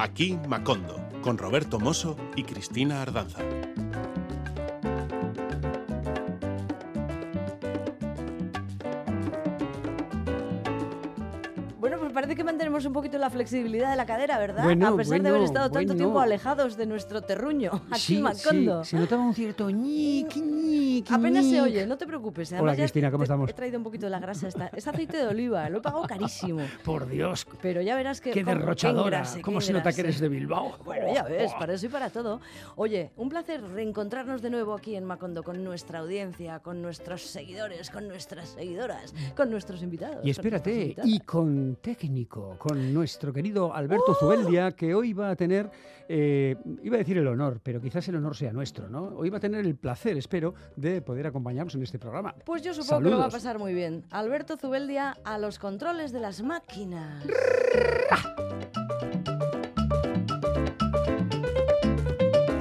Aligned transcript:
Aquí 0.00 0.38
Macondo, 0.48 0.96
con 1.20 1.36
Roberto 1.36 1.78
Mosso 1.78 2.16
y 2.34 2.44
Cristina 2.44 3.02
Ardanza. 3.02 3.40
parece 12.20 12.36
que 12.36 12.44
mantenemos 12.44 12.84
un 12.84 12.92
poquito 12.92 13.16
la 13.18 13.30
flexibilidad 13.30 13.90
de 13.90 13.96
la 13.96 14.04
cadera, 14.04 14.38
¿verdad? 14.38 14.64
Bueno, 14.64 14.88
a 14.88 14.96
pesar 14.96 15.22
de 15.22 15.28
haber 15.28 15.40
bueno, 15.40 15.44
estado 15.46 15.70
tanto 15.70 15.88
bueno. 15.94 15.94
tiempo 15.94 16.20
alejados 16.20 16.76
de 16.76 16.84
nuestro 16.86 17.22
terruño, 17.22 17.70
aquí 17.90 18.00
Sí, 18.00 18.16
en 18.16 18.22
Macondo. 18.22 18.84
sí, 18.84 18.90
se 18.90 18.96
notaba 18.98 19.22
un 19.22 19.34
cierto 19.34 19.70
ñiqui, 19.70 20.40
ñiqui, 20.40 20.79
Apenas 21.10 21.46
se 21.46 21.60
oye, 21.60 21.86
no 21.86 21.96
te 21.98 22.06
preocupes. 22.06 22.52
Además, 22.52 22.62
Hola, 22.72 22.76
Cristina, 22.76 23.10
¿cómo 23.10 23.24
estamos? 23.24 23.50
He 23.50 23.52
traído 23.52 23.78
un 23.78 23.84
poquito 23.84 24.06
de 24.06 24.10
la 24.10 24.18
grasa. 24.20 24.48
Esta, 24.48 24.68
es 24.68 24.86
aceite 24.86 25.16
de 25.18 25.26
oliva, 25.26 25.68
lo 25.68 25.78
he 25.78 25.80
pagado 25.80 26.04
carísimo. 26.06 26.60
Por 26.84 27.08
Dios, 27.08 27.46
Pero 27.62 27.80
ya 27.82 27.96
verás 27.96 28.20
que. 28.20 28.30
qué 28.30 28.44
cómo- 28.44 28.56
derrochadora. 28.56 29.18
engrase, 29.18 29.42
¿Cómo 29.42 29.60
se 29.60 29.72
nota 29.72 29.92
que 29.92 30.00
eres 30.02 30.20
de 30.20 30.28
Bilbao? 30.28 30.78
Bueno, 30.84 31.12
ya 31.12 31.22
ves, 31.24 31.52
para 31.58 31.74
eso 31.74 31.86
y 31.86 31.88
para 31.88 32.10
todo. 32.10 32.40
Oye, 32.76 33.10
un 33.16 33.28
placer 33.28 33.62
reencontrarnos 33.62 34.42
de 34.42 34.50
nuevo 34.50 34.74
aquí 34.74 34.96
en 34.96 35.04
Macondo 35.04 35.42
con 35.42 35.62
nuestra 35.64 36.00
audiencia, 36.00 36.60
con 36.60 36.80
nuestros 36.82 37.22
seguidores, 37.22 37.90
con 37.90 38.08
nuestras 38.08 38.50
seguidoras, 38.50 39.14
con 39.36 39.50
nuestros 39.50 39.82
invitados. 39.82 40.24
Y 40.24 40.30
espérate, 40.30 40.96
y 41.04 41.20
con 41.20 41.76
técnico, 41.80 42.56
con 42.58 42.92
nuestro 42.94 43.32
querido 43.32 43.74
Alberto 43.74 44.14
Zubeldia, 44.14 44.72
que 44.72 44.94
hoy 44.94 45.12
va 45.12 45.30
a 45.30 45.36
tener, 45.36 45.70
eh, 46.08 46.56
iba 46.82 46.96
a 46.96 46.98
decir 46.98 47.18
el 47.18 47.26
honor, 47.26 47.60
pero 47.62 47.80
quizás 47.80 48.06
el 48.08 48.16
honor 48.16 48.36
sea 48.36 48.52
nuestro, 48.52 48.88
¿no? 48.88 49.04
Hoy 49.16 49.30
va 49.30 49.38
a 49.38 49.40
tener 49.40 49.64
el 49.64 49.74
placer, 49.76 50.16
espero, 50.16 50.54
de 50.76 50.99
poder 51.04 51.26
acompañarnos 51.26 51.74
en 51.74 51.82
este 51.82 51.98
programa. 51.98 52.34
Pues 52.44 52.62
yo 52.62 52.74
supongo 52.74 53.02
que 53.02 53.10
lo 53.10 53.18
va 53.18 53.26
a 53.26 53.30
pasar 53.30 53.58
muy 53.58 53.74
bien. 53.74 54.04
Alberto 54.10 54.56
Zubeldia 54.56 55.16
a 55.24 55.38
los 55.38 55.58
controles 55.58 56.12
de 56.12 56.20
las 56.20 56.42
máquinas. 56.42 57.24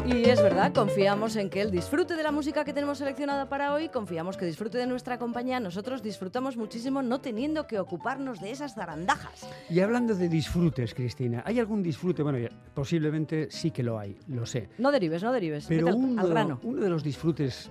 Y 0.06 0.24
es 0.28 0.42
verdad, 0.42 0.74
confiamos 0.74 1.36
en 1.36 1.50
que 1.50 1.62
él 1.62 1.70
disfrute 1.72 2.16
de 2.16 2.24
la 2.24 2.32
música 2.32 2.66
que 2.66 2.74
tenemos 2.74 2.98
seleccionada 2.98 3.48
para 3.48 3.74
hoy, 3.74 3.90
confiamos 3.90 4.38
que 4.38 4.46
disfrute 4.46 4.78
de 4.80 4.88
nuestra 4.88 5.20
compañía. 5.20 5.60
Nosotros 5.60 6.02
disfrutamos 6.02 6.58
muchísimo 6.58 7.02
no 7.04 7.22
teniendo 7.22 7.68
que 7.68 7.80
ocuparnos 7.80 8.42
de 8.42 8.52
esas 8.52 8.74
zarandajas. 8.74 9.48
Y 9.70 9.80
hablando 9.82 10.16
de 10.16 10.28
disfrutes, 10.28 10.94
Cristina, 10.96 11.44
¿hay 11.46 11.60
algún 11.60 11.84
disfrute? 11.84 12.24
Bueno, 12.24 12.40
posiblemente 12.74 13.50
sí 13.52 13.70
que 13.72 13.84
lo 13.84 14.00
hay, 14.00 14.18
lo 14.28 14.46
sé. 14.48 14.70
No 14.80 14.92
derives, 14.92 15.22
no 15.24 15.32
derives. 15.32 15.66
Pero 15.68 15.86
vete 15.86 15.98
al- 15.98 16.04
uno, 16.04 16.22
al 16.22 16.30
grano. 16.30 16.60
uno 16.64 16.82
de 16.82 16.90
los 16.90 17.04
disfrutes 17.04 17.70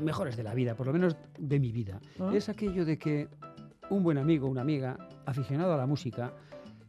mejores 0.00 0.36
de 0.36 0.42
la 0.42 0.54
vida, 0.54 0.74
por 0.74 0.86
lo 0.86 0.92
menos 0.92 1.16
de 1.38 1.58
mi 1.58 1.72
vida, 1.72 2.00
¿Ah? 2.20 2.30
es 2.34 2.48
aquello 2.48 2.84
de 2.84 2.98
que 2.98 3.28
un 3.90 4.02
buen 4.02 4.18
amigo, 4.18 4.48
una 4.48 4.60
amiga, 4.60 4.98
aficionado 5.24 5.72
a 5.72 5.76
la 5.76 5.86
música, 5.86 6.32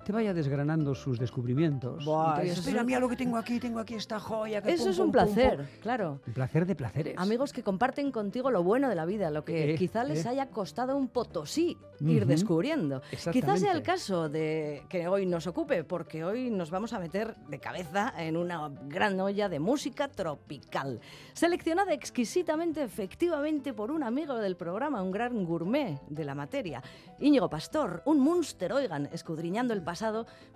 te 0.10 0.14
vaya 0.14 0.34
desgranando 0.34 0.96
sus 0.96 1.20
descubrimientos. 1.20 2.04
Buah, 2.04 2.40
y 2.40 2.42
te 2.42 2.52
es 2.54 2.58
espera, 2.58 2.82
un- 2.82 2.88
mira 2.88 3.00
lo 3.00 3.08
que 3.08 3.16
tengo 3.16 3.38
aquí, 3.38 3.60
tengo 3.60 3.78
aquí 3.78 3.94
esta 3.94 4.20
joya. 4.20 4.60
que 4.60 4.72
Eso 4.74 4.86
pum, 4.86 4.92
es 4.92 4.98
un 4.98 5.12
pum, 5.12 5.22
pum, 5.22 5.26
pum". 5.28 5.34
placer, 5.36 5.70
claro. 5.84 6.20
Un 6.26 6.34
placer 6.34 6.66
de 6.66 6.76
placeres. 6.76 7.14
Amigos 7.16 7.54
que 7.54 7.62
comparten 7.62 8.12
contigo 8.12 8.50
lo 8.50 8.64
bueno 8.64 8.90
de 8.90 8.96
la 8.96 9.06
vida, 9.06 9.30
lo 9.30 9.46
que 9.46 9.74
Eh, 9.74 9.76
quizá 9.78 10.04
les 10.04 10.26
eh. 10.26 10.30
haya 10.30 10.48
costado 10.48 10.98
un 10.98 11.10
potosí 11.10 11.78
ir 12.00 12.22
Ujú. 12.24 12.26
descubriendo. 12.28 13.04
Quizás 13.32 13.60
sea 13.60 13.72
el 13.72 13.84
caso 13.84 14.30
de 14.30 14.82
que 14.90 15.08
hoy 15.08 15.28
nos 15.28 15.46
ocupe, 15.46 15.84
porque 15.84 16.24
hoy 16.24 16.50
nos 16.50 16.72
vamos 16.72 16.92
a 16.94 16.98
meter 17.00 17.36
de 17.48 17.60
cabeza 17.60 18.12
en 18.18 18.36
una 18.36 18.68
gran 18.88 19.20
olla 19.20 19.48
de 19.48 19.60
música 19.60 20.08
tropical, 20.08 21.02
seleccionada 21.34 21.94
exquisitamente, 21.94 22.82
efectivamente, 22.82 23.74
por 23.76 23.92
un 23.92 24.02
amigo 24.02 24.38
del 24.38 24.56
programa, 24.56 25.04
un 25.04 25.12
gran 25.12 25.46
gourmet 25.46 26.00
de 26.10 26.24
la 26.26 26.34
materia, 26.34 26.82
Íñigo 27.20 27.48
Pastor, 27.48 28.02
un 28.06 28.20
monster, 28.20 28.74
oigan, 28.74 29.08
escudriñando 29.12 29.76
el 29.76 29.84
pasado 29.84 29.99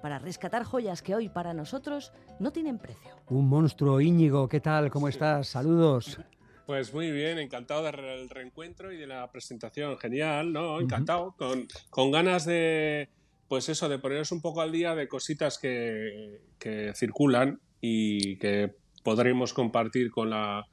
para 0.02 0.20
rescatar 0.20 0.64
joyas 0.64 1.02
que 1.02 1.16
hoy 1.16 1.30
para 1.30 1.54
nosotros 1.54 2.14
no 2.40 2.52
tienen 2.52 2.78
precio. 2.78 3.12
Un 3.28 3.50
monstruo, 3.50 4.00
Íñigo, 4.00 4.48
¿qué 4.48 4.60
tal? 4.60 4.90
¿Cómo 4.90 5.08
estás? 5.08 5.48
Saludos. 5.48 6.20
Pues 6.66 6.94
muy 6.94 7.12
bien, 7.12 7.40
encantado 7.40 7.84
del 7.84 8.30
reencuentro 8.30 8.94
y 8.94 8.96
de 8.96 9.06
la 9.06 9.30
presentación. 9.30 9.98
Genial, 9.98 10.54
¿no? 10.54 10.80
Encantado. 10.80 11.36
con, 11.38 11.68
con 11.90 12.10
ganas 12.10 12.46
de, 12.46 13.10
pues 13.50 13.68
eso, 13.68 13.90
de 13.90 14.00
poneros 14.00 14.32
un 14.32 14.42
poco 14.42 14.62
al 14.62 14.72
día 14.72 14.96
de 14.96 15.10
cositas 15.10 15.58
que, 15.58 16.40
que 16.58 16.94
circulan 16.96 17.60
y 17.82 18.38
que 18.38 18.74
podremos 19.04 19.54
compartir 19.54 20.10
con 20.10 20.30
la 20.30 20.66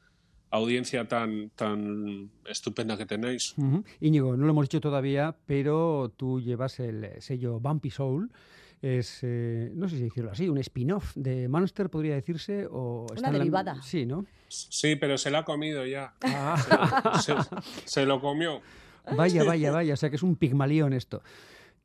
audiencia 0.50 1.06
tan, 1.06 1.50
tan 1.50 2.30
estupenda 2.46 2.96
que 2.96 3.06
tenéis. 3.06 3.54
Ujú. 3.56 3.84
Íñigo, 4.00 4.36
no 4.36 4.44
lo 4.46 4.50
hemos 4.50 4.64
dicho 4.68 4.80
todavía, 4.80 5.36
pero 5.46 6.12
tú 6.16 6.40
llevas 6.40 6.80
el 6.80 7.08
sello 7.20 7.60
Bumpy 7.60 7.90
Soul. 7.90 8.30
Es, 8.82 9.18
eh, 9.22 9.70
no 9.74 9.88
sé 9.90 9.96
si 9.98 10.04
decirlo 10.04 10.30
así, 10.30 10.48
un 10.48 10.56
spin-off 10.58 11.12
de 11.14 11.48
Monster, 11.48 11.90
podría 11.90 12.14
decirse. 12.14 12.66
O 12.70 13.06
está 13.14 13.28
en 13.28 13.32
la- 13.34 13.38
derivada. 13.38 13.82
Sí, 13.82 14.06
¿no? 14.06 14.24
Sí, 14.48 14.96
pero 14.96 15.18
se 15.18 15.30
la 15.30 15.40
ha 15.40 15.44
comido 15.44 15.84
ya. 15.86 16.14
Ah, 16.22 17.20
Se, 17.22 17.34
se 17.84 18.06
lo 18.06 18.20
comió. 18.20 18.60
vaya, 19.16 19.44
vaya, 19.44 19.70
vaya. 19.70 19.94
O 19.94 19.96
sea 19.96 20.08
que 20.10 20.16
es 20.16 20.22
un 20.22 20.34
pigmalión 20.36 20.92
esto. 20.94 21.22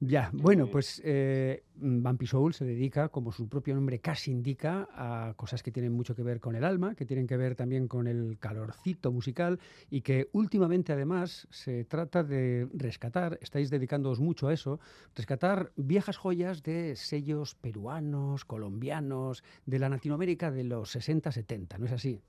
Ya, 0.01 0.29
bueno, 0.33 0.67
pues 0.67 1.01
eh, 1.05 1.63
Bumpy 1.75 2.27
Soul 2.27 2.53
se 2.53 2.65
dedica, 2.65 3.07
como 3.07 3.31
su 3.31 3.47
propio 3.47 3.73
nombre 3.75 3.99
casi 3.99 4.29
indica, 4.29 4.89
a 4.91 5.33
cosas 5.37 5.63
que 5.63 5.71
tienen 5.71 5.93
mucho 5.93 6.15
que 6.15 6.21
ver 6.21 6.41
con 6.41 6.55
el 6.55 6.65
alma, 6.65 6.95
que 6.95 7.05
tienen 7.05 7.27
que 7.27 7.37
ver 7.37 7.55
también 7.55 7.87
con 7.87 8.07
el 8.07 8.37
calorcito 8.37 9.13
musical 9.13 9.57
y 9.89 10.01
que 10.01 10.29
últimamente 10.33 10.91
además 10.91 11.47
se 11.49 11.85
trata 11.85 12.23
de 12.23 12.67
rescatar, 12.73 13.39
estáis 13.41 13.69
dedicándoos 13.69 14.19
mucho 14.19 14.49
a 14.49 14.53
eso, 14.53 14.81
rescatar 15.15 15.71
viejas 15.77 16.17
joyas 16.17 16.61
de 16.61 16.97
sellos 16.97 17.55
peruanos, 17.55 18.43
colombianos, 18.43 19.43
de 19.65 19.79
la 19.79 19.87
Latinoamérica 19.87 20.51
de 20.51 20.65
los 20.65 20.93
60-70, 20.93 21.79
¿no 21.79 21.85
es 21.85 21.93
así? 21.93 22.21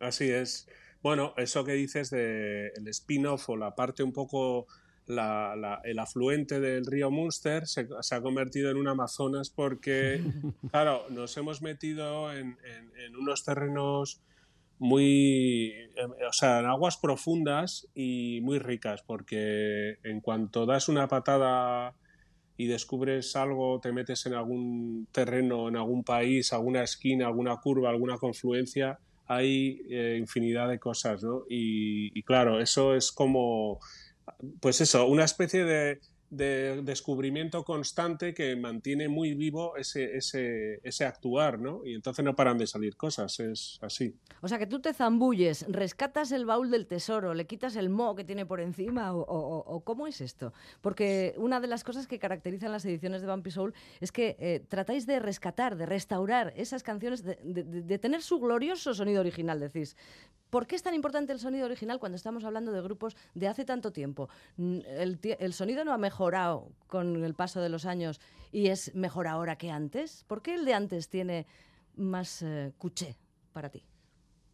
Así 0.00 0.30
es. 0.30 0.68
Bueno, 1.00 1.32
eso 1.36 1.64
que 1.64 1.72
dices 1.72 2.10
de 2.10 2.68
el 2.68 2.88
spin-off 2.88 3.50
o 3.50 3.56
la 3.56 3.74
parte 3.74 4.02
un 4.02 4.12
poco, 4.12 4.66
la- 5.06 5.54
la- 5.56 5.80
el 5.84 5.98
afluente 5.98 6.60
del 6.60 6.86
río 6.86 7.10
Munster 7.10 7.66
se, 7.66 7.86
se 8.00 8.14
ha 8.14 8.20
convertido 8.22 8.70
en 8.70 8.76
un 8.78 8.88
Amazonas 8.88 9.50
porque, 9.50 10.20
claro, 10.70 11.06
nos 11.10 11.36
hemos 11.36 11.60
metido 11.62 12.32
en, 12.32 12.56
en- 12.64 12.92
en 13.00 13.16
unos 13.16 13.44
terrenos 13.44 14.22
muy, 14.78 15.66
eh, 15.96 16.26
o 16.28 16.32
sea, 16.32 16.60
en 16.60 16.66
aguas 16.66 16.96
profundas 16.96 17.88
y 17.94 18.40
muy 18.42 18.58
ricas 18.58 19.02
porque 19.06 19.98
en 20.02 20.20
cuanto 20.20 20.66
das 20.66 20.88
una 20.88 21.06
patada 21.08 21.94
y 22.56 22.66
descubres 22.66 23.34
algo, 23.36 23.80
te 23.80 23.92
metes 23.92 24.26
en 24.26 24.34
algún 24.34 25.08
terreno, 25.12 25.68
en 25.68 25.76
algún 25.76 26.04
país, 26.04 26.52
alguna 26.52 26.82
esquina, 26.82 27.26
alguna 27.26 27.56
curva, 27.56 27.90
alguna 27.90 28.16
confluencia, 28.16 28.98
hay 29.26 29.80
eh, 29.90 30.16
infinidad 30.20 30.68
de 30.68 30.78
cosas, 30.78 31.22
¿no? 31.24 31.44
Y, 31.48 32.16
y 32.16 32.22
claro, 32.22 32.60
eso 32.60 32.94
es 32.94 33.10
como, 33.10 33.80
pues 34.60 34.80
eso, 34.80 35.06
una 35.06 35.24
especie 35.24 35.64
de, 35.64 36.00
de 36.36 36.82
descubrimiento 36.82 37.64
constante 37.64 38.34
que 38.34 38.56
mantiene 38.56 39.08
muy 39.08 39.34
vivo 39.34 39.76
ese, 39.76 41.06
actuar, 41.06 41.60
¿no? 41.60 41.82
Y 41.84 41.94
entonces 41.94 42.24
no 42.24 42.34
paran 42.34 42.58
de 42.58 42.66
salir 42.66 42.96
cosas, 42.96 43.38
es 43.40 43.78
así. 43.82 44.16
O 44.40 44.48
sea, 44.48 44.58
que 44.58 44.66
tú 44.66 44.80
te 44.80 44.92
zambulles, 44.92 45.64
rescatas 45.68 46.32
el 46.32 46.44
baúl 46.44 46.70
del 46.70 46.86
tesoro, 46.86 47.34
le 47.34 47.46
quitas 47.46 47.76
el 47.76 47.88
moho 47.88 48.14
que 48.14 48.24
tiene 48.24 48.46
por 48.46 48.60
encima, 48.60 49.14
o, 49.14 49.82
cómo 49.84 50.06
es 50.06 50.20
esto? 50.20 50.52
Porque 50.80 51.34
una 51.36 51.60
de 51.60 51.68
las 51.68 51.84
cosas 51.84 52.06
que 52.06 52.18
caracterizan 52.18 52.72
las 52.72 52.84
ediciones 52.84 53.22
de 53.22 53.28
Bumpy 53.28 53.50
Soul 53.50 53.74
es 54.00 54.10
que 54.10 54.36
eh, 54.38 54.64
tratáis 54.68 55.06
de 55.06 55.20
rescatar, 55.20 55.76
de 55.76 55.86
restaurar 55.86 56.52
esas 56.56 56.82
canciones, 56.82 57.22
de 57.24 57.98
tener 57.98 58.22
su 58.22 58.40
glorioso 58.40 58.94
sonido 58.94 59.20
original, 59.20 59.60
decís. 59.60 59.96
¿Por 60.54 60.68
qué 60.68 60.76
es 60.76 60.84
tan 60.84 60.94
importante 60.94 61.32
el 61.32 61.40
sonido 61.40 61.66
original 61.66 61.98
cuando 61.98 62.14
estamos 62.14 62.44
hablando 62.44 62.70
de 62.70 62.80
grupos 62.80 63.16
de 63.34 63.48
hace 63.48 63.64
tanto 63.64 63.90
tiempo? 63.90 64.28
Mm, 64.56 64.82
El, 64.86 65.52
sonido 65.52 65.84
no 65.84 65.92
ha 65.92 65.98
mejorado 65.98 66.70
con 66.86 67.24
el 67.24 67.34
paso 67.34 67.60
de 67.60 67.68
los 67.68 67.86
años 67.86 68.20
y 68.52 68.68
es 68.68 68.94
mejor 68.94 69.26
ahora 69.26 69.58
que 69.58 69.72
antes. 69.72 70.22
¿Por 70.28 70.42
qué 70.42 70.54
el 70.54 70.64
de 70.64 70.74
antes 70.74 71.08
tiene 71.08 71.46
más 71.96 72.40
eh, 72.42 72.72
cuché 72.78 73.16
para 73.52 73.68
ti? 73.68 73.82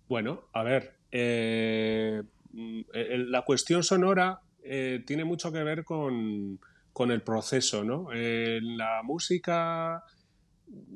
Bueno, 0.09 0.45
a 0.55 0.63
ver, 0.63 0.97
eh, 1.13 2.23
mm, 2.51 2.81
el- 2.95 3.31
la 3.31 3.43
cuestión 3.43 3.83
sonora 3.83 4.41
eh, 4.63 5.05
tiene 5.07 5.25
mucho 5.25 5.53
que 5.53 5.63
ver 5.63 5.85
con, 5.85 6.59
con 6.95 7.11
el 7.11 7.21
proceso, 7.21 7.85
¿no? 7.85 8.09
Eh, 8.15 8.59
la 8.63 9.03
música, 9.05 10.03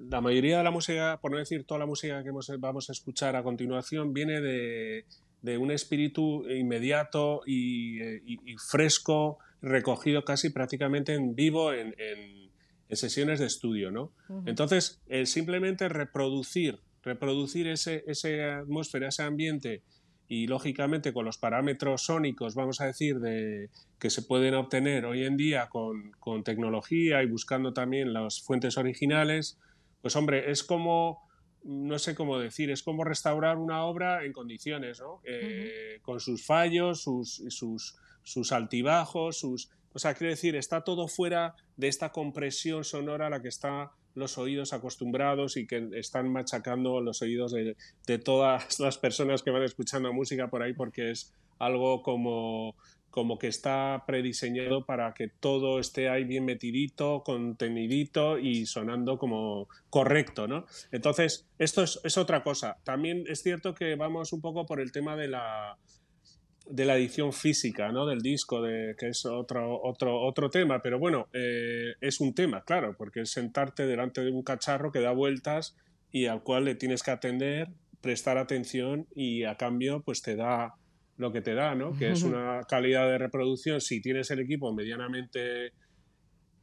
la 0.09 0.21
mayoría 0.21 0.59
de 0.59 0.65
la 0.65 0.71
música, 0.71 1.19
por 1.21 1.31
no 1.33 1.39
decir 1.39 1.65
toda 1.65 1.81
la 1.81 1.87
música 1.87 2.23
que 2.23 2.29
hemos- 2.29 2.51
vamos 2.59 2.89
a 2.91 2.93
escuchar 2.93 3.35
a 3.37 3.43
continuación, 3.43 4.13
viene 4.15 4.41
de, 4.41 5.05
de 5.43 5.59
un 5.59 5.71
espíritu 5.71 6.49
inmediato 6.49 7.43
y, 7.47 8.01
eh, 8.01 8.23
y- 8.27 8.53
y 8.53 8.57
fresco, 8.57 9.39
recogido 9.63 10.25
casi 10.25 10.51
prácticamente 10.51 11.15
en 11.15 11.35
vivo 11.35 11.73
en, 11.73 11.95
en- 11.99 12.51
en 12.89 12.97
sesiones 12.97 13.41
de 13.41 13.47
estudio, 13.47 13.91
¿no? 13.91 14.13
Entonces, 14.47 15.01
el 15.09 15.27
simplemente 15.27 15.89
reproducir, 15.89 16.79
reproducir 17.03 17.67
ese, 17.67 18.05
esa 18.07 18.59
atmósfera, 18.59 19.09
ese 19.09 19.23
ambiente, 19.23 19.83
y 20.29 20.47
lógicamente 20.47 21.13
con 21.13 21.25
los 21.25 21.39
parámetros 21.39 22.03
sónicos, 22.03 22.55
vamos 22.55 22.81
a 22.81 22.87
decir, 22.87 23.21
de, 23.21 23.69
que 23.99 24.11
se 24.11 24.23
pueden 24.23 24.55
obtener 24.55 25.05
hoy 25.05 25.25
en 25.25 25.37
día 25.37 25.69
con, 25.69 26.13
con 26.19 26.45
tecnología 26.45 27.23
y 27.23 27.27
buscando 27.27 27.73
también 27.73 28.13
las 28.13 28.41
fuentes 28.41 28.79
originales, 28.79 29.59
pues 30.01 30.17
hombre, 30.17 30.51
es 30.51 30.65
como, 30.65 31.29
no 31.63 31.99
sé 31.99 32.15
cómo 32.15 32.39
decir, 32.39 32.71
es 32.71 32.83
como 32.83 33.05
restaurar 33.05 33.57
una 33.57 33.85
obra 33.85 34.25
en 34.25 34.33
condiciones, 34.33 35.01
¿no? 35.01 35.21
Eh, 35.25 36.01
con 36.03 36.21
sus 36.21 36.45
fallos, 36.45 37.03
sus, 37.03 37.43
sus, 37.49 37.97
sus 38.23 38.53
altibajos, 38.53 39.39
sus... 39.39 39.71
O 39.93 39.99
sea, 39.99 40.15
quiero 40.15 40.33
decir, 40.33 40.57
está 40.57 40.83
todo 40.83 41.07
fuera 41.07 41.55
de 41.77 41.89
esta 41.89 42.11
compresión 42.11 42.83
sonora 42.83 43.29
a 43.29 43.31
la 43.31 43.41
que 43.41 43.49
están 43.49 43.89
los 44.15 44.39
oídos 44.39 44.73
acostumbrados 44.73 45.57
y 45.57 45.67
que 45.67 45.89
están 45.95 46.31
machacando 46.31 47.01
los 47.01 47.23
oídos 47.23 47.53
de, 47.53 48.19
todas 48.19 48.79
las 48.81 48.99
personas 48.99 49.43
que 49.43 49.51
van 49.51 49.63
escuchando 49.63 50.13
música 50.13 50.49
por 50.49 50.63
ahí 50.63 50.73
porque 50.73 51.11
es 51.11 51.33
algo 51.59 52.03
como 52.03 52.75
como 53.15 53.39
que 53.39 53.47
está 53.47 54.03
prediseñado 54.09 54.85
para 54.87 55.15
que 55.15 55.29
todo 55.29 55.79
esté 55.79 56.09
ahí 56.09 56.25
bien 56.25 56.45
metidito, 56.45 57.23
contenidito 57.25 58.41
y 58.41 58.67
sonando 58.67 59.19
como 59.19 59.69
correcto, 59.89 60.49
¿no? 60.49 60.67
Entonces, 60.91 61.47
esto 61.61 61.85
es, 61.85 62.19
otra 62.19 62.43
cosa. 62.43 62.77
También 62.83 63.23
es 63.29 63.41
cierto 63.41 63.73
que 63.73 63.95
vamos 63.95 64.33
un 64.33 64.41
poco 64.41 64.67
por 64.67 64.81
el 64.81 64.91
tema 64.91 65.15
de 65.15 65.29
la, 65.29 65.79
de 66.67 66.85
la 66.85 66.97
edición 66.97 67.33
física, 67.33 67.93
¿no? 67.93 68.07
Del 68.07 68.21
disco, 68.21 68.63
de, 68.63 68.95
que 68.99 69.09
es 69.09 69.27
otro, 69.27 69.81
otro, 69.83 70.21
otro 70.23 70.51
tema, 70.51 70.81
pero 70.83 70.99
bueno, 70.99 71.29
eh, 71.33 71.95
es 72.01 72.21
un 72.21 72.35
tema, 72.35 72.65
claro, 72.65 72.95
porque 72.97 73.23
es 73.23 73.31
sentarte 73.31 73.87
delante 73.87 74.23
de 74.23 74.31
un 74.31 74.43
cacharro 74.43 74.91
que 74.91 75.01
da 75.01 75.13
vueltas 75.13 75.77
y 76.11 76.27
al 76.27 76.43
cual 76.43 76.65
le 76.65 76.75
tienes 76.75 77.03
que 77.03 77.11
atender, 77.11 77.69
prestar 78.01 78.39
atención 78.39 79.07
y 79.15 79.45
a 79.45 79.57
cambio 79.57 80.03
pues 80.03 80.23
te 80.23 80.37
da 80.37 80.75
lo 81.17 81.33
que 81.33 81.41
te 81.41 81.55
da, 81.55 81.75
¿no? 81.75 81.97
Que 81.97 82.11
es 82.11 82.23
una 82.23 82.61
calidad 82.69 83.09
de 83.09 83.19
reproducción, 83.19 83.81
si 83.81 84.01
tienes 84.01 84.31
el 84.31 84.41
equipo 84.41 84.73
medianamente 84.73 85.73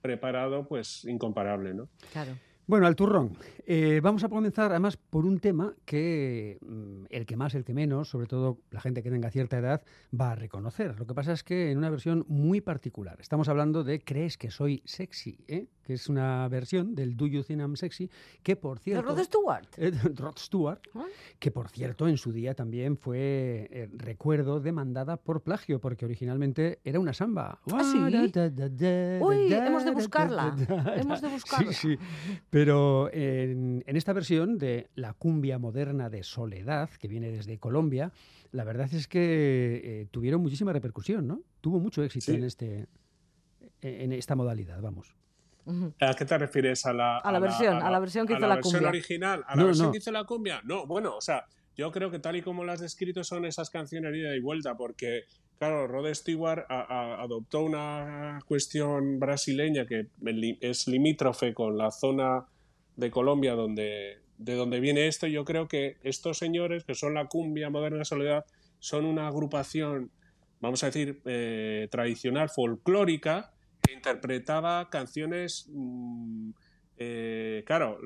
preparado, 0.01 0.67
pues 0.67 1.05
incomparable, 1.05 1.73
¿no? 1.73 1.89
Claro. 2.11 2.37
Bueno, 2.67 2.87
al 2.87 2.95
turrón. 2.95 3.37
Eh, 3.65 3.99
vamos 4.01 4.23
a 4.23 4.29
comenzar 4.29 4.71
además 4.71 4.95
por 4.95 5.25
un 5.25 5.39
tema 5.39 5.73
que 5.85 6.57
mm, 6.61 7.05
el 7.09 7.25
que 7.25 7.35
más, 7.35 7.55
el 7.55 7.65
que 7.65 7.73
menos, 7.73 8.09
sobre 8.09 8.27
todo 8.27 8.59
la 8.69 8.79
gente 8.79 9.01
que 9.03 9.09
tenga 9.09 9.31
cierta 9.31 9.57
edad, 9.57 9.81
va 10.17 10.31
a 10.31 10.35
reconocer. 10.35 10.97
Lo 10.99 11.05
que 11.05 11.13
pasa 11.13 11.33
es 11.33 11.43
que 11.43 11.71
en 11.71 11.79
una 11.79 11.89
versión 11.89 12.23
muy 12.27 12.61
particular. 12.61 13.17
Estamos 13.19 13.49
hablando 13.49 13.83
de 13.83 14.01
Crees 14.03 14.37
que 14.37 14.51
soy 14.51 14.83
sexy, 14.85 15.43
¿eh? 15.47 15.67
Que 15.91 15.95
es 15.95 16.07
una 16.07 16.47
versión 16.47 16.95
del 16.95 17.17
Do 17.17 17.27
You 17.27 17.43
Think 17.43 17.59
I'm 17.59 17.75
Sexy, 17.75 18.09
que 18.43 18.55
por 18.55 18.79
cierto... 18.79 19.13
¿De 19.13 19.15
Rod 19.15 19.25
Stewart? 19.25 19.67
Eh, 19.77 19.91
Rod 20.15 20.37
Stewart, 20.37 20.79
¿Ah? 20.95 21.05
que 21.37 21.51
por 21.51 21.67
cierto 21.67 22.07
en 22.07 22.17
su 22.17 22.31
día 22.31 22.53
también 22.53 22.95
fue, 22.97 23.67
eh, 23.71 23.89
recuerdo, 23.91 24.61
demandada 24.61 25.17
por 25.17 25.41
plagio, 25.41 25.81
porque 25.81 26.05
originalmente 26.05 26.79
era 26.85 26.99
una 26.99 27.13
samba. 27.13 27.59
¿Ah, 27.71 27.83
sí? 27.83 27.97
Uy, 27.97 29.53
hemos 29.53 29.83
de 29.83 29.91
buscarla. 29.91 30.55
hemos 30.95 31.21
de 31.21 31.27
buscarla. 31.27 31.73
Sí, 31.73 31.97
sí. 31.97 31.97
Pero 32.49 33.11
en, 33.11 33.83
esta 33.85 34.13
versión 34.13 34.57
de 34.57 34.89
la 34.95 35.13
cumbia 35.13 35.57
moderna 35.57 36.09
de 36.09 36.23
Soledad, 36.23 36.89
que 36.99 37.07
viene 37.09 37.31
desde 37.31 37.57
Colombia, 37.57 38.13
la 38.51 38.63
verdad 38.63 38.87
es 38.93 39.07
que 39.07 39.81
eh, 39.83 40.07
tuvieron 40.11 40.41
muchísima 40.41 40.71
repercusión, 40.71 41.27
¿no? 41.27 41.41
Tuvo 41.59 41.79
mucho 41.79 42.01
éxito 42.03 42.31
en, 42.31 42.43
este, 42.45 42.87
en 43.81 44.13
esta 44.13 44.35
modalidad, 44.35 44.81
vamos. 44.81 45.15
¿A 45.99 46.13
qué 46.13 46.25
te 46.25 46.37
refieres? 46.37 46.85
¿A 46.85 46.93
la, 46.93 47.17
a 47.17 47.31
la 47.31 47.39
versión, 47.39 47.81
a 47.81 47.89
la, 47.89 47.99
versión 47.99 48.25
que 48.27 48.33
hizo 48.33 48.47
la, 48.47 48.55
versión 48.55 48.85
original? 48.85 49.43
¿A 49.47 49.55
la 49.55 49.63
versión 49.63 49.91
que 49.91 49.99
hizo 49.99 50.11
la 50.11 50.23
cumbia? 50.23 50.61
No, 50.63 50.87
bueno, 50.87 51.15
o 51.15 51.21
sea, 51.21 51.45
yo 51.75 51.91
creo 51.91 52.11
que 52.11 52.19
tal 52.19 52.35
y 52.35 52.41
como 52.41 52.63
las 52.63 52.75
has 52.75 52.81
descrito 52.81 53.23
son 53.23 53.45
esas 53.45 53.69
canciones 53.69 54.11
de 54.11 54.19
ida 54.19 54.35
y 54.35 54.39
vuelta, 54.39 54.75
porque, 54.75 55.23
claro, 55.57 55.87
Rod 55.87 56.13
Stewart 56.13 56.65
adoptó 56.69 57.63
una 57.63 58.39
cuestión 58.45 59.19
brasileña 59.19 59.85
que 59.85 60.07
es 60.61 60.87
limítrofe 60.87 61.53
con 61.53 61.77
la 61.77 61.91
zona 61.91 62.45
de 62.95 63.11
Colombia 63.11 63.53
donde, 63.53 64.19
de 64.37 64.55
donde 64.55 64.79
viene 64.79 65.07
esto. 65.07 65.27
Yo 65.27 65.45
creo 65.45 65.67
que 65.67 65.97
estos 66.03 66.37
señores, 66.37 66.83
que 66.83 66.95
son 66.95 67.13
la 67.13 67.27
cumbia 67.27 67.69
moderna 67.69 68.03
soledad, 68.03 68.45
son 68.79 69.05
una 69.05 69.27
agrupación, 69.27 70.11
vamos 70.59 70.83
a 70.83 70.87
decir, 70.87 71.21
eh, 71.25 71.87
tradicional, 71.89 72.49
folclórica, 72.49 73.53
interpretaba 73.89 74.89
canciones, 74.89 75.67
mm, 75.71 76.51
eh, 76.97 77.63
claro, 77.65 77.97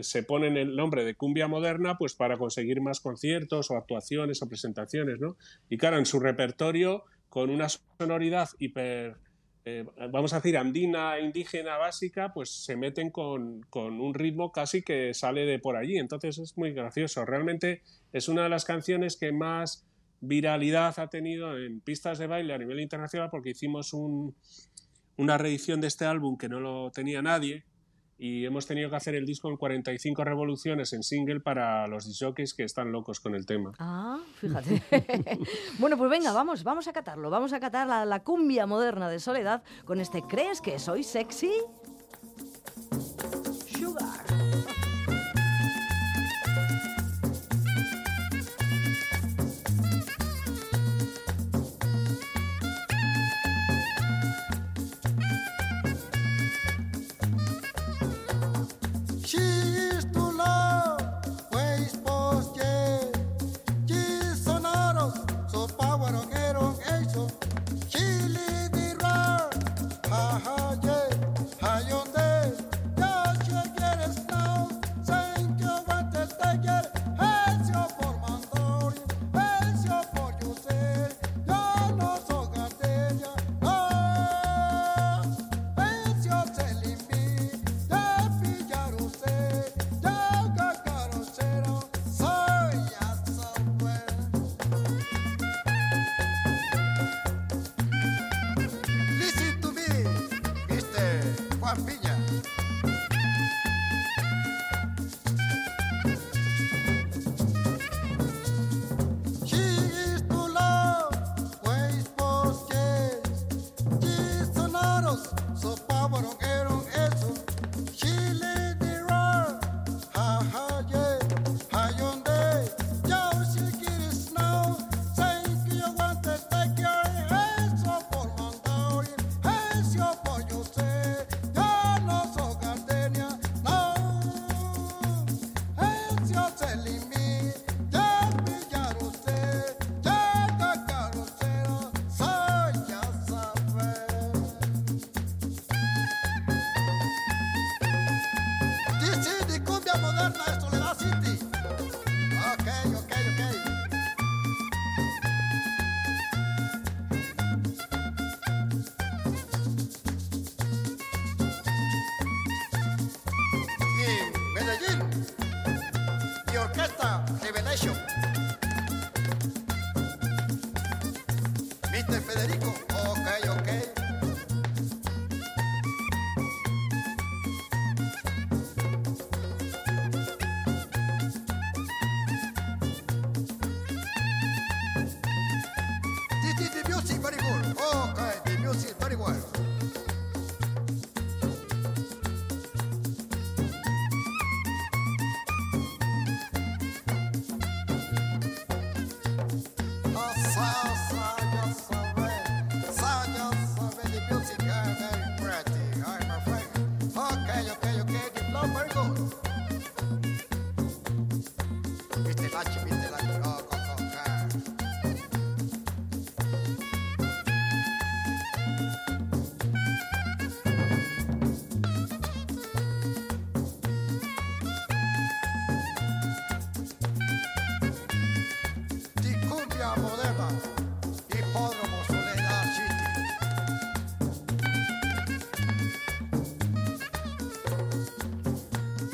se 0.00 0.22
ponen 0.22 0.56
el 0.56 0.76
nombre 0.76 1.04
de 1.04 1.14
cumbia 1.14 1.48
moderna 1.48 1.96
pues 1.96 2.14
para 2.14 2.36
conseguir 2.36 2.80
más 2.80 3.00
conciertos 3.00 3.70
o 3.70 3.76
actuaciones 3.76 4.42
o 4.42 4.48
presentaciones, 4.48 5.18
¿no? 5.18 5.36
Y 5.70 5.78
claro, 5.78 5.98
en 5.98 6.04
su 6.04 6.20
repertorio, 6.20 7.04
con 7.28 7.48
una 7.48 7.68
sonoridad 7.70 8.50
hiper, 8.58 9.16
eh, 9.64 9.86
vamos 10.10 10.34
a 10.34 10.36
decir, 10.36 10.58
andina, 10.58 11.18
indígena, 11.20 11.78
básica, 11.78 12.32
pues 12.34 12.50
se 12.50 12.76
meten 12.76 13.10
con, 13.10 13.62
con 13.70 14.00
un 14.00 14.12
ritmo 14.12 14.52
casi 14.52 14.82
que 14.82 15.14
sale 15.14 15.46
de 15.46 15.58
por 15.58 15.76
allí. 15.76 15.96
Entonces 15.96 16.36
es 16.38 16.58
muy 16.58 16.72
gracioso. 16.72 17.24
Realmente 17.24 17.80
es 18.12 18.28
una 18.28 18.42
de 18.42 18.48
las 18.50 18.66
canciones 18.66 19.16
que 19.16 19.32
más 19.32 19.86
viralidad 20.22 20.98
ha 20.98 21.08
tenido 21.08 21.58
en 21.58 21.80
pistas 21.80 22.18
de 22.18 22.26
baile 22.26 22.54
a 22.54 22.58
nivel 22.58 22.80
internacional 22.80 23.28
porque 23.30 23.50
hicimos 23.50 23.92
un, 23.92 24.34
una 25.16 25.36
reedición 25.36 25.80
de 25.80 25.88
este 25.88 26.06
álbum 26.06 26.38
que 26.38 26.48
no 26.48 26.60
lo 26.60 26.90
tenía 26.90 27.20
nadie 27.20 27.64
y 28.18 28.44
hemos 28.44 28.68
tenido 28.68 28.88
que 28.88 28.94
hacer 28.94 29.16
el 29.16 29.26
disco 29.26 29.50
en 29.50 29.56
45 29.56 30.22
revoluciones 30.22 30.92
en 30.92 31.02
single 31.02 31.40
para 31.40 31.88
los 31.88 32.06
disjockeys 32.06 32.54
que 32.54 32.62
están 32.62 32.92
locos 32.92 33.18
con 33.18 33.34
el 33.34 33.44
tema. 33.46 33.72
Ah, 33.80 34.20
fíjate. 34.36 34.80
bueno, 35.80 35.98
pues 35.98 36.08
venga, 36.08 36.32
vamos, 36.32 36.62
vamos 36.62 36.86
a 36.86 36.92
catarlo. 36.92 37.30
Vamos 37.30 37.52
a 37.52 37.58
catar 37.58 37.88
la, 37.88 38.04
la 38.04 38.22
cumbia 38.22 38.64
moderna 38.64 39.10
de 39.10 39.18
Soledad 39.18 39.64
con 39.84 40.00
este 40.00 40.22
¿Crees 40.22 40.60
que 40.60 40.78
soy 40.78 41.02
sexy? 41.02 41.50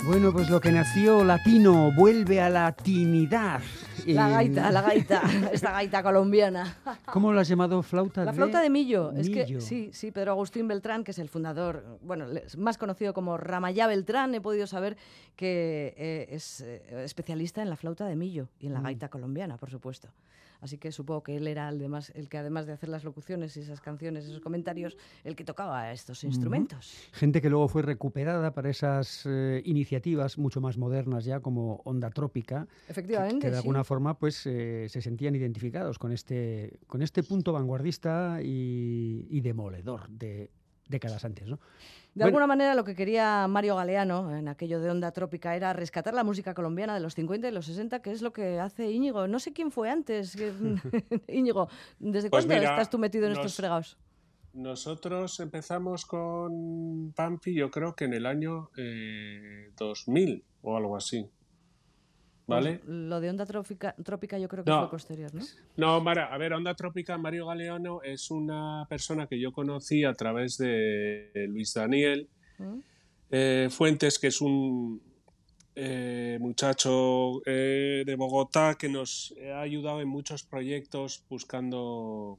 Bueno, 0.09 0.33
pues 0.33 0.49
lo 0.49 0.59
que 0.59 0.73
nació 0.73 1.23
latino 1.23 1.93
vuelve 1.93 2.41
a 2.41 2.49
latinidad. 2.49 3.61
La 4.07 4.31
gaita, 4.31 4.71
la 4.73 4.81
gaita, 4.81 5.21
esta 5.53 5.71
gaita 5.73 6.03
colombiana. 6.03 6.79
¿Cómo 7.13 7.31
lo 7.31 7.41
has 7.41 7.49
llamado? 7.49 7.83
¿Flauta 7.83 8.25
La 8.25 8.33
flauta 8.33 8.63
de 8.63 8.71
Millo. 8.71 9.13
Es 9.13 9.29
que 9.29 9.61
sí, 9.61 9.91
sí, 9.93 10.11
Pedro 10.11 10.31
Agustín 10.33 10.67
Beltrán, 10.67 11.05
que 11.05 11.11
es 11.11 11.19
el 11.19 11.29
fundador, 11.29 11.99
bueno, 12.01 12.25
más 12.57 12.79
conocido 12.79 13.13
como 13.13 13.37
Ramayá 13.37 13.87
Beltrán, 13.87 14.35
he 14.35 14.41
podido 14.41 14.67
saber 14.67 14.97
que 15.37 15.95
eh, 15.99 16.29
es 16.31 16.63
eh, 16.63 17.05
especialista 17.05 17.61
en 17.61 17.69
la 17.69 17.77
flauta 17.77 18.07
de 18.07 18.17
Millo 18.17 18.49
y 18.61 18.67
en 18.67 18.73
Mm. 18.73 18.75
la 18.77 18.81
gaita 18.81 19.09
colombiana, 19.11 19.59
por 19.59 19.69
supuesto. 19.71 20.09
Así 20.61 20.79
que 20.79 20.93
supongo 20.93 21.23
que 21.23 21.37
él 21.37 21.47
era 21.47 21.69
el, 21.69 21.79
demás, 21.79 22.13
el 22.15 22.29
que 22.29 22.39
además 22.39 22.67
de 22.67 22.73
hacer 22.73 22.89
las 22.89 23.05
locuciones 23.05 23.57
y 23.57 23.61
esas 23.61 23.81
canciones, 23.81 24.25
esos 24.25 24.41
comentarios, 24.41 24.97
el 25.25 25.37
que 25.37 25.45
tocaba 25.45 25.93
estos 25.93 26.25
instrumentos. 26.25 26.95
Gente 27.13 27.41
que 27.41 27.49
luego 27.51 27.69
fue 27.69 27.83
recuperada 27.83 28.53
para 28.53 28.71
esas 28.71 29.25
eh, 29.27 29.63
iniciativas 29.65 30.39
mucho 30.39 30.61
más 30.61 30.77
modernas 30.77 31.25
ya, 31.25 31.41
como 31.41 31.81
Onda 31.85 32.11
Trópica, 32.11 32.67
Efectivamente. 32.89 33.41
que 33.41 33.51
de 33.51 33.53
sí. 33.53 33.59
alguna 33.59 33.85
forma 33.85 34.19
pues 34.19 34.47
eh, 34.47 34.87
se 34.89 35.01
sentían 35.01 35.35
identificados 35.35 35.99
con 35.99 36.13
este, 36.13 36.79
con 36.87 37.03
este 37.03 37.23
punto 37.23 37.53
vanguardista 37.53 38.41
y, 38.43 39.27
y 39.31 39.41
demoledor 39.41 40.09
de 40.09 40.51
décadas 40.89 41.25
antes, 41.25 41.47
¿no? 41.47 41.61
De 42.15 42.25
Bueno. 42.25 42.29
alguna 42.29 42.47
manera 42.49 42.75
lo 42.75 42.83
que 42.85 42.95
quería 42.97 43.47
Mario 43.49 43.77
Galeano 43.77 44.37
en 44.37 44.49
aquello 44.49 44.81
de 44.81 44.91
Onda 44.91 45.13
Trópica 45.13 45.55
era 45.55 45.73
rescatar 45.73 46.15
la 46.15 46.25
música 46.25 46.53
colombiana 46.53 46.95
de 46.95 47.01
los 47.01 47.15
50 47.15 47.47
y 47.49 47.53
los 47.53 47.67
60, 47.67 48.01
que 48.03 48.11
es 48.11 48.23
lo 48.23 48.33
que 48.33 48.59
hace 48.59 48.91
Íñigo. 48.91 49.29
No 49.29 49.39
sé 49.39 49.53
quién 49.53 49.71
fue 49.71 49.89
antes. 49.91 50.35
Íñigo, 51.29 51.69
¿desde 52.01 52.31
Pues 52.31 52.45
cuándo 52.47 52.61
mira, 52.61 52.71
estás 52.73 52.91
tú 52.91 52.99
metido 52.99 53.27
en 53.27 53.33
nos- 53.35 53.39
estos 53.39 53.55
fregados? 53.57 53.97
Nosotros 54.55 55.39
empezamos 55.41 56.05
con 56.07 57.13
Pampi, 57.15 57.55
yo 57.55 57.71
creo 57.71 57.95
que 57.95 58.07
en 58.07 58.15
el 58.15 58.27
año 58.27 58.71
eh, 58.77 59.71
2000 59.77 60.43
o 60.63 60.77
algo 60.77 60.97
así. 60.97 61.29
¿Vale? 62.49 62.79
Pues 62.79 62.89
lo 62.89 63.21
de 63.21 63.31
Onda 63.31 63.45
Trópica, 63.47 63.95
Trópica 64.03 64.39
yo 64.39 64.49
creo 64.49 64.65
que 64.65 64.71
No. 64.71 64.81
fue 64.81 64.91
posterior, 64.91 65.33
¿no? 65.35 65.43
No, 65.77 66.01
Mara, 66.01 66.33
a 66.33 66.39
ver, 66.39 66.55
Onda 66.55 66.75
Trópica, 66.75 67.19
Mario 67.19 67.47
Galeano 67.47 68.01
es 68.03 68.31
una 68.31 68.87
persona 68.89 69.27
que 69.27 69.39
yo 69.39 69.53
conocí 69.53 70.03
a 70.05 70.15
través 70.15 70.57
de 70.57 71.31
Luis 71.49 71.75
Daniel 71.75 72.29
¿Mm? 72.59 72.79
eh, 73.31 73.69
Fuentes, 73.71 74.19
que 74.19 74.29
es 74.29 74.41
un 74.41 75.01
eh, 75.75 76.39
muchacho 76.41 77.43
eh, 77.47 78.03
de 78.07 78.15
Bogotá 78.17 78.77
que 78.79 78.89
nos 78.89 79.35
ha 79.55 79.61
ayudado 79.61 80.01
en 80.01 80.09
muchos 80.09 80.43
proyectos 80.43 81.23
buscando 81.29 82.39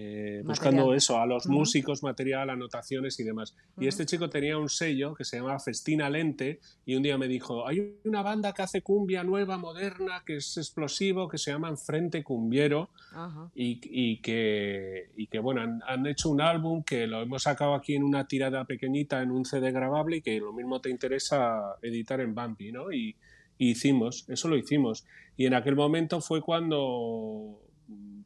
eh, 0.00 0.42
buscando 0.44 0.94
eso, 0.94 1.18
a 1.18 1.26
los 1.26 1.46
Ujú. 1.46 1.54
músicos, 1.54 2.04
material, 2.04 2.50
anotaciones 2.50 3.18
y 3.18 3.24
demás. 3.24 3.56
Y 3.76 3.80
Ujú. 3.80 3.88
este 3.88 4.06
chico 4.06 4.30
tenía 4.30 4.56
un 4.56 4.68
sello 4.68 5.12
que 5.12 5.24
se 5.24 5.38
llama 5.38 5.58
Festina 5.58 6.08
Lente 6.08 6.60
y 6.84 6.94
un 6.94 7.02
día 7.02 7.18
me 7.18 7.26
dijo, 7.26 7.66
hay 7.66 7.98
una 8.04 8.22
banda 8.22 8.52
que 8.52 8.62
hace 8.62 8.82
cumbia 8.82 9.24
nueva, 9.24 9.58
moderna, 9.58 10.22
que 10.24 10.36
es 10.36 10.56
explosivo, 10.56 11.26
que 11.26 11.36
se 11.36 11.50
llama 11.50 11.76
Frente 11.76 12.22
Cumbiero 12.22 12.90
Ajá. 13.12 13.50
y, 13.56 13.80
y 13.82 14.20
que, 14.20 15.10
y 15.16 15.26
que, 15.26 15.40
bueno, 15.40 15.62
han, 15.62 15.80
han 15.84 16.06
hecho 16.06 16.30
un 16.30 16.42
álbum 16.42 16.84
que 16.84 17.08
lo 17.08 17.20
hemos 17.20 17.42
sacado 17.42 17.74
aquí 17.74 17.96
en 17.96 18.04
una 18.04 18.28
tirada 18.28 18.64
pequeñita, 18.66 19.20
en 19.20 19.32
un 19.32 19.44
CD 19.44 19.72
grabable 19.72 20.18
y 20.18 20.22
que 20.22 20.38
lo 20.38 20.52
mismo 20.52 20.80
te 20.80 20.90
interesa 20.90 21.74
editar 21.82 22.20
en 22.20 22.36
Bambi, 22.36 22.70
¿no? 22.70 22.92
Y, 22.92 23.16
y 23.58 23.70
hicimos, 23.70 24.28
eso 24.28 24.46
lo 24.46 24.56
hicimos. 24.56 25.04
Y 25.36 25.46
en 25.46 25.54
aquel 25.54 25.74
momento 25.74 26.20
fue 26.20 26.40
cuando 26.40 27.64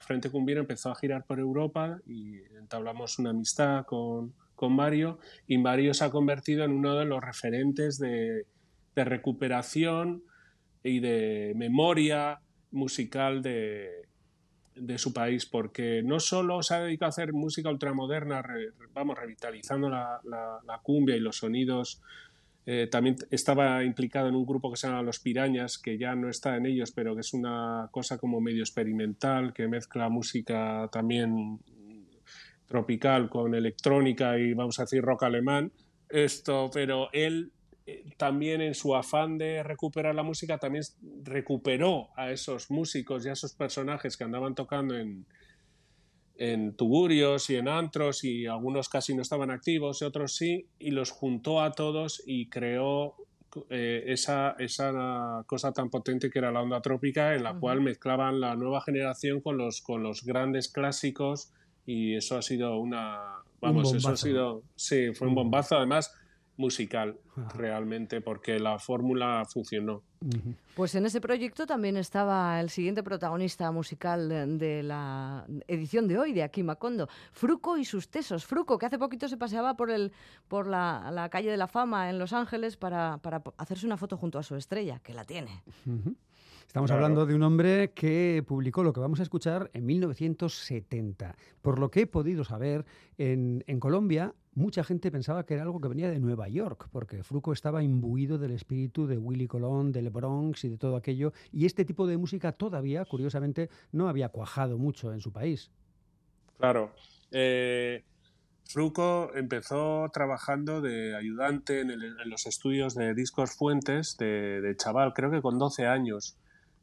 Frente 0.00 0.30
Cumbiero 0.30 0.60
empezó 0.60 0.90
a 0.90 0.94
girar 0.96 1.24
por 1.24 1.38
Europa 1.38 1.98
y 2.06 2.38
entablamos 2.58 3.18
una 3.18 3.30
amistad 3.30 3.84
con, 3.86 4.32
con 4.54 4.74
Mario 4.74 5.18
y 5.46 5.58
Mario 5.58 5.94
se 5.94 6.04
ha 6.04 6.10
convertido 6.10 6.64
en 6.64 6.72
uno 6.72 6.94
de 6.96 7.04
los 7.04 7.22
referentes 7.22 7.98
de, 7.98 8.46
de 8.96 9.04
recuperación 9.04 10.22
y 10.82 10.98
de 11.00 11.52
memoria 11.56 12.40
musical 12.72 13.42
de, 13.42 13.88
de 14.74 14.98
su 14.98 15.12
país, 15.12 15.46
porque 15.46 16.02
no 16.02 16.18
solo 16.18 16.62
se 16.62 16.74
ha 16.74 16.80
dedicado 16.80 17.06
a 17.06 17.10
hacer 17.10 17.32
música 17.32 17.70
ultramoderna, 17.70 18.42
re- 18.42 18.70
vamos, 18.92 19.16
revitalizando 19.18 19.88
la, 19.88 20.20
la- 20.24 20.58
la 20.66 20.78
cumbia 20.78 21.14
y 21.16 21.20
los 21.20 21.36
sonidos, 21.36 22.00
eh, 22.64 22.88
también 22.90 23.16
estaba 23.30 23.82
implicado 23.82 24.28
en 24.28 24.36
un 24.36 24.46
grupo 24.46 24.70
que 24.70 24.76
se 24.76 24.86
llama 24.86 25.02
Los 25.02 25.18
Pirañas, 25.18 25.78
que 25.78 25.98
ya 25.98 26.14
no 26.14 26.28
está 26.28 26.56
en 26.56 26.66
ellos, 26.66 26.92
pero 26.92 27.14
que 27.14 27.20
es 27.22 27.32
una 27.34 27.88
cosa 27.90 28.18
como 28.18 28.40
medio 28.40 28.62
experimental, 28.62 29.52
que 29.52 29.66
mezcla 29.66 30.08
música 30.08 30.88
también 30.92 31.58
tropical 32.66 33.28
con 33.28 33.54
electrónica 33.54 34.38
y 34.38 34.54
vamos 34.54 34.78
a 34.78 34.84
decir 34.84 35.02
rock 35.02 35.24
alemán. 35.24 35.72
Esto, 36.08 36.70
pero 36.72 37.08
él 37.12 37.52
eh, 37.84 38.04
también 38.16 38.60
en 38.60 38.74
su 38.74 38.94
afán 38.94 39.38
de 39.38 39.62
recuperar 39.62 40.14
la 40.14 40.22
música 40.22 40.58
también 40.58 40.84
recuperó 41.24 42.10
a 42.16 42.30
esos 42.30 42.70
músicos 42.70 43.26
y 43.26 43.28
a 43.28 43.32
esos 43.32 43.54
personajes 43.54 44.16
que 44.16 44.24
andaban 44.24 44.54
tocando 44.54 44.96
en, 44.96 45.26
en 46.36 46.74
tuburios 46.74 47.50
y 47.50 47.56
en 47.56 47.68
antros 47.68 48.24
y 48.24 48.46
algunos 48.46 48.88
casi 48.88 49.14
no 49.14 49.22
estaban 49.22 49.50
activos 49.50 50.02
y 50.02 50.04
otros 50.04 50.34
sí 50.34 50.66
y 50.78 50.90
los 50.90 51.10
juntó 51.10 51.60
a 51.60 51.72
todos 51.72 52.22
y 52.26 52.48
creó 52.48 53.14
eh, 53.68 54.04
esa, 54.06 54.56
esa 54.58 55.44
cosa 55.46 55.72
tan 55.72 55.90
potente 55.90 56.30
que 56.30 56.38
era 56.38 56.50
la 56.50 56.62
onda 56.62 56.80
trópica 56.80 57.34
en 57.34 57.42
la 57.42 57.54
cual 57.58 57.82
mezclaban 57.82 58.40
la 58.40 58.56
nueva 58.56 58.80
generación 58.80 59.40
con 59.40 59.58
los, 59.58 59.82
con 59.82 60.02
los 60.02 60.24
grandes 60.24 60.68
clásicos 60.68 61.52
y 61.84 62.14
eso 62.14 62.38
ha 62.38 62.42
sido 62.42 62.78
una 62.78 63.42
vamos 63.60 63.92
eso 63.94 64.08
ha 64.08 64.16
sido 64.16 64.62
sí 64.74 65.12
fue 65.14 65.26
un 65.26 65.32
Un 65.32 65.36
bombazo. 65.36 65.76
Además 65.76 66.14
musical 66.56 67.18
realmente 67.54 68.20
porque 68.20 68.58
la 68.58 68.78
fórmula 68.78 69.44
funcionó. 69.50 70.02
Pues 70.74 70.94
en 70.94 71.06
ese 71.06 71.20
proyecto 71.20 71.66
también 71.66 71.96
estaba 71.96 72.60
el 72.60 72.70
siguiente 72.70 73.02
protagonista 73.02 73.70
musical 73.72 74.28
de, 74.58 74.82
la 74.82 75.46
edición 75.66 76.06
de 76.08 76.18
hoy 76.18 76.32
de 76.32 76.42
Aquí 76.42 76.62
Macondo, 76.62 77.08
Fruco 77.32 77.76
y 77.76 77.84
sus 77.84 78.08
tesos. 78.08 78.44
Fruco, 78.44 78.78
que 78.78 78.86
hace 78.86 78.98
poquito 78.98 79.28
se 79.28 79.36
paseaba 79.36 79.76
por, 79.76 79.90
el, 79.90 80.12
por 80.48 80.66
la, 80.66 81.10
la 81.12 81.28
calle 81.28 81.50
de 81.50 81.56
la 81.56 81.68
fama 81.68 82.10
en 82.10 82.18
Los 82.18 82.32
Ángeles 82.32 82.76
para, 82.76 83.18
para 83.18 83.42
hacerse 83.56 83.86
una 83.86 83.96
foto 83.96 84.16
junto 84.16 84.38
a 84.38 84.42
su 84.42 84.54
estrella, 84.54 85.00
que 85.00 85.14
la 85.14 85.24
tiene. 85.24 85.62
Estamos 86.66 86.88
Claro. 86.90 87.04
hablando 87.04 87.26
de 87.26 87.34
un 87.34 87.42
hombre 87.42 87.92
que 87.92 88.42
publicó 88.46 88.82
lo 88.82 88.92
que 88.92 89.00
vamos 89.00 89.20
a 89.20 89.22
escuchar 89.22 89.70
en 89.74 89.84
1970. 89.86 91.36
Por 91.60 91.78
lo 91.78 91.90
que 91.90 92.02
he 92.02 92.06
podido 92.06 92.44
saber, 92.44 92.84
en, 93.18 93.62
en 93.66 93.80
Colombia 93.80 94.34
mucha 94.54 94.84
gente 94.84 95.10
pensaba 95.10 95.44
que 95.46 95.54
era 95.54 95.62
algo 95.62 95.80
que 95.80 95.88
venía 95.88 96.10
de 96.10 96.18
Nueva 96.18 96.48
York, 96.48 96.88
porque 96.92 97.22
Fruco 97.22 97.52
estaba 97.54 97.82
imbuido 97.82 98.36
del 98.38 98.50
espíritu 98.52 99.06
de 99.06 99.16
Willy 99.16 99.46
Colón, 99.46 99.92
del 99.92 100.10
Bronx 100.10 100.64
y 100.64 100.68
de 100.68 100.76
todo 100.76 100.96
aquello, 100.96 101.32
y 101.52 101.64
este 101.64 101.86
tipo 101.86 102.06
de 102.06 102.18
música 102.18 102.52
todavía, 102.52 103.04
curiosamente, 103.06 103.70
no 103.92 104.08
había 104.08 104.28
cuajado 104.28 104.76
mucho 104.76 105.12
en 105.14 105.20
su 105.20 105.32
país. 105.32 105.70
Claro. 106.58 106.92
Eh, 107.30 108.04
Fruco 108.64 109.30
empezó 109.34 110.10
trabajando 110.12 110.82
de 110.82 111.16
ayudante 111.16 111.80
en, 111.80 111.90
el- 111.90 112.20
en 112.22 112.28
los 112.30 112.46
estudios 112.46 112.94
de 112.94 113.14
Discos 113.14 113.52
Fuentes 113.56 114.16
de, 114.18 114.60
de 114.60 114.76
chaval, 114.76 115.14
creo 115.14 115.30
que 115.30 115.40
con 115.40 115.58
12 115.58 115.86
años. 115.86 116.36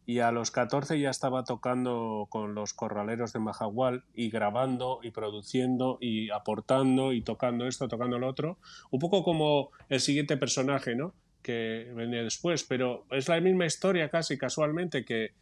Y 0.10 0.22
a 0.22 0.32
los 0.32 0.50
14 0.50 1.00
ya 1.00 1.12
estaba 1.12 1.44
tocando 1.44 2.26
con 2.32 2.56
los 2.56 2.74
corraleros 2.74 3.32
de 3.32 3.38
Majagual 3.38 4.06
y 4.16 4.32
grabando 4.32 5.02
y 5.04 5.12
produciendo 5.12 6.00
y 6.02 6.32
aportando 6.32 7.14
y 7.14 7.22
tocando 7.22 7.68
esto, 7.68 7.88
tocando 7.88 8.18
lo 8.18 8.28
otro. 8.28 8.58
Un 8.90 9.00
poco 9.00 9.24
como 9.24 9.70
el 9.88 10.00
siguiente 10.00 10.36
personaje, 10.36 10.96
¿no? 10.96 11.14
Que 11.44 11.92
venía 11.94 12.24
después, 12.24 12.64
pero 12.64 13.06
es 13.12 13.30
la 13.30 13.40
misma 13.40 13.68
historia 13.68 14.10
casi 14.10 14.36
casualmente 14.36 15.06
que 15.06 15.34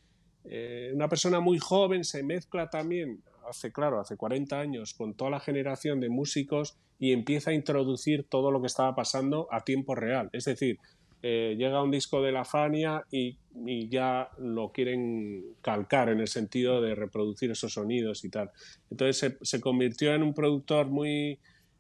eh, 0.44 0.92
una 0.94 1.08
persona 1.08 1.40
muy 1.40 1.60
joven 1.60 2.04
se 2.04 2.22
mezcla 2.22 2.70
también, 2.70 3.24
hace 3.50 3.72
claro, 3.72 4.02
hace 4.02 4.18
40 4.18 4.60
años, 4.60 4.94
con 4.94 5.14
toda 5.14 5.32
la 5.32 5.40
generación 5.40 6.02
de 6.02 6.10
músicos 6.10 6.78
y 7.00 7.14
empieza 7.14 7.52
a 7.52 7.54
introducir 7.54 8.28
todo 8.28 8.52
lo 8.52 8.60
que 8.60 8.68
estaba 8.68 8.94
pasando 8.96 9.48
a 9.50 9.64
tiempo 9.64 9.96
real. 9.96 10.30
Es 10.34 10.44
decir, 10.44 10.80
eh, 11.24 11.56
llega 11.58 11.82
un 11.82 11.92
disco 11.92 12.22
de 12.22 12.32
la 12.32 12.46
Fania 12.46 13.04
y, 13.12 13.38
ya 13.90 14.30
lo 14.38 14.72
quieren 14.72 15.56
calcar 15.62 16.10
en 16.10 16.20
el 16.20 16.28
sentido 16.28 16.80
de 16.80 16.94
reproducir 16.94 17.50
esos 17.50 17.74
sonidos 17.74 18.24
y 18.24 18.30
tal. 18.30 18.52
Entonces 18.92 19.18
se, 19.18 19.38
se 19.42 19.60
convirtió 19.60 20.14
en 20.14 20.22
un 20.22 20.36
productor 20.36 20.88
muy 20.88 21.40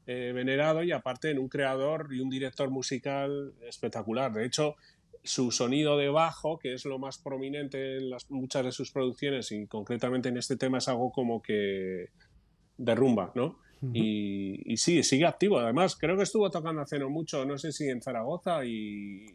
eh, 0.09 0.31
venerado 0.33 0.83
y 0.83 0.93
aparte 0.93 1.29
en 1.29 1.37
un 1.37 1.49
creador 1.49 2.07
y 2.11 2.21
un 2.21 2.29
director 2.29 2.69
musical 2.69 3.53
espectacular. 3.67 4.31
De 4.31 4.45
hecho, 4.45 4.77
su 5.21 5.51
sonido 5.51 5.97
de 5.97 6.07
bajo, 6.07 6.57
que 6.57 6.73
es 6.73 6.85
lo 6.85 6.97
más 6.97 7.17
prominente 7.17 7.97
en 7.97 8.09
las, 8.09 8.31
muchas 8.31 8.63
de 8.63 8.71
sus 8.71 8.91
producciones 8.91 9.51
y 9.51 9.67
concretamente 9.67 10.29
en 10.29 10.37
este 10.37 10.55
tema 10.55 10.77
es 10.77 10.87
algo 10.87 11.11
como 11.11 11.41
que 11.41 12.07
derrumba, 12.77 13.33
¿no? 13.35 13.59
Y, 13.93 14.73
y 14.73 14.77
sí, 14.77 15.03
sigue 15.03 15.25
activo. 15.25 15.59
Además, 15.59 15.95
creo 15.95 16.17
que 16.17 16.23
estuvo 16.23 16.49
tocando 16.49 16.81
hace 16.81 16.99
no 16.99 17.09
mucho, 17.09 17.45
no 17.45 17.57
sé 17.57 17.71
si 17.71 17.87
en 17.89 18.01
Zaragoza 18.01 18.65
y, 18.65 19.25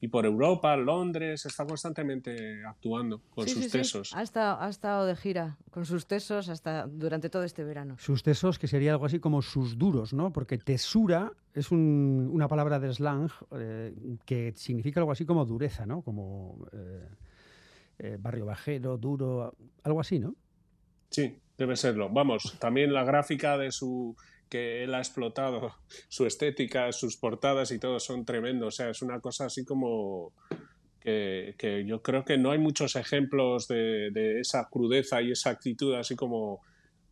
y 0.00 0.08
por 0.08 0.26
Europa, 0.26 0.76
Londres, 0.76 1.46
está 1.46 1.64
constantemente 1.66 2.64
actuando 2.64 3.20
con 3.30 3.46
Sí, 3.46 3.54
sus 3.54 3.62
sí, 3.64 3.70
sí. 3.70 3.78
tesos. 3.78 4.12
Ha, 4.14 4.22
estado, 4.22 4.60
ha 4.60 4.68
estado 4.68 5.06
de 5.06 5.16
gira 5.16 5.56
con 5.70 5.86
sus 5.86 6.06
tesos 6.06 6.48
hasta 6.48 6.86
durante 6.86 7.30
todo 7.30 7.42
este 7.44 7.64
verano. 7.64 7.96
Sus 7.98 8.22
tesos, 8.22 8.58
que 8.58 8.66
sería 8.68 8.92
algo 8.92 9.06
así 9.06 9.18
como 9.18 9.42
sus 9.42 9.78
duros, 9.78 10.12
¿no? 10.12 10.32
Porque 10.32 10.58
tesura 10.58 11.32
es 11.54 11.70
un- 11.70 12.28
una 12.32 12.48
palabra 12.48 12.78
de 12.78 12.92
slang 12.92 13.30
eh, 13.52 13.94
que 14.26 14.52
significa 14.56 15.00
algo 15.00 15.12
así 15.12 15.24
como 15.24 15.44
dureza, 15.44 15.86
¿no? 15.86 16.02
Como 16.02 16.66
eh, 16.72 17.08
eh, 17.98 18.16
barrio 18.20 18.46
bajero, 18.46 18.98
duro, 18.98 19.54
algo 19.84 20.00
así, 20.00 20.18
¿no? 20.18 20.34
Sí, 21.10 21.38
debe 21.56 21.76
serlo. 21.76 22.08
Vamos, 22.08 22.56
también 22.58 22.92
la 22.92 23.04
gráfica 23.04 23.58
de 23.58 23.72
su 23.72 24.16
que 24.48 24.84
él 24.84 24.94
ha 24.94 24.98
explotado, 24.98 25.74
su 26.08 26.26
estética, 26.26 26.92
sus 26.92 27.16
portadas 27.16 27.70
y 27.72 27.78
todo 27.78 27.98
son 27.98 28.24
tremendos. 28.24 28.74
O 28.74 28.76
sea, 28.76 28.90
es 28.90 29.02
una 29.02 29.20
cosa 29.20 29.46
así 29.46 29.64
como 29.64 30.32
que, 31.00 31.54
que 31.58 31.84
yo 31.84 32.02
creo 32.02 32.24
que 32.24 32.38
no 32.38 32.50
hay 32.50 32.58
muchos 32.58 32.96
ejemplos 32.96 33.68
de, 33.68 34.10
de 34.12 34.40
esa 34.40 34.68
crudeza 34.70 35.22
y 35.22 35.32
esa 35.32 35.50
actitud 35.50 35.94
así 35.94 36.14
como 36.14 36.60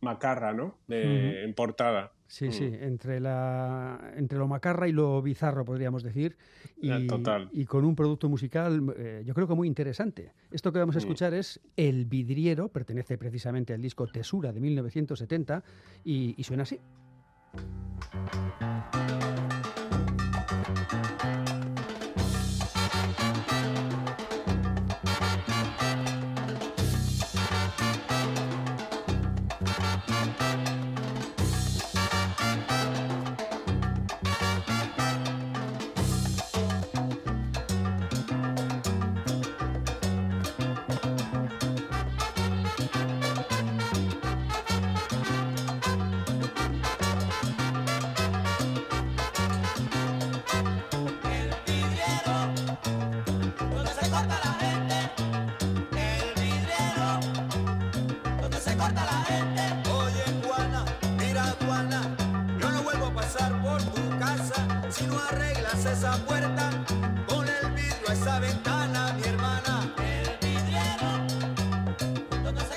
macarra, 0.03 0.53
¿no? 0.53 0.77
De, 0.87 1.43
En 1.43 1.53
portada. 1.53 2.11
Sí, 2.27 2.47
Mm. 2.47 2.51
sí, 2.51 2.71
entre, 2.81 3.19
la, 3.19 4.13
entre 4.15 4.39
lo 4.39 4.47
macarra 4.47 4.87
y 4.87 4.91
lo 4.91 5.21
bizarro, 5.21 5.63
podríamos 5.65 6.01
decir. 6.01 6.35
Y, 6.81 6.91
Eh, 6.91 7.05
total. 7.07 7.49
y 7.51 7.65
con 7.65 7.85
un 7.85 7.95
producto 7.95 8.27
musical, 8.27 8.81
eh, 8.97 9.21
yo 9.23 9.33
creo 9.35 9.47
que 9.47 9.53
muy 9.53 9.67
interesante. 9.67 10.31
Esto 10.51 10.71
que 10.73 10.79
vamos 10.79 10.95
a 10.95 10.99
Mm. 10.99 11.01
escuchar 11.01 11.33
es 11.35 11.59
El 11.77 12.05
Vidriero, 12.05 12.69
pertenece 12.69 13.17
precisamente 13.19 13.73
al 13.73 13.81
disco 13.81 14.07
Tesura 14.07 14.51
de 14.51 14.59
1970 14.59 15.63
y, 16.03 16.33
y 16.37 16.43
suena 16.43 16.63
así. 16.63 16.79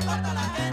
Corta 0.07 0.33
la 0.35 0.66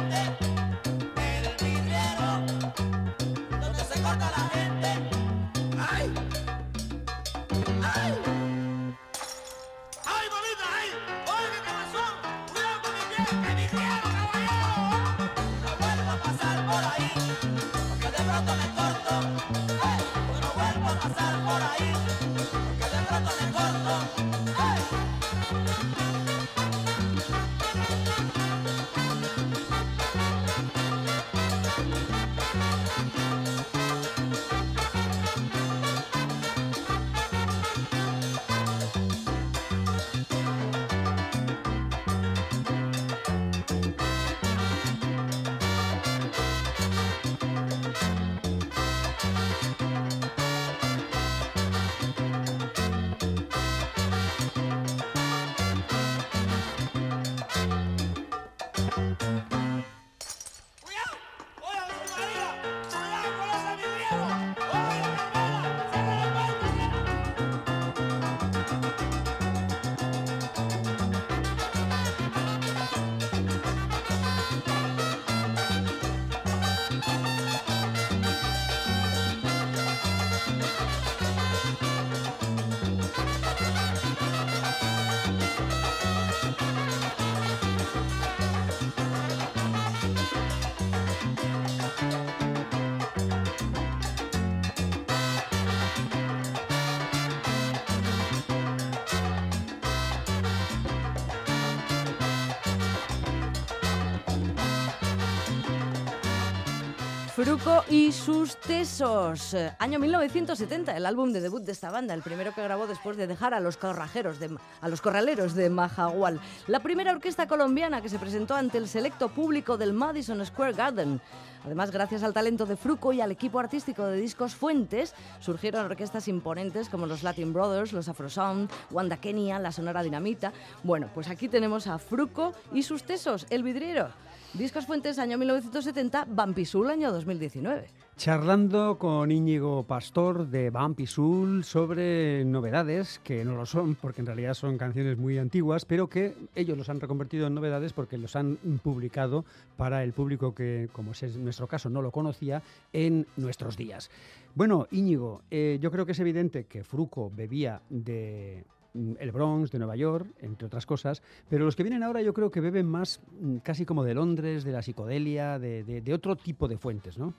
Fruco 107.35 107.83
y 107.89 108.11
sus 108.11 108.57
tesos. 108.57 109.55
Año 109.79 109.97
1970, 109.97 110.95
el 110.95 111.03
álbum 111.03 111.33
de 111.33 111.41
debut 111.41 111.63
de 111.63 111.71
esta 111.71 111.89
banda, 111.89 112.13
el 112.13 112.21
primero 112.21 112.53
que 112.53 112.61
grabó 112.61 112.85
después 112.85 113.17
de 113.17 113.25
dejar 113.25 113.55
a 113.55 113.59
los 113.59 113.75
corrajeros 113.75 114.39
de, 114.39 114.55
a 114.81 114.87
los 114.87 115.01
corraleros 115.01 115.55
de 115.55 115.71
Majagual. 115.71 116.39
La 116.67 116.81
primera 116.81 117.11
orquesta 117.11 117.47
colombiana 117.47 118.03
que 118.03 118.09
se 118.09 118.19
presentó 118.19 118.53
ante 118.53 118.77
el 118.77 118.87
selecto 118.87 119.29
público 119.29 119.77
del 119.77 119.93
Madison 119.93 120.45
Square 120.45 120.73
Garden. 120.73 121.19
Además, 121.65 121.89
gracias 121.89 122.21
al 122.21 122.33
talento 122.33 122.67
de 122.67 122.77
Fruco 122.77 123.13
y 123.13 123.21
al 123.21 123.31
equipo 123.31 123.57
artístico 123.57 124.05
de 124.05 124.17
Discos 124.17 124.53
Fuentes, 124.53 125.15
surgieron 125.39 125.85
orquestas 125.85 126.27
imponentes 126.27 126.87
como 126.87 127.07
los 127.07 127.23
Latin 127.23 127.51
Brothers, 127.51 127.93
los 127.93 128.09
Afro 128.09 128.29
Sound, 128.29 128.69
Wanda 128.91 129.17
Kenia, 129.17 129.57
la 129.57 129.71
Sonora 129.71 130.03
Dinamita. 130.03 130.53
Bueno, 130.83 131.09
pues 131.15 131.27
aquí 131.29 131.49
tenemos 131.49 131.87
a 131.87 131.97
Fruco 131.97 132.53
y 132.71 132.83
sus 132.83 133.03
tesos, 133.03 133.47
El 133.49 133.63
Vidriero. 133.63 134.09
Discos 134.53 134.85
Fuentes, 134.85 135.17
año 135.17 135.39
1970, 135.39 136.27
Vampisul, 136.29 136.91
año 136.91 137.11
2019. 137.11 137.87
Charlando 138.17 138.99
con 138.99 139.31
Íñigo 139.31 139.81
Pastor 139.81 140.47
de 140.47 140.69
Bumpy 140.69 141.07
Soul 141.07 141.63
sobre 141.63 142.45
novedades, 142.45 143.19
que 143.23 143.43
no 143.43 143.55
lo 143.55 143.65
son, 143.65 143.95
porque 143.95 144.21
en 144.21 144.27
realidad 144.27 144.53
son 144.53 144.77
canciones 144.77 145.17
muy 145.17 145.39
antiguas, 145.39 145.85
pero 145.85 146.07
que 146.07 146.35
ellos 146.53 146.77
los 146.77 146.87
han 146.89 147.01
reconvertido 147.01 147.47
en 147.47 147.55
novedades 147.55 147.93
porque 147.93 148.19
los 148.19 148.35
han 148.35 148.57
publicado 148.83 149.43
para 149.75 150.03
el 150.03 150.13
público 150.13 150.53
que, 150.53 150.87
como 150.93 151.13
es 151.13 151.35
nuestro 151.35 151.65
caso, 151.65 151.89
no 151.89 152.03
lo 152.03 152.11
conocía 152.11 152.61
en 152.93 153.25
nuestros 153.37 153.75
días. 153.75 154.11
Bueno, 154.53 154.87
Íñigo, 154.91 155.41
eh, 155.49 155.79
yo 155.81 155.89
creo 155.89 156.05
que 156.05 156.11
es 156.11 156.19
evidente 156.19 156.65
que 156.65 156.83
Fruco 156.83 157.31
bebía 157.35 157.81
de 157.89 158.65
el 158.93 159.31
Bronx, 159.31 159.71
de 159.71 159.79
Nueva 159.79 159.95
York, 159.95 160.27
entre 160.41 160.67
otras 160.67 160.85
cosas, 160.85 161.21
pero 161.49 161.65
los 161.65 161.75
que 161.75 161.83
vienen 161.83 162.03
ahora 162.03 162.21
yo 162.21 162.33
creo 162.33 162.51
que 162.51 162.59
beben 162.61 162.85
más 162.85 163.21
mm, 163.41 163.57
casi 163.57 163.85
como 163.85 164.03
de 164.03 164.13
Londres, 164.13 164.63
de 164.63 164.71
la 164.71 164.81
psicodelia, 164.81 165.57
de, 165.59 165.83
de- 165.83 166.01
de 166.01 166.13
otro 166.13 166.35
tipo 166.35 166.67
de 166.67 166.77
fuentes, 166.77 167.17
¿no? 167.17 167.33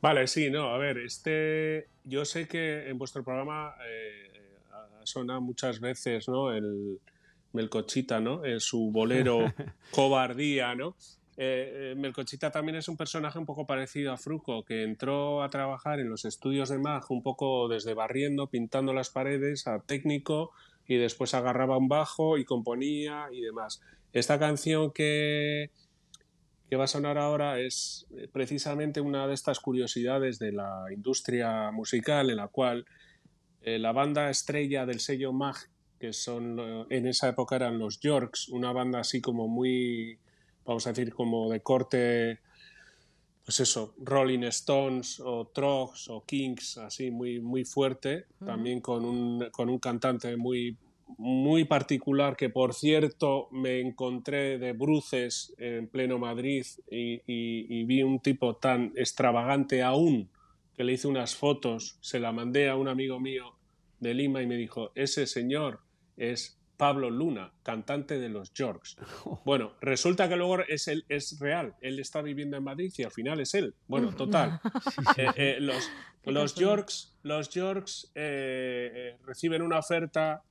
Vale, 0.00 0.26
sí, 0.26 0.50
no, 0.50 0.70
a 0.74 0.78
ver, 0.78 0.98
este, 0.98 1.86
yo 2.04 2.24
sé 2.24 2.48
que 2.48 2.88
en 2.88 2.98
vuestro 2.98 3.22
programa 3.22 3.74
eh, 3.88 4.28
sonado 5.04 5.40
muchas 5.40 5.78
veces, 5.80 6.28
¿no? 6.28 6.52
El 6.52 6.98
Melcochita, 7.52 8.20
¿no? 8.20 8.44
En 8.44 8.58
su 8.60 8.90
bolero 8.90 9.38
Cobardía, 9.92 10.74
¿no? 10.74 10.96
Eh, 11.36 11.92
eh, 11.92 11.94
Melcochita 11.96 12.50
también 12.50 12.76
es 12.76 12.88
un 12.88 12.96
personaje 12.96 13.38
un 13.38 13.46
poco 13.46 13.66
parecido 13.66 14.12
a 14.12 14.16
Fruco, 14.16 14.64
que 14.64 14.82
entró 14.82 15.42
a 15.42 15.48
trabajar 15.50 15.98
en 16.00 16.08
los 16.10 16.24
estudios 16.24 16.68
de 16.68 16.78
Mag 16.78 17.04
un 17.10 17.22
poco 17.22 17.68
desde 17.68 17.94
barriendo, 17.94 18.48
pintando 18.48 18.92
las 18.92 19.10
paredes, 19.10 19.66
a 19.66 19.78
técnico, 19.80 20.50
y 20.86 20.96
después 20.96 21.34
agarraba 21.34 21.76
un 21.76 21.88
bajo 21.88 22.38
y 22.38 22.44
componía 22.44 23.28
y 23.32 23.40
demás. 23.40 23.80
Esta 24.12 24.38
canción 24.38 24.92
que, 24.92 25.70
que 26.68 26.76
va 26.76 26.84
a 26.84 26.88
sonar 26.88 27.18
ahora 27.18 27.60
es 27.60 28.06
eh, 28.16 28.28
precisamente 28.32 29.00
una 29.00 29.26
de 29.26 29.34
estas 29.34 29.60
curiosidades 29.60 30.38
de 30.38 30.52
la 30.52 30.86
industria 30.92 31.70
musical 31.70 32.30
en 32.30 32.36
la 32.36 32.48
cual 32.48 32.84
eh, 33.62 33.78
la 33.78 33.92
banda 33.92 34.28
estrella 34.30 34.86
del 34.86 35.00
sello 35.00 35.32
Mag, 35.32 35.56
que 35.98 36.12
son 36.12 36.86
en 36.90 37.06
esa 37.06 37.28
época 37.28 37.56
eran 37.56 37.78
los 37.78 38.00
Yorks, 38.00 38.48
una 38.48 38.72
banda 38.72 38.98
así 38.98 39.20
como 39.20 39.46
muy, 39.46 40.18
vamos 40.64 40.86
a 40.86 40.90
decir, 40.90 41.14
como 41.14 41.48
de 41.48 41.60
corte, 41.60 42.40
pues 43.44 43.60
eso, 43.60 43.94
Rolling 43.98 44.44
Stones 44.44 45.20
o 45.20 45.48
Trogs 45.48 46.08
o 46.08 46.24
Kings, 46.24 46.78
así 46.78 47.10
muy, 47.10 47.40
muy 47.40 47.64
fuerte, 47.64 48.26
también 48.44 48.80
con 48.80 49.04
un, 49.04 49.48
con 49.50 49.68
un 49.68 49.78
cantante 49.78 50.36
muy, 50.36 50.76
muy 51.18 51.64
particular 51.64 52.36
que 52.36 52.48
por 52.50 52.72
cierto 52.74 53.48
me 53.50 53.80
encontré 53.80 54.58
de 54.58 54.72
bruces 54.72 55.52
en 55.58 55.88
pleno 55.88 56.18
Madrid 56.18 56.64
y, 56.90 57.14
y- 57.26 57.66
y 57.68 57.84
vi 57.84 58.02
un 58.02 58.20
tipo 58.20 58.56
tan 58.56 58.92
extravagante 58.96 59.82
aún 59.82 60.30
que 60.74 60.84
le 60.84 60.92
hice 60.94 61.06
unas 61.08 61.34
fotos, 61.34 61.98
se 62.00 62.18
la 62.20 62.32
mandé 62.32 62.68
a 62.68 62.76
un 62.76 62.88
amigo 62.88 63.20
mío 63.20 63.56
de 64.00 64.14
Lima 64.14 64.40
y 64.42 64.46
me 64.46 64.56
dijo, 64.56 64.90
ese 64.94 65.26
señor 65.26 65.80
es 66.16 66.58
Pablo 66.82 67.10
Luna, 67.10 67.52
cantante 67.62 68.18
de 68.18 68.28
los 68.28 68.52
Yorks. 68.54 68.96
Bueno, 69.44 69.74
resulta 69.80 70.28
que 70.28 70.34
luego 70.34 70.62
es, 70.66 70.88
él, 70.88 71.04
es 71.08 71.38
real, 71.38 71.76
él 71.80 72.00
está 72.00 72.22
viviendo 72.22 72.56
en 72.56 72.64
Madrid 72.64 72.92
y 72.98 73.04
al 73.04 73.12
final 73.12 73.38
es 73.38 73.54
él. 73.54 73.76
Bueno, 73.86 74.12
total. 74.16 74.60
Eh, 75.16 75.28
eh, 75.36 75.56
los, 75.60 75.88
los. 76.24 76.56
Yorks, 76.56 77.16
los 77.22 77.50
Yorks 77.50 78.10
eh, 78.16 78.90
eh, 78.94 79.16
reciben 79.24 79.62
una 79.62 79.78
oferta 79.78 80.42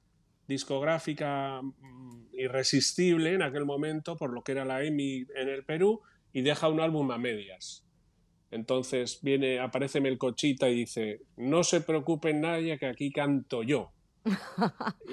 discográfica 0.48 1.62
mm, 1.62 2.28
irresistible 2.32 3.34
en 3.34 3.42
aquel 3.42 3.66
momento 3.66 4.16
por 4.16 4.32
lo 4.32 4.42
que 4.42 4.54
era 4.54 4.64
la 4.64 4.86
EMI 4.86 5.28
en 5.36 5.50
el 5.50 5.66
Perú 5.66 6.00
y 6.32 6.44
deja 6.44 6.70
un 6.70 6.80
álbum 6.80 7.12
a 7.12 7.18
medias. 7.18 7.86
Entonces 8.52 9.20
viene, 9.22 9.60
aparece 9.60 10.00
Melcochita 10.00 10.70
y 10.70 10.76
dice, 10.76 11.24
no 11.36 11.66
se 11.66 11.82
preocupen 11.82 12.40
nadie 12.40 12.80
que 12.80 12.86
aquí 12.86 13.12
canto 13.12 13.64
yo. 13.64 13.92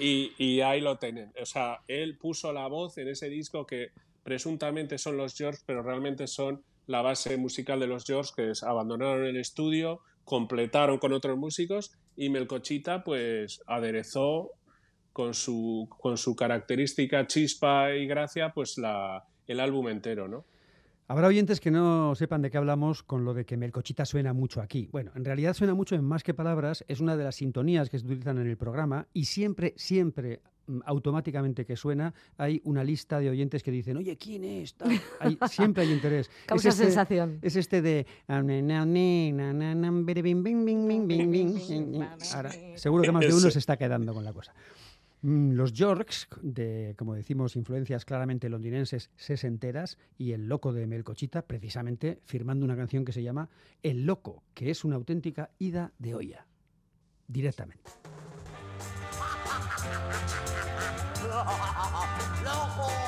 Y, 0.01 0.61
ahí 0.61 0.81
lo 0.81 0.99
tienen. 0.99 1.33
O 1.40 1.47
sea, 1.47 1.81
él 1.88 2.18
puso 2.18 2.53
la 2.53 2.66
voz 2.66 2.99
en 2.99 3.09
ese 3.09 3.29
disco 3.29 3.66
que 3.66 3.90
presuntamente 4.23 4.99
son 4.99 5.16
los 5.16 5.35
George, 5.35 5.61
pero 5.66 5.83
realmente 5.83 6.27
son 6.27 6.62
la 6.87 7.03
base 7.03 7.37
musical 7.37 7.81
de 7.81 7.87
los 7.87 8.05
George, 8.05 8.33
que 8.35 8.51
es, 8.51 8.62
abandonaron 8.62 9.25
el 9.25 9.37
estudio, 9.37 10.01
completaron 10.25 10.99
con 10.99 11.12
otros 11.12 11.38
músicos 11.38 11.92
y 12.16 12.29
Melcochita 12.29 13.05
pues 13.05 13.62
aderezó 13.66 14.51
con 15.12 15.35
su, 15.35 15.88
con 15.99 16.16
su 16.16 16.37
característica 16.37 17.27
chispa 17.27 17.94
y 17.94 18.07
gracia 18.07 18.53
pues 18.53 18.77
el 19.47 19.61
álbum 19.61 19.88
entero, 19.88 20.29
¿no? 20.29 20.44
Habrá 21.11 21.29
oyentes 21.29 21.59
que 21.59 21.71
no 21.71 22.14
sepan 22.14 22.42
de 22.42 22.51
qué 22.51 22.59
hablamos 22.59 23.03
con 23.03 23.25
lo 23.25 23.33
de 23.33 23.47
que 23.47 23.57
Melcochita 23.57 24.05
suena 24.05 24.35
mucho 24.35 24.61
aquí. 24.61 24.90
Bueno, 24.92 25.11
en 25.14 25.25
realidad 25.25 25.55
suena 25.55 25.73
mucho 25.73 25.94
en 25.94 26.05
más 26.05 26.23
que 26.23 26.35
palabras, 26.35 26.85
es 26.87 27.01
una 27.01 27.16
de 27.16 27.25
las 27.25 27.37
sintonías 27.37 27.88
que 27.88 27.99
se 27.99 28.05
utilizan 28.05 28.37
en 28.37 28.47
el 28.47 28.59
programa 28.59 29.07
y 29.14 29.25
siempre, 29.25 29.73
siempre 29.79 30.42
mm, 30.66 30.81
automáticamente 30.85 31.64
que 31.64 31.77
suena 31.77 32.12
hay 32.37 32.61
una 32.64 32.85
lista 32.85 33.21
de 33.21 33.31
oyentes 33.31 33.62
que 33.62 33.71
dicen, 33.71 33.97
oye, 33.97 34.18
¿quién 34.18 34.44
es? 34.44 34.77
Hay- 35.21 35.38
siempre 35.49 35.85
hay 35.85 35.92
interés. 35.94 36.27
Es 36.29 36.44
Causa 36.44 36.68
este- 36.68 36.85
sensación. 36.85 37.38
Es 37.40 37.57
este 37.57 37.81
de... 37.81 38.07
Ahora, 42.35 42.51
seguro 42.75 43.03
que 43.03 43.12
más 43.12 43.23
de 43.23 43.33
uno 43.33 43.51
se 43.51 43.59
está 43.61 43.79
quedando 43.79 44.12
con 44.12 44.25
la 44.25 44.35
cosa. 44.35 44.53
Mm, 45.22 45.52
Los 45.52 45.72
Yorks, 45.72 46.28
de, 46.42 46.94
como 46.96 47.14
decimos, 47.14 47.57
influencias 47.57 48.04
claramente 48.04 48.48
londinenses 48.48 49.11
sesenteras, 49.16 49.98
y 50.16 50.33
el 50.33 50.48
loco 50.48 50.72
de 50.72 50.87
Melcochita, 50.87 51.42
precisamente 51.42 52.20
firmando 52.24 52.64
una 52.64 52.76
canción 52.76 53.04
que 53.04 53.12
se 53.12 53.22
llama 53.22 53.48
El 53.83 54.07
Loco, 54.07 54.44
que 54.54 54.70
es 54.70 54.85
una 54.85 54.96
auténtica 54.96 55.50
ida 55.59 55.92
de 55.98 56.14
olla. 56.14 56.46
Directamente. 57.26 57.90
¡Loco! 62.44 63.08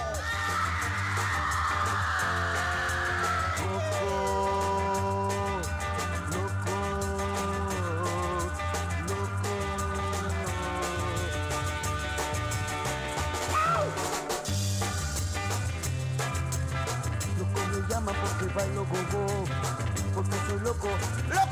Bailo 18.61 18.85
gogo, 18.85 19.44
porque 20.14 20.37
soy 20.46 20.61
loco. 20.61 20.88
¡Loco 21.29 21.50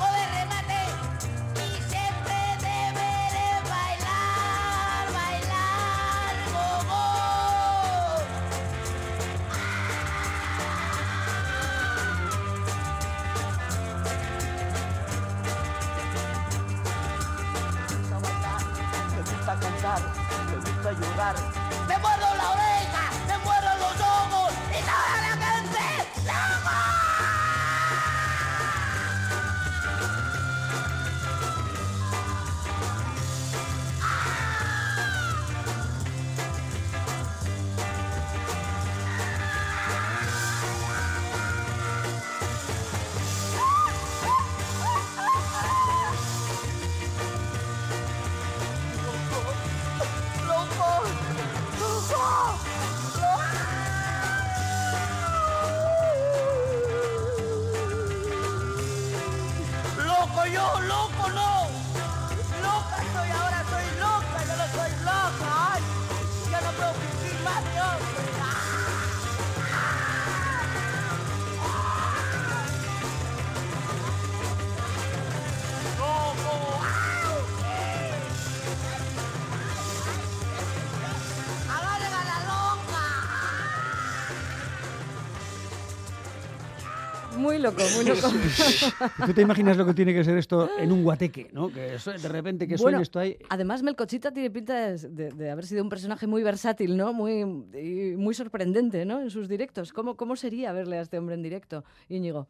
Muy 87.38 87.58
loco, 87.58 87.82
muy 87.96 88.04
loco. 88.04 88.28
¿Tú 89.26 89.32
te 89.32 89.42
imaginas 89.42 89.76
lo 89.76 89.86
que 89.86 89.94
tiene 89.94 90.12
que 90.12 90.24
ser 90.24 90.36
esto 90.38 90.68
en 90.78 90.90
un 90.92 91.02
guateque, 91.02 91.48
¿no? 91.52 91.68
Que 91.72 91.94
eso- 91.94 92.12
de 92.12 92.28
repente 92.28 92.66
que 92.66 92.76
Bueno, 92.76 92.98
suene 92.98 93.02
esto 93.02 93.18
ahí. 93.20 93.36
Además, 93.48 93.82
Melcochita 93.82 94.32
tiene 94.32 94.50
pinta 94.50 94.74
de, 94.92 95.08
de- 95.08 95.30
de 95.30 95.50
haber 95.50 95.66
sido 95.66 95.82
un 95.82 95.88
personaje 95.88 96.26
muy 96.26 96.42
versátil, 96.42 96.96
¿no? 96.96 97.12
Muy, 97.12 97.40
y 97.40 98.16
muy 98.16 98.34
sorprendente, 98.34 99.04
¿no? 99.04 99.20
En 99.20 99.30
sus 99.30 99.48
directos. 99.48 99.92
¿Cómo, 99.92 100.16
¿Cómo 100.16 100.36
sería 100.36 100.72
verle 100.72 100.98
a 100.98 101.02
este 101.02 101.18
hombre 101.18 101.34
en 101.36 101.42
directo, 101.42 101.84
Íñigo? 102.08 102.48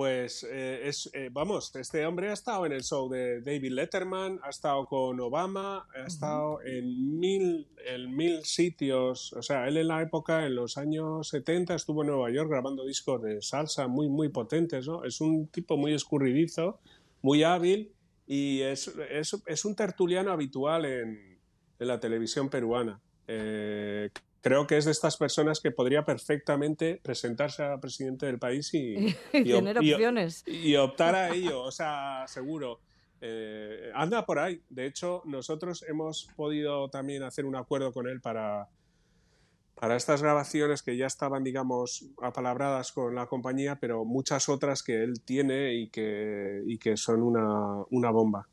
Pues 0.00 0.46
eh, 0.50 0.88
es, 0.88 1.10
eh, 1.12 1.28
vamos, 1.30 1.76
este 1.76 2.06
hombre 2.06 2.30
ha 2.30 2.32
estado 2.32 2.64
en 2.64 2.72
el 2.72 2.82
show 2.82 3.10
de 3.10 3.42
David 3.42 3.72
Letterman, 3.72 4.40
ha 4.42 4.48
estado 4.48 4.86
con 4.86 5.20
Obama, 5.20 5.86
ha 5.94 6.06
estado 6.06 6.62
en 6.62 7.20
mil, 7.20 7.68
en 7.84 8.16
mil 8.16 8.42
sitios. 8.46 9.34
O 9.34 9.42
sea, 9.42 9.68
él 9.68 9.76
en 9.76 9.88
la 9.88 10.00
época, 10.00 10.46
en 10.46 10.54
los 10.54 10.78
años 10.78 11.28
70, 11.28 11.74
estuvo 11.74 12.00
en 12.00 12.08
Nueva 12.08 12.30
York 12.30 12.48
grabando 12.48 12.86
discos 12.86 13.20
de 13.20 13.42
salsa 13.42 13.88
muy, 13.88 14.08
muy 14.08 14.30
potentes, 14.30 14.86
¿no? 14.86 15.04
Es 15.04 15.20
un 15.20 15.48
tipo 15.48 15.76
muy 15.76 15.92
escurridizo, 15.92 16.80
muy 17.20 17.42
hábil 17.42 17.92
y 18.26 18.62
es, 18.62 18.90
es, 19.10 19.36
es 19.44 19.64
un 19.66 19.76
tertuliano 19.76 20.32
habitual 20.32 20.86
en, 20.86 21.38
en 21.78 21.86
la 21.86 22.00
televisión 22.00 22.48
peruana. 22.48 23.02
Eh, 23.28 24.08
creo 24.40 24.66
que 24.66 24.76
es 24.76 24.84
de 24.84 24.90
estas 24.92 25.16
personas 25.16 25.60
que 25.60 25.70
podría 25.70 26.04
perfectamente 26.04 27.00
presentarse 27.02 27.62
a 27.62 27.78
presidente 27.78 28.26
del 28.26 28.38
país 28.38 28.72
y, 28.74 28.94
tener 29.32 29.82
y- 29.82 29.92
opciones. 29.92 30.42
y 30.46 30.76
optar 30.76 31.14
a 31.14 31.34
ello, 31.34 31.62
o 31.62 31.70
sea, 31.72 32.24
seguro. 32.26 32.80
Eh, 33.20 33.90
anda 33.94 34.24
por 34.24 34.38
ahí. 34.38 34.62
De 34.70 34.86
hecho, 34.86 35.22
nosotros 35.26 35.84
hemos 35.86 36.28
podido 36.36 36.88
también 36.88 37.22
hacer 37.22 37.44
un 37.44 37.54
acuerdo 37.54 37.92
con 37.92 38.08
él 38.08 38.22
para, 38.22 38.68
para 39.74 39.96
estas 39.96 40.22
grabaciones 40.22 40.82
que 40.82 40.96
ya 40.96 41.06
estaban, 41.06 41.44
digamos, 41.44 42.06
apalabradas 42.22 42.92
con 42.92 43.14
la 43.14 43.26
compañía, 43.26 43.76
pero 43.78 44.06
muchas 44.06 44.48
otras 44.48 44.82
que 44.82 45.02
él 45.02 45.20
tiene 45.22 45.74
y 45.74 45.88
que, 45.90 46.62
y 46.66 46.78
que 46.78 46.96
son 46.96 47.22
una, 47.22 47.82
una 47.90 48.10
bomba. 48.10 48.48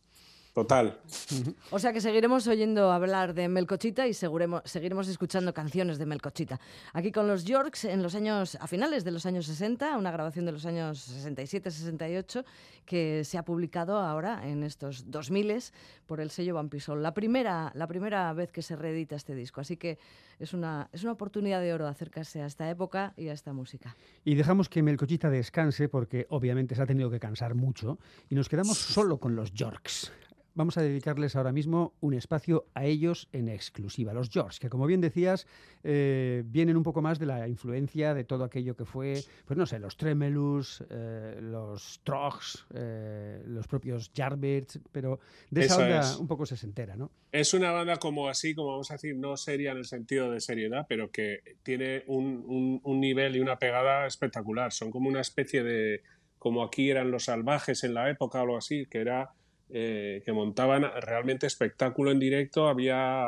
Total. 0.58 0.98
O 1.70 1.78
sea 1.78 1.94
que 1.94 2.02
seguiremos 2.02 2.48
oyendo 2.48 2.92
hablar 2.92 3.36
de 3.36 3.48
Melcochita 3.48 4.08
y 4.08 4.14
seguremos, 4.14 4.64
seguiremos 4.66 5.08
escuchando 5.08 5.54
canciones 5.54 6.00
de 6.00 6.06
Melcochita. 6.08 6.60
Aquí 6.94 7.12
con 7.12 7.28
los 7.28 7.44
Yorks 7.44 7.86
en 7.86 8.02
los 8.02 8.16
años, 8.16 8.58
a 8.60 8.66
finales 8.66 9.04
de 9.04 9.12
los 9.12 9.26
años 9.28 9.46
60, 9.46 9.98
una 9.98 10.10
grabación 10.10 10.46
de 10.46 10.54
los 10.54 10.66
años 10.66 11.12
67-68 11.26 12.44
que 12.86 13.24
se 13.24 13.38
ha 13.38 13.44
publicado 13.44 13.98
ahora 13.98 14.48
en 14.48 14.64
estos 14.64 15.12
2000 15.12 15.62
por 16.08 16.22
el 16.22 16.32
sello 16.32 16.56
Vampisol. 16.56 17.04
La 17.04 17.14
primera, 17.14 17.72
la 17.76 17.86
primera 17.86 18.34
vez 18.34 18.52
que 18.52 18.64
se 18.64 18.76
reedita 18.76 19.16
este 19.16 19.36
disco. 19.36 19.62
Así 19.62 19.78
que 19.78 20.00
es 20.40 20.54
una, 20.54 20.90
es 20.92 21.04
una 21.04 21.12
oportunidad 21.12 21.62
de 21.62 21.74
oro 21.74 21.86
acercarse 21.86 22.42
a 22.42 22.48
esta 22.48 22.68
época 22.70 23.14
y 23.16 23.28
a 23.28 23.34
esta 23.34 23.54
música. 23.54 23.96
Y 24.26 24.34
dejamos 24.34 24.70
que 24.70 24.82
Melcochita 24.82 25.30
descanse 25.30 25.88
porque 25.88 26.26
obviamente 26.30 26.74
se 26.74 26.82
ha 26.82 26.88
tenido 26.88 27.12
que 27.12 27.20
cansar 27.20 27.54
mucho 27.54 28.00
y 28.30 28.34
nos 28.34 28.50
quedamos 28.50 28.78
solo 28.80 29.20
con 29.20 29.36
los 29.36 29.54
Yorks. 29.54 30.12
Vamos 30.58 30.76
a 30.76 30.82
dedicarles 30.82 31.36
ahora 31.36 31.52
mismo 31.52 31.94
un 32.00 32.16
espacio 32.16 32.66
a 32.74 32.84
ellos 32.84 33.30
en 33.32 33.48
exclusiva, 33.48 34.12
los 34.12 34.32
Yorks, 34.32 34.60
que 34.60 34.70
como 34.70 34.88
bien 34.88 35.02
decías, 35.02 35.46
eh, 35.84 36.42
vienen 36.48 36.76
un 36.76 36.82
poco 36.82 37.00
más 37.04 37.20
de 37.20 37.28
la 37.28 37.48
influencia 37.48 38.16
de 38.16 38.24
todo 38.24 38.44
aquello 38.44 38.76
que 38.76 38.84
fue, 38.84 39.24
pues 39.46 39.56
no 39.56 39.68
sé, 39.68 39.78
los 39.78 39.98
Tremelus, 39.98 40.84
eh, 40.90 41.38
los 41.44 42.02
Trogs, 42.04 42.66
eh, 42.74 43.44
los 43.46 43.68
propios 43.68 44.12
Yardbirds, 44.14 44.80
pero 44.92 45.20
de 45.52 45.62
esa 45.62 45.74
Eso 45.76 45.84
onda 45.84 46.00
es. 46.00 46.18
un 46.18 46.28
poco 46.28 46.48
se 46.48 46.66
entera, 46.66 46.96
¿no? 46.96 47.12
Es 47.32 47.54
una 47.54 47.72
banda 47.72 47.98
como 47.98 48.28
así, 48.28 48.56
como 48.56 48.70
vamos 48.72 48.90
a 48.90 48.96
decir, 48.96 49.16
no 49.16 49.38
seria 49.38 49.74
en 49.74 49.78
el 49.78 49.86
sentido 49.86 50.32
de 50.32 50.40
seriedad, 50.40 50.88
pero 50.90 51.12
que 51.12 51.42
tiene 51.62 52.04
un, 52.08 52.44
un- 52.48 52.82
un 52.84 53.00
nivel 53.00 53.36
y 53.36 53.42
una 53.42 53.60
pegada 53.60 54.08
espectacular. 54.08 54.72
Son 54.74 54.90
como 54.90 55.08
una 55.08 55.22
especie 55.22 55.62
de, 55.62 56.02
como 56.40 56.64
aquí 56.64 56.90
eran 56.90 57.12
los 57.12 57.26
salvajes 57.26 57.84
en 57.84 57.94
la 57.94 58.10
época 58.10 58.40
o 58.40 58.42
algo 58.42 58.58
así, 58.58 58.88
que 58.88 58.98
era 59.02 59.30
eh, 59.70 60.22
que 60.26 60.32
montaban 60.34 60.84
realmente 61.02 61.46
espectáculo 61.48 62.12
en 62.12 62.20
directo, 62.20 62.68
había 62.68 63.26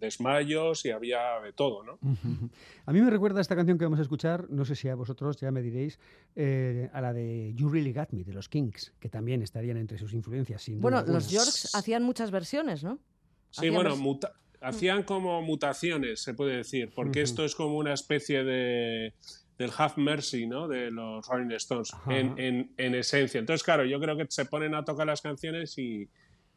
desmayos 0.00 0.84
y 0.84 0.90
había 0.90 1.40
de 1.42 1.52
todo, 1.52 1.82
¿no? 1.82 1.98
A 2.86 2.92
mí 2.92 3.00
me 3.00 3.10
recuerda 3.10 3.40
esta 3.40 3.56
canción 3.56 3.78
que 3.78 3.84
vamos 3.84 3.98
a 3.98 4.02
escuchar, 4.02 4.48
no 4.50 4.64
sé 4.64 4.74
si 4.76 4.88
a 4.88 4.94
vosotros 4.94 5.38
ya 5.40 5.50
me 5.50 5.60
diréis, 5.62 5.98
eh, 6.36 6.88
a 6.92 7.00
la 7.00 7.12
de 7.12 7.52
You 7.54 7.68
Really 7.68 7.92
Got 7.92 8.10
Me, 8.12 8.22
de 8.24 8.32
los 8.32 8.48
Kings, 8.48 8.92
que 9.00 9.08
también 9.08 9.42
estarían 9.42 9.76
entre 9.76 9.98
sus 9.98 10.12
influencias, 10.14 10.62
sin 10.62 10.80
Bueno, 10.80 11.02
los 11.06 11.30
Yorks 11.30 11.74
hacían 11.74 12.02
muchas 12.04 12.30
versiones, 12.30 12.84
¿no? 12.84 12.98
Sí, 13.50 13.70
bueno, 13.70 13.96
muta- 13.96 14.32
hacían 14.60 15.02
como 15.02 15.40
mutaciones, 15.42 16.20
se 16.22 16.34
puede 16.34 16.58
decir, 16.58 16.90
porque 16.94 17.22
esto 17.22 17.44
es 17.44 17.54
como 17.54 17.76
una 17.78 17.92
especie 17.94 18.44
de 18.44 19.14
del 19.58 19.70
Half 19.76 19.96
Mercy, 19.96 20.46
¿no? 20.46 20.68
De 20.68 20.90
los 20.90 21.26
Rolling 21.26 21.54
Stones, 21.56 21.92
en, 22.08 22.38
en- 22.38 22.72
en 22.76 22.94
esencia. 22.94 23.38
Entonces, 23.38 23.62
claro, 23.64 23.84
yo 23.84 23.98
creo 24.00 24.16
que 24.16 24.26
se 24.28 24.44
ponen 24.44 24.74
a 24.74 24.84
tocar 24.84 25.06
las 25.06 25.22
canciones 25.22 25.78
y, 25.78 26.08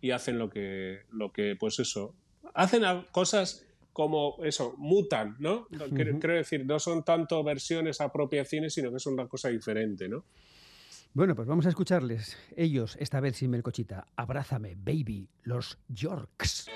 y 0.01 0.11
hacen 0.11 0.37
lo 0.37 0.49
que, 0.49 1.01
lo 1.11 1.31
que, 1.31 1.55
pues 1.57 1.79
eso, 1.79 2.13
hacen 2.53 2.83
cosas 3.11 3.65
como 3.93 4.37
eso, 4.43 4.75
mutan, 4.77 5.35
¿no? 5.39 5.67
Quiero, 5.95 6.19
quiero 6.19 6.35
decir, 6.35 6.65
no 6.65 6.79
son 6.79 7.03
tanto 7.03 7.43
versiones, 7.43 7.99
apropiaciones, 8.01 8.73
sino 8.73 8.91
que 8.91 8.97
es 8.97 9.05
una 9.07 9.27
cosa 9.27 9.49
diferente, 9.49 10.07
¿no? 10.07 10.23
Bueno, 11.13 11.35
pues 11.35 11.47
vamos 11.47 11.65
a 11.65 11.69
escucharles. 11.69 12.37
Ellos, 12.55 12.95
esta 12.99 13.19
vez 13.19 13.37
sin 13.37 13.49
Melcochita. 13.49 14.05
Abrázame, 14.15 14.75
baby, 14.75 15.27
los 15.43 15.79
Yorks. 15.87 16.67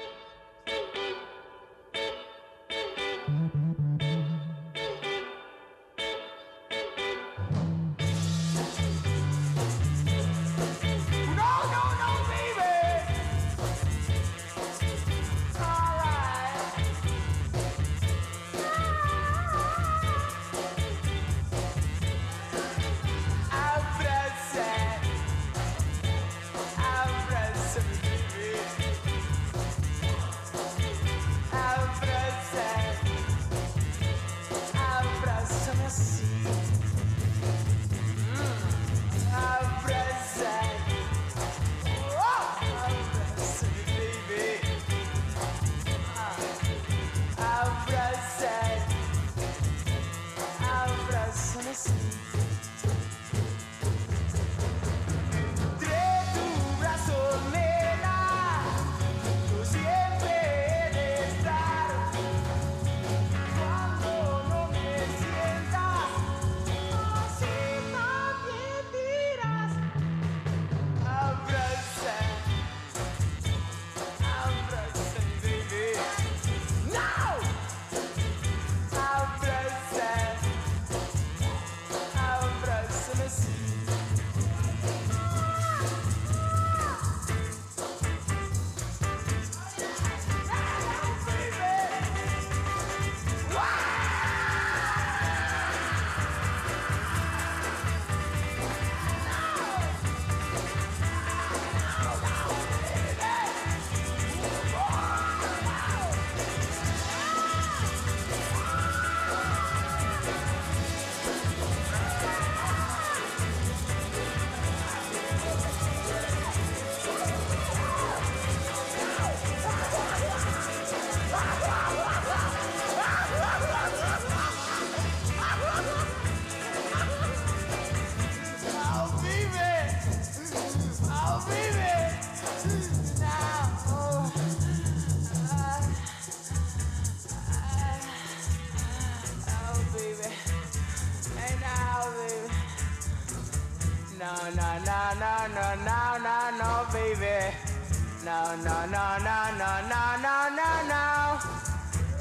No, 148.24 148.56
no, 148.56 148.86
no, 148.86 149.18
no, 149.20 149.38
no, 149.60 149.72
no, 149.92 150.16
no, 150.24 150.50
no, 150.56 150.70
no. 150.88 151.04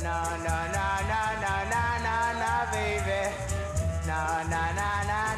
No, 0.03 0.17
no, 0.37 0.57
no, 0.75 0.87
no, 1.11 1.23
no, 1.43 1.55
no, 1.71 1.85
no, 2.03 2.17
no, 2.43 2.53
baby. 2.73 3.23
No, 4.05 4.43
no, 4.51 4.63
no, 4.79 4.91
no, 5.07 5.32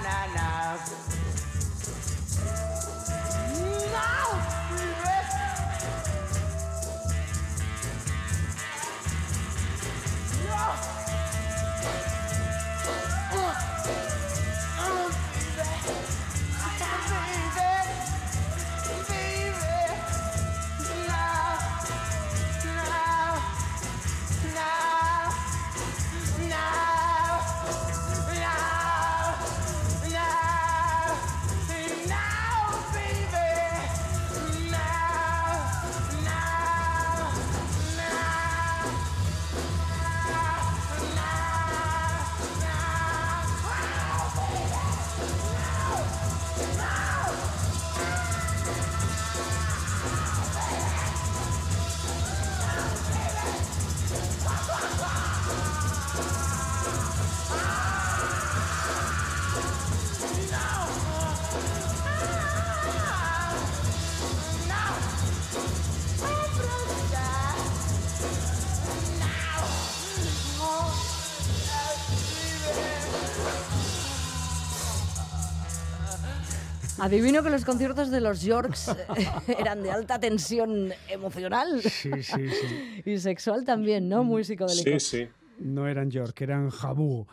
Adivino 77.05 77.43
que 77.43 77.51
los 77.51 77.65
conciertos 77.65 78.11
de 78.11 78.21
los 78.21 78.41
Yorks 78.43 78.89
eh, 78.89 78.95
eran 79.59 79.83
de 79.83 79.91
alta 79.91 80.19
tensión 80.19 80.91
emocional 81.09 81.83
Sí, 81.83 82.11
sí, 82.23 82.49
sí. 82.49 83.03
y 83.11 83.19
sexual 83.19 83.65
también, 83.65 84.09
¿no? 84.09 84.25
Muy 84.25 84.43
psicodélico. 84.45 84.99
Sí, 84.99 85.01
sí. 85.01 85.29
No 85.59 85.87
eran 85.87 86.11
York, 86.11 86.41
eran 86.41 86.69
Jabú. 86.71 87.27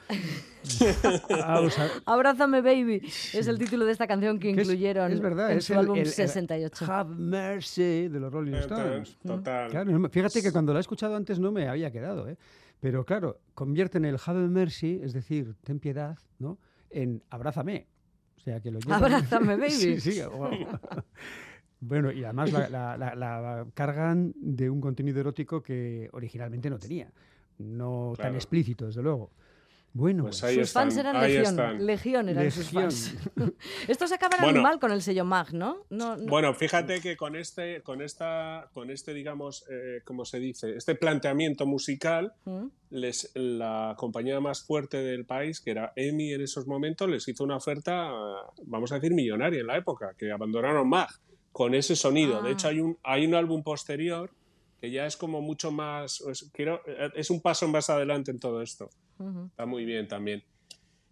Vamos 1.29 1.79
a- 1.79 1.89
Abrázame 2.05 2.61
Baby 2.61 3.01
es 3.33 3.47
el 3.47 3.57
título 3.57 3.85
de 3.85 3.93
esta 3.93 4.05
canción 4.07 4.37
que 4.39 4.53
que 4.53 4.61
es- 4.61 4.67
incluyeron 4.67 5.11
es 5.11 5.19
verdad, 5.19 5.51
en 5.51 5.57
es 5.57 5.65
su 5.65 5.73
el- 5.73 5.79
álbum 5.79 5.95
el- 5.95 6.01
el 6.01 6.07
68. 6.11 6.85
Have 6.87 7.15
Mercy 7.15 8.07
de 8.09 8.19
los 8.19 8.31
Rolling. 8.31 8.53
Stones. 8.55 9.17
total. 9.25 9.71
Claro, 9.71 10.09
fíjate 10.09 10.41
que 10.43 10.51
cuando 10.51 10.71
la 10.73 10.79
he 10.79 10.81
escuchado 10.81 11.15
antes 11.15 11.39
no 11.39 11.51
me 11.51 11.67
había 11.67 11.91
quedado, 11.91 12.27
¿eh? 12.29 12.37
Pero 12.79 13.05
claro, 13.05 13.39
convierten 13.55 14.05
el 14.05 14.17
Have 14.23 14.47
Mercy, 14.47 14.99
es 15.03 15.13
decir, 15.13 15.55
ten 15.63 15.79
piedad, 15.79 16.17
¿no? 16.39 16.59
En 16.91 17.23
abrázame. 17.29 17.87
O 18.41 18.43
sea, 18.43 18.59
que 18.59 18.71
lo 18.71 18.79
llevan- 18.79 19.03
Abrázame, 19.03 19.55
baby. 19.57 19.69
sí, 19.71 19.99
sí. 19.99 20.21
wow. 20.31 20.49
Bueno, 21.79 22.11
y 22.11 22.23
además 22.23 22.51
la, 22.51 22.69
la- 22.69 22.97
la- 22.97 23.15
la 23.15 23.65
cargan 23.73 24.33
de 24.35 24.69
un 24.69 24.81
contenido 24.81 25.19
erótico 25.19 25.61
que 25.61 26.09
originalmente 26.13 26.69
no 26.69 26.77
tenía. 26.79 27.11
No 27.59 28.13
tan 28.17 28.33
explícito, 28.35 28.87
desde 28.87 29.01
luego. 29.03 29.31
Bueno, 29.93 30.23
Pues 30.23 30.41
ahí 30.43 30.55
sus 30.55 30.71
fans 30.71 30.95
eran 30.95 31.17
ahí 31.17 31.33
legión, 31.33 31.45
están. 31.51 31.85
legión 31.85 32.29
eran 32.29 32.49
sus 32.51 32.69
fans. 32.69 33.13
Estos 33.89 34.11
acaban 34.13 34.39
Bueno. 34.41 34.61
mal 34.61 34.79
con 34.79 34.91
el 34.93 35.01
sello 35.01 35.25
MAG, 35.25 35.53
¿no? 35.53 35.85
no, 35.89 36.15
no- 36.15 36.25
Bueno, 36.29 36.53
fíjate 36.53 37.01
que 37.01 37.17
con 37.17 37.35
este, 37.35 37.81
con 37.81 38.01
esta, 38.01 38.69
con 38.73 38.89
este, 38.89 39.13
digamos, 39.13 39.65
eh, 39.69 39.99
¿cómo 40.05 40.23
se 40.23 40.39
dice? 40.39 40.77
Este 40.77 40.95
planteamiento 40.95 41.65
musical, 41.65 42.33
¿Mm? 42.45 42.67
les, 42.91 43.31
la 43.35 43.95
compañía 43.97 44.39
más 44.39 44.63
fuerte 44.63 44.97
del 45.03 45.25
país, 45.25 45.59
que 45.59 45.71
era 45.71 45.91
EMI 45.97 46.33
en 46.35 46.41
esos 46.41 46.67
momentos, 46.67 47.09
les 47.09 47.27
hizo 47.27 47.43
una 47.43 47.57
oferta, 47.57 48.09
vamos 48.63 48.93
a 48.93 48.95
decir, 48.95 49.13
millonaria 49.13 49.59
en 49.59 49.67
la 49.67 49.75
época, 49.77 50.13
que 50.17 50.31
abandonaron 50.31 50.87
MAG 50.87 51.09
con 51.51 51.75
ese 51.75 51.97
sonido. 51.97 52.37
Ah. 52.39 52.43
De 52.43 52.51
hecho, 52.51 52.69
hay 52.69 52.79
un, 52.79 52.97
hay 53.03 53.25
un 53.25 53.35
álbum 53.35 53.61
posterior 53.61 54.31
que 54.79 54.89
ya 54.89 55.05
es 55.05 55.17
como 55.17 55.41
mucho 55.41 55.69
más, 55.71 56.21
es, 56.21 56.49
quiero, 56.53 56.81
es 57.13 57.29
un 57.29 57.41
paso 57.41 57.67
más 57.67 57.89
adelante 57.89 58.31
en 58.31 58.39
todo 58.39 58.61
esto. 58.61 58.89
Ujú. 59.21 59.45
Está 59.47 59.65
muy 59.65 59.85
bien 59.85 60.07
también. 60.07 60.43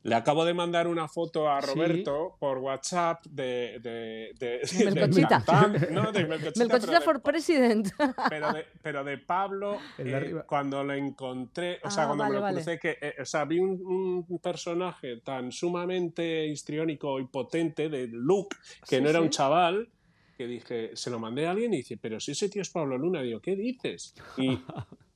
Le 0.02 0.16
acabo 0.16 0.46
de 0.46 0.54
mandar 0.54 0.88
una 0.88 1.10
foto 1.10 1.52
a 1.52 1.62
Sí. 1.62 1.68
Roberto 1.74 2.38
por 2.40 2.60
WhatsApp 2.60 3.22
de... 3.26 3.80
de, 3.84 4.32
de, 4.40 4.60
de- 4.60 4.92
Melcochita. 4.96 5.44
de- 5.68 5.92
no, 5.92 6.10
de 6.14 6.26
Melcochita, 6.26 6.60
Melcochita 6.60 6.80
pero 6.80 7.00
de- 7.00 7.02
for 7.06 7.22
President. 7.22 7.90
pero 8.30 8.54
de, 8.54 8.66
pero 8.82 9.04
de 9.04 9.18
Pablo, 9.18 9.78
eh, 9.98 10.36
cuando 10.48 10.86
lo 10.86 10.94
encontré, 10.94 11.80
o 11.84 11.92
sea, 11.92 12.04
Ah, 12.04 12.08
cuando 12.08 12.24
vale, 12.24 12.32
me 12.34 12.36
lo 12.38 12.42
vale. 12.44 12.56
crucé, 12.56 12.80
que, 12.80 12.98
eh, 13.02 13.16
o 13.22 13.26
sea, 13.26 13.44
vi 13.44 13.60
un, 13.60 14.26
un 14.26 14.40
personaje 14.40 15.18
tan 15.18 15.52
sumamente 15.52 16.48
histriónico 16.48 17.20
y 17.20 17.26
potente 17.28 17.90
de 17.90 18.08
Luke, 18.08 18.56
que 18.88 18.96
Sí, 18.98 19.02
no 19.02 19.10
era 19.10 19.20
sí. 19.20 19.26
un 19.26 19.30
chaval, 19.32 19.90
que 20.38 20.48
dije, 20.48 20.92
se 20.96 21.10
lo 21.10 21.20
mandé 21.20 21.46
a 21.46 21.52
alguien 21.52 21.74
y 21.74 21.78
dice, 21.78 21.98
pero 21.98 22.22
si 22.22 22.32
ese 22.32 22.48
tío 22.48 22.62
es 22.62 22.70
Pablo 22.70 22.98
Luna, 22.98 23.22
digo, 23.22 23.42
¿qué 23.42 23.58
dices? 23.58 24.16
Y 24.38 24.58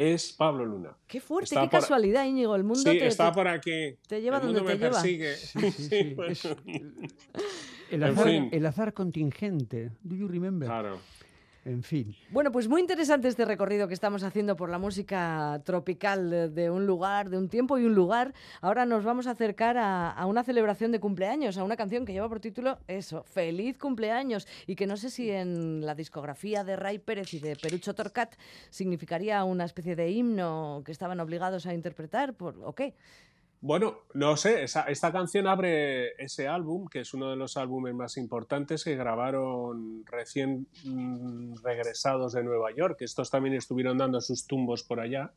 es 0.00 0.32
Pablo 0.32 0.64
Luna. 0.64 0.96
Qué 1.06 1.20
fuerte, 1.20 1.44
Está 1.54 1.62
qué 1.62 1.68
por- 1.68 1.80
casualidad, 1.80 2.24
Íñigo. 2.24 2.56
El 2.56 2.64
mundo 2.64 2.90
Sí, 2.90 2.98
te, 2.98 3.06
está 3.06 3.28
te- 3.30 3.34
por 3.34 3.46
aquí. 3.48 3.96
te 4.08 4.22
lleva 4.22 4.38
El 4.38 4.42
donde 4.44 4.60
mundo 4.60 4.72
te 4.72 4.78
me 4.78 4.84
lleva. 4.84 5.02
persigue. 5.02 5.34
sí, 5.36 5.70
sí, 5.72 5.88
sí, 5.88 6.14
bueno, 6.16 6.32
es 6.32 6.44
el, 6.46 6.56
En 7.90 8.02
azar, 8.04 8.24
fin. 8.26 8.48
el 8.52 8.66
azar 8.66 8.94
contingente. 8.94 9.90
Do 10.02 10.16
you 10.16 10.26
remember? 10.26 10.66
Claro. 10.68 10.98
En 11.64 11.82
fin. 11.82 12.16
Bueno, 12.30 12.50
pues 12.50 12.68
muy 12.68 12.80
interesante 12.80 13.28
este 13.28 13.44
recorrido 13.44 13.86
que 13.86 13.92
estamos 13.92 14.22
haciendo 14.22 14.56
por 14.56 14.70
la 14.70 14.78
música 14.78 15.60
tropical 15.64 16.54
de, 16.54 16.70
un 16.70 16.86
lugar, 16.86 17.28
de 17.28 17.36
un 17.36 17.50
tiempo 17.50 17.78
y 17.78 17.84
un 17.84 17.94
lugar. 17.94 18.32
Ahora 18.62 18.86
nos 18.86 19.04
vamos 19.04 19.26
a 19.26 19.32
acercar 19.32 19.76
a, 19.76 20.10
a 20.10 20.24
una 20.24 20.42
celebración 20.42 20.90
de 20.90 21.00
cumpleaños, 21.00 21.58
a 21.58 21.64
una 21.64 21.76
canción 21.76 22.06
que 22.06 22.14
lleva 22.14 22.30
por 22.30 22.40
título 22.40 22.78
eso, 22.88 23.24
Feliz 23.24 23.76
cumpleaños, 23.76 24.48
y 24.66 24.74
que 24.74 24.86
no 24.86 24.96
sé 24.96 25.10
si 25.10 25.30
en 25.30 25.84
la 25.84 25.94
discografía 25.94 26.64
de 26.64 26.76
Ray 26.76 26.98
Pérez 26.98 27.34
y 27.34 27.40
de 27.40 27.56
Perucho 27.56 27.94
Torcat 27.94 28.34
significaría 28.70 29.44
una 29.44 29.66
especie 29.66 29.96
de 29.96 30.10
himno 30.10 30.82
que 30.86 30.92
estaban 30.92 31.20
obligados 31.20 31.66
a 31.66 31.74
interpretar, 31.74 32.34
por, 32.34 32.56
¿o 32.64 32.74
qué? 32.74 32.94
Bueno, 33.62 33.98
no 34.14 34.36
sé, 34.38 34.62
esa- 34.62 34.84
esta 34.84 35.12
canción 35.12 35.46
abre 35.46 36.12
ese 36.22 36.48
álbum, 36.48 36.88
que 36.88 37.00
es 37.00 37.12
uno 37.12 37.28
de 37.28 37.36
los 37.36 37.58
álbumes 37.58 37.94
más 37.94 38.16
importantes 38.16 38.84
que 38.84 38.96
grabaron 38.96 40.02
recién 40.06 40.66
mm, 40.84 41.56
regresados 41.62 42.32
de 42.32 42.42
Nueva 42.42 42.70
York. 42.74 42.96
Estos 43.02 43.30
también 43.30 43.54
estuvieron 43.54 43.98
dando 43.98 44.20
sus 44.22 44.46
tumbos 44.46 44.82
por 44.82 44.98
allá. 45.00 45.32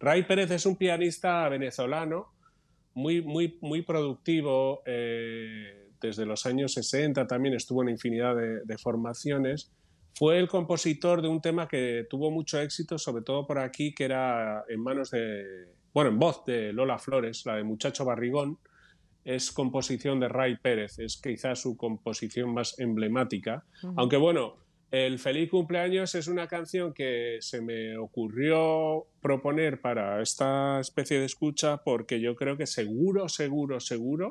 Ray 0.00 0.22
Pérez 0.24 0.50
es 0.50 0.64
un 0.64 0.76
pianista 0.76 1.46
venezolano 1.50 2.32
muy, 2.94 3.20
muy, 3.22 3.58
muy 3.60 3.82
productivo. 3.82 4.82
eh, 4.86 5.74
desde 6.00 6.24
los 6.24 6.46
años 6.46 6.72
60 6.74 7.26
también 7.26 7.54
estuvo 7.56 7.82
en 7.82 7.88
infinidad 7.88 8.36
de, 8.36 8.60
de 8.64 8.78
formaciones. 8.78 9.72
Fue 10.14 10.38
el 10.38 10.46
compositor 10.48 11.20
de 11.22 11.26
un 11.28 11.40
tema 11.40 11.66
que 11.66 12.06
tuvo 12.08 12.30
mucho 12.30 12.60
éxito, 12.60 12.98
sobre 12.98 13.24
todo 13.24 13.44
por 13.48 13.58
aquí, 13.58 13.92
que 13.94 14.04
era 14.04 14.64
en 14.68 14.80
manos 14.80 15.10
de, 15.10 15.66
bueno, 15.92 16.10
en 16.10 16.18
voz 16.18 16.44
de 16.44 16.72
Lola 16.72 16.98
Flores, 16.98 17.44
la 17.46 17.56
de 17.56 17.64
Muchacho 17.64 18.04
Barrigón. 18.04 18.58
Es 19.24 19.52
composición 19.52 20.20
de 20.20 20.28
Ray 20.28 20.56
Pérez, 20.56 20.98
es 20.98 21.20
quizás 21.20 21.60
su 21.60 21.76
composición 21.76 22.54
más 22.54 22.78
emblemática. 22.78 23.64
Aunque 23.96 24.16
bueno, 24.16 24.56
el 24.90 25.18
Feliz 25.18 25.50
Cumpleaños 25.50 26.14
es 26.14 26.28
una 26.28 26.46
canción 26.46 26.94
que 26.94 27.36
se 27.40 27.60
me 27.60 27.98
ocurrió 27.98 29.06
proponer 29.20 29.82
para 29.82 30.22
esta 30.22 30.80
especie 30.80 31.18
de 31.18 31.26
escucha 31.26 31.76
porque 31.78 32.20
yo 32.20 32.34
creo 32.34 32.56
que 32.56 32.66
seguro, 32.66 33.28
seguro, 33.28 33.80
seguro 33.80 34.30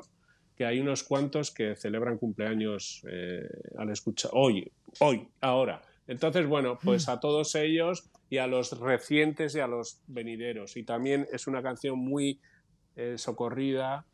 que 0.56 0.66
hay 0.66 0.80
unos 0.80 1.04
cuantos 1.04 1.52
que 1.52 1.76
celebran 1.76 2.18
cumpleaños 2.18 3.04
eh, 3.08 3.48
al 3.78 3.90
escuchar 3.90 4.32
hoy, 4.34 4.68
hoy, 4.98 5.28
ahora. 5.40 5.80
Entonces, 6.08 6.48
bueno, 6.48 6.76
pues 6.82 7.08
a 7.08 7.20
todos 7.20 7.54
ellos 7.54 8.10
y 8.30 8.38
a 8.38 8.46
los 8.46 8.78
recientes 8.78 9.54
y 9.54 9.60
a 9.60 9.66
los 9.66 10.00
venideros. 10.06 10.76
Y 10.76 10.82
también 10.84 11.26
es 11.32 11.46
una 11.46 11.62
canción 11.62 11.98
muy 11.98 12.40
eh, 12.96 13.14
socorrida 13.16 14.04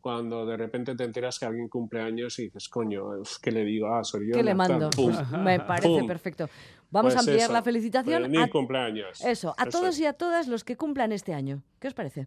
cuando 0.00 0.44
de 0.44 0.56
repente 0.56 0.96
te 0.96 1.04
enteras 1.04 1.38
que 1.38 1.46
alguien 1.46 1.68
cumple 1.68 2.00
años 2.00 2.38
y 2.40 2.44
dices, 2.44 2.68
coño, 2.68 3.04
¿qué 3.40 3.52
le 3.52 3.64
digo? 3.64 3.86
Ah, 3.94 4.02
soy 4.02 4.26
yo. 4.28 4.32
¿Qué 4.34 4.42
le 4.42 4.52
Natán". 4.54 4.78
mando? 4.80 4.90
Pum. 4.90 5.14
Pues 5.14 5.30
me 5.30 5.60
parece 5.60 5.88
Pum. 6.00 6.06
perfecto. 6.08 6.48
Vamos 6.90 7.12
Pues 7.14 7.16
a 7.16 7.20
ampliar 7.20 7.44
eso, 7.46 7.52
la 7.52 7.62
felicitación 7.62 8.36
a, 8.36 8.48
cumpleaños. 8.50 9.20
eso, 9.24 9.54
a 9.56 9.62
Eso 9.62 9.70
todos 9.70 9.98
y 10.00 10.06
a 10.06 10.12
todas 10.12 10.48
los 10.48 10.64
que 10.64 10.76
cumplan 10.76 11.12
este 11.12 11.32
año. 11.32 11.62
¿Qué 11.78 11.88
os 11.88 11.94
parece? 11.94 12.26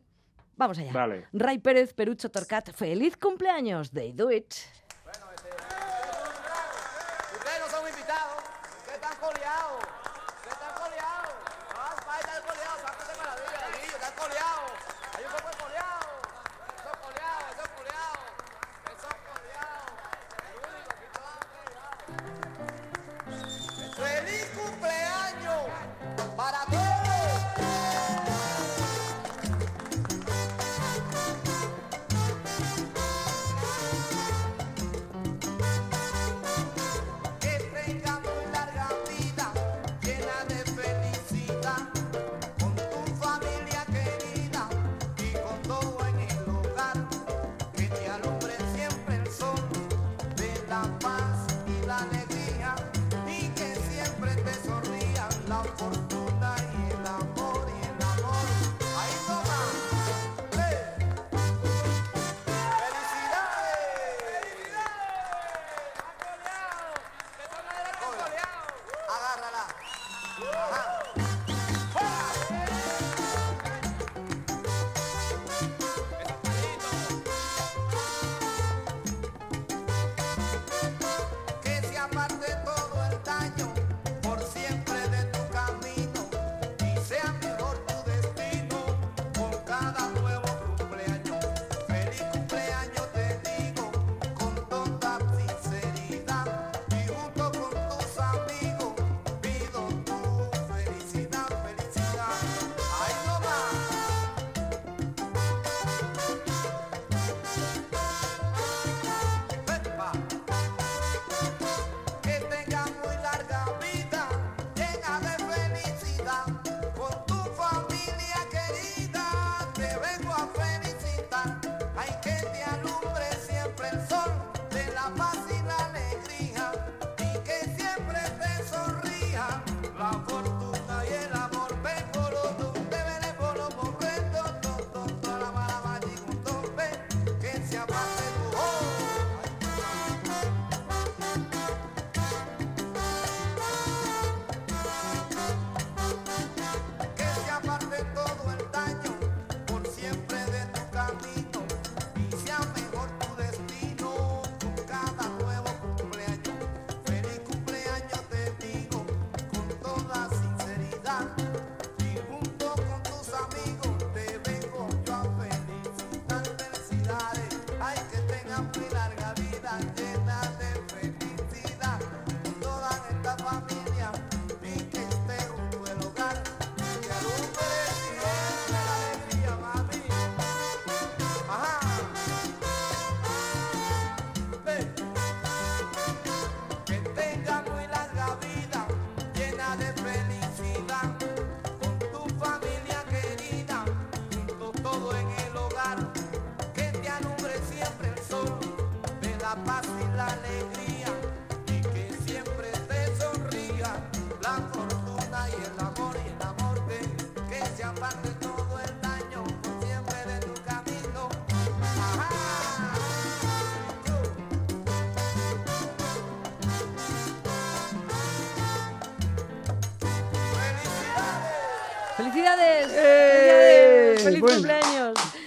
Vamos 0.58 0.80
allá. 0.80 1.20
Ray 1.34 1.60
Pérez, 1.60 1.94
Perucho 1.94 2.32
Torcat, 2.32 2.72
feliz 2.72 3.18
cumpleaños. 3.18 3.92
They 3.92 4.14
do 4.14 4.32
it. 4.32 4.54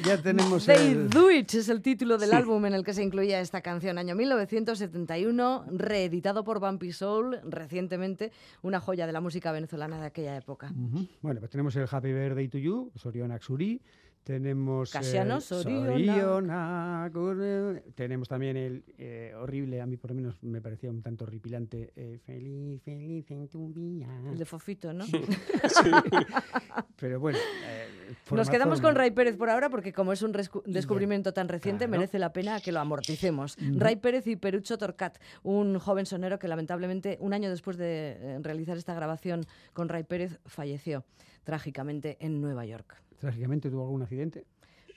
Ya 0.08 0.16
tenemos 0.22 0.64
They 0.64 0.92
el... 0.92 1.10
Do 1.10 1.30
It 1.30 1.52
es 1.52 1.68
el 1.68 1.82
título 1.82 2.16
del 2.16 2.30
Sí. 2.30 2.34
álbum 2.36 2.64
en 2.64 2.72
el 2.72 2.82
que 2.82 2.94
se 2.94 3.02
incluía 3.02 3.40
esta 3.40 3.60
canción, 3.60 3.98
año 3.98 4.14
1971, 4.14 5.66
reeditado 5.70 6.44
por 6.44 6.60
Bumpy 6.60 6.92
Soul 6.92 7.38
recientemente, 7.44 8.32
una 8.62 8.80
joya 8.80 9.06
de 9.06 9.12
la 9.12 9.20
música 9.20 9.52
venezolana 9.52 10.00
de 10.00 10.06
aquella 10.06 10.34
época. 10.36 10.72
Bueno, 11.20 11.40
pues 11.40 11.50
tenemos 11.50 11.76
el 11.76 11.86
Happy 11.90 12.10
Birthday 12.12 12.48
to 12.48 12.56
You, 12.58 12.90
Soriona 12.94 13.34
Axuri. 13.34 13.82
Tenemos. 14.28 14.90
Casiano 14.92 15.36
el 15.36 15.40
Sorionak. 15.40 15.96
Sorionak, 15.96 17.12
eh, 17.40 17.82
Tenemos 17.94 18.28
también 18.28 18.58
el 18.58 18.84
eh, 18.98 19.32
horrible, 19.34 19.80
a 19.80 19.86
mí 19.86 19.96
por 19.96 20.10
lo 20.10 20.16
menos 20.16 20.36
me 20.42 20.60
parecía 20.60 20.90
un 20.90 21.00
tanto 21.00 21.24
horripilante. 21.24 21.94
eh, 21.96 22.18
feliz, 22.26 22.82
feliz 22.82 23.30
en 23.30 23.48
tu 23.48 23.72
día. 23.72 24.06
El 24.30 24.36
de 24.36 24.44
Fofito, 24.44 24.92
¿no? 24.92 25.06
Pero 27.00 27.20
bueno. 27.20 27.38
eh, 27.38 27.86
Nos 28.30 28.50
quedamos 28.50 28.82
con 28.82 28.94
Ray 28.94 29.12
Pérez 29.12 29.38
por 29.38 29.48
ahora 29.48 29.70
porque 29.70 29.94
como 29.94 30.12
es 30.12 30.20
un 30.20 30.32
descubrimiento 30.66 31.32
tan 31.32 31.48
reciente 31.48 31.86
Claro. 31.86 31.98
merece 31.98 32.18
la 32.18 32.30
pena 32.34 32.60
que 32.60 32.70
lo 32.70 32.80
amorticemos. 32.80 33.56
Ray 33.76 33.96
Pérez 33.96 34.26
y 34.26 34.36
Perucho 34.36 34.76
Torcat, 34.76 35.16
un 35.42 35.78
joven 35.78 36.04
sonero 36.04 36.38
que 36.38 36.48
lamentablemente 36.48 37.16
un 37.20 37.32
año 37.32 37.48
después 37.48 37.78
de 37.78 38.38
realizar 38.42 38.76
esta 38.76 38.92
grabación 38.92 39.46
con 39.72 39.88
Ray 39.88 40.04
Pérez 40.04 40.38
falleció 40.44 41.06
trágicamente 41.44 42.18
en 42.20 42.42
Nueva 42.42 42.66
York. 42.66 43.00
Trágicamente 43.20 43.70
tuvo 43.70 43.82
algún 43.82 44.02
accidente. 44.02 44.44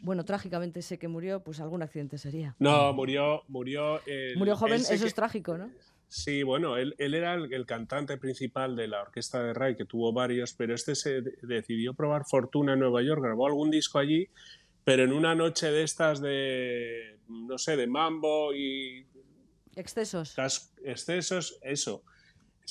Bueno, 0.02 0.26
trágicamente 0.26 0.82
sé 0.82 0.98
que 0.98 1.08
murió, 1.08 1.44
pues 1.44 1.60
algún 1.60 1.82
accidente 1.84 2.18
sería. 2.18 2.56
No, 2.60 2.92
murió, 2.94 3.44
murió. 3.48 4.02
el- 4.08 4.36
Murió 4.38 4.56
joven, 4.56 4.82
eso 4.82 4.90
que- 4.98 5.08
es 5.08 5.14
trágico, 5.14 5.58
¿no? 5.58 5.70
Sí, 6.08 6.44
bueno, 6.44 6.76
él, 6.78 6.94
él 6.98 7.14
era 7.14 7.36
el, 7.36 7.54
el 7.54 7.66
cantante 7.66 8.18
principal 8.18 8.76
de 8.76 8.88
la 8.88 9.02
orquesta 9.02 9.42
de 9.42 9.54
Ray, 9.54 9.76
que 9.78 9.86
tuvo 9.86 10.12
varios, 10.12 10.54
pero 10.54 10.76
este 10.76 10.94
se 10.96 11.22
de- 11.22 11.38
decidió 11.44 11.94
probar 11.94 12.24
fortuna 12.26 12.74
en 12.74 12.80
Nueva 12.80 13.02
York, 13.02 13.22
grabó 13.24 13.48
algún 13.48 13.72
disco 13.72 13.98
allí, 14.00 14.28
pero 14.84 15.04
en 15.04 15.14
una 15.14 15.36
noche 15.36 15.72
de 15.72 15.84
estas 15.84 16.20
de, 16.20 17.18
no 17.30 17.58
sé, 17.58 17.78
de 17.78 17.88
mambo 17.88 18.54
y 18.54 19.06
Excesos. 19.76 20.36
excesos, 20.84 21.58
eso. 21.62 22.04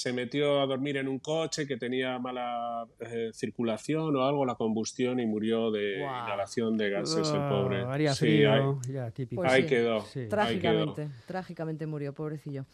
Se 0.01 0.15
metió 0.15 0.63
a 0.63 0.67
dormir 0.67 0.97
en 0.97 1.09
un 1.09 1.19
coche 1.19 1.67
que 1.67 1.77
tenía 1.77 2.19
mala 2.19 2.87
eh, 3.01 3.31
circulación 3.35 4.17
o 4.17 4.25
algo, 4.25 4.47
la 4.47 4.55
combustión, 4.55 5.21
y 5.21 5.27
murió 5.27 5.71
de 5.71 5.99
inhalación 5.99 6.79
de 6.79 6.89
gases, 6.89 7.31
el 7.31 7.49
pobre. 7.51 7.83
Haría 7.85 8.15
Sí, 8.15 8.25
frío, 8.25 8.81
ya 8.91 9.11
típico. 9.11 9.43
Pues 9.43 9.53
ahí 9.53 9.63
sí. 9.65 9.69
quedó. 9.69 10.01
Sí. 10.01 10.21
ahí 10.21 10.25
quedó. 10.25 10.31
Trágicamente, 10.31 11.09
trágicamente 11.27 11.87
murió, 11.87 12.15
pobrecillo. 12.15 12.65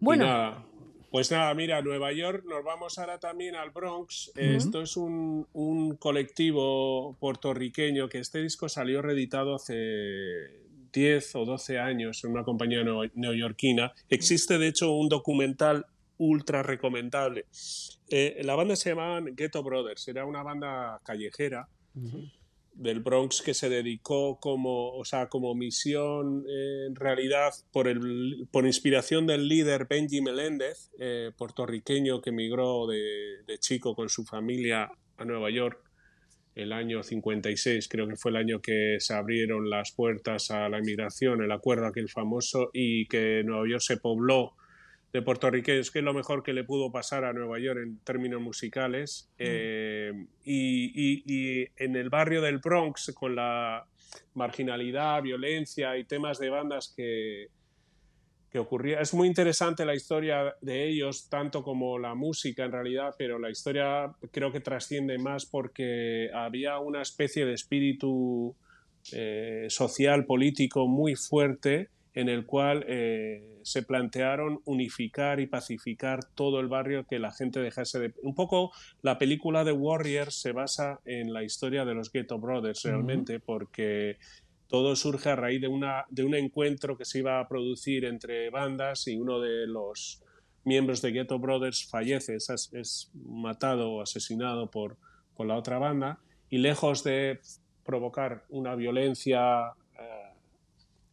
Bueno, 0.00 0.24
nada, 0.24 0.64
Pues 1.10 1.30
nada, 1.30 1.52
mira, 1.54 1.82
Nueva 1.82 2.12
York, 2.12 2.44
nos 2.48 2.64
vamos 2.64 2.98
ahora 2.98 3.18
también 3.18 3.56
al 3.56 3.70
Bronx. 3.72 4.32
Esto 4.36 4.80
es 4.80 4.96
un, 4.96 5.46
un 5.52 5.96
colectivo 5.96 7.14
puertorriqueño 7.20 8.08
que 8.08 8.20
este 8.20 8.40
disco 8.40 8.70
salió 8.70 9.02
reeditado 9.02 9.56
hace 9.56 9.74
10 10.94 11.34
o 11.36 11.44
12 11.44 11.78
años 11.78 12.24
en 12.24 12.30
una 12.30 12.42
compañía 12.44 12.82
neo- 12.82 13.10
neoyorquina. 13.14 13.92
Existe, 14.08 14.56
de 14.56 14.68
hecho, 14.68 14.92
un 14.92 15.08
documental 15.08 15.84
ultra 16.20 16.62
recomendable. 16.62 17.46
Eh, 18.08 18.40
la 18.44 18.54
banda 18.54 18.76
se 18.76 18.90
llamaban 18.90 19.34
Ghetto 19.34 19.62
Brothers, 19.62 20.06
era 20.06 20.26
una 20.26 20.42
banda 20.42 21.00
callejera 21.02 21.66
del 22.74 23.00
Bronx 23.00 23.42
que 23.42 23.54
se 23.54 23.68
dedicó 23.68 24.38
como, 24.38 24.92
o 24.96 25.04
sea, 25.04 25.28
como 25.28 25.54
misión 25.54 26.44
eh, 26.48 26.86
en 26.86 26.94
realidad 26.94 27.52
por, 27.72 27.88
el, 27.88 28.46
por 28.52 28.66
inspiración 28.66 29.26
del 29.26 29.48
líder 29.48 29.86
Benji 29.88 30.20
Meléndez, 30.20 30.90
eh, 30.98 31.32
puertorriqueño 31.36 32.20
que 32.20 32.30
emigró 32.30 32.86
de, 32.86 33.42
de 33.46 33.58
chico 33.58 33.94
con 33.94 34.08
su 34.08 34.24
familia 34.24 34.90
a 35.16 35.24
Nueva 35.24 35.50
York 35.50 35.82
el 36.54 36.72
año 36.72 37.02
56, 37.02 37.88
creo 37.88 38.08
que 38.08 38.16
fue 38.16 38.32
el 38.32 38.36
año 38.36 38.60
que 38.60 38.96
se 38.98 39.14
abrieron 39.14 39.70
las 39.70 39.92
puertas 39.92 40.50
a 40.50 40.68
la 40.68 40.78
inmigración, 40.78 41.42
el 41.42 41.52
acuerdo 41.52 41.86
aquel 41.86 42.10
famoso, 42.10 42.70
y 42.74 43.06
que 43.06 43.42
Nueva 43.44 43.66
York 43.68 43.82
se 43.82 43.96
pobló 43.96 44.56
de 45.12 45.22
puertorriqueños, 45.22 45.90
que 45.90 45.98
es 45.98 46.04
lo 46.04 46.14
mejor 46.14 46.42
que 46.42 46.52
le 46.52 46.62
pudo 46.64 46.92
pasar 46.92 47.24
a 47.24 47.32
Nueva 47.32 47.58
York 47.58 47.80
en 47.82 47.98
términos 48.04 48.40
musicales. 48.40 49.28
Eh, 49.38 50.12
y, 50.44 50.92
y- 50.94 51.22
y 51.26 51.66
en 51.76 51.96
el 51.96 52.10
barrio 52.10 52.40
del 52.40 52.58
Bronx, 52.58 53.12
con 53.14 53.34
la 53.34 53.84
marginalidad, 54.34 55.22
violencia 55.22 55.96
y 55.98 56.04
temas 56.04 56.38
de 56.38 56.50
bandas 56.50 56.92
que, 56.96 57.48
que 58.50 58.58
ocurría. 58.58 59.00
Es 59.00 59.12
muy 59.14 59.26
interesante 59.28 59.84
la 59.84 59.94
historia 59.94 60.54
de 60.60 60.88
ellos, 60.88 61.28
tanto 61.28 61.62
como 61.62 61.98
la 61.98 62.14
música 62.14 62.64
en 62.64 62.72
realidad, 62.72 63.14
pero 63.18 63.38
la 63.38 63.50
historia 63.50 64.12
creo 64.30 64.52
que 64.52 64.60
trasciende 64.60 65.18
más 65.18 65.44
porque 65.46 66.30
había 66.34 66.78
una 66.78 67.02
especie 67.02 67.46
de 67.46 67.54
espíritu 67.54 68.54
eh, 69.12 69.66
social, 69.68 70.24
político 70.24 70.86
muy 70.86 71.14
fuerte 71.16 71.88
en 72.14 72.28
el 72.28 72.44
cual 72.44 72.84
eh, 72.88 73.60
se 73.62 73.82
plantearon 73.82 74.60
unificar 74.64 75.40
y 75.40 75.46
pacificar 75.46 76.24
todo 76.34 76.60
el 76.60 76.68
barrio, 76.68 77.06
que 77.08 77.18
la 77.18 77.32
gente 77.32 77.60
dejase 77.60 77.98
de... 78.00 78.14
Un 78.22 78.34
poco 78.34 78.72
la 79.02 79.18
película 79.18 79.64
de 79.64 79.72
Warriors 79.72 80.34
se 80.34 80.52
basa 80.52 81.00
en 81.04 81.32
la 81.32 81.44
historia 81.44 81.84
de 81.84 81.94
los 81.94 82.10
Ghetto 82.10 82.38
Brothers 82.38 82.82
realmente, 82.82 83.38
porque 83.38 84.18
todo 84.66 84.96
surge 84.96 85.30
a 85.30 85.36
raíz 85.36 85.60
de, 85.60 85.68
una, 85.68 86.04
de 86.10 86.24
un 86.24 86.34
encuentro 86.34 86.96
que 86.96 87.04
se 87.04 87.20
iba 87.20 87.38
a 87.38 87.48
producir 87.48 88.04
entre 88.04 88.50
bandas 88.50 89.06
y 89.06 89.16
uno 89.16 89.40
de 89.40 89.66
los 89.66 90.22
miembros 90.64 91.02
de 91.02 91.12
Ghetto 91.12 91.38
Brothers 91.38 91.88
fallece, 91.88 92.36
es, 92.36 92.70
es 92.72 93.10
matado 93.14 93.92
o 93.92 94.02
asesinado 94.02 94.70
por, 94.70 94.96
por 95.36 95.46
la 95.46 95.56
otra 95.56 95.78
banda 95.78 96.18
y 96.50 96.58
lejos 96.58 97.04
de 97.04 97.40
provocar 97.84 98.44
una 98.48 98.74
violencia 98.74 99.72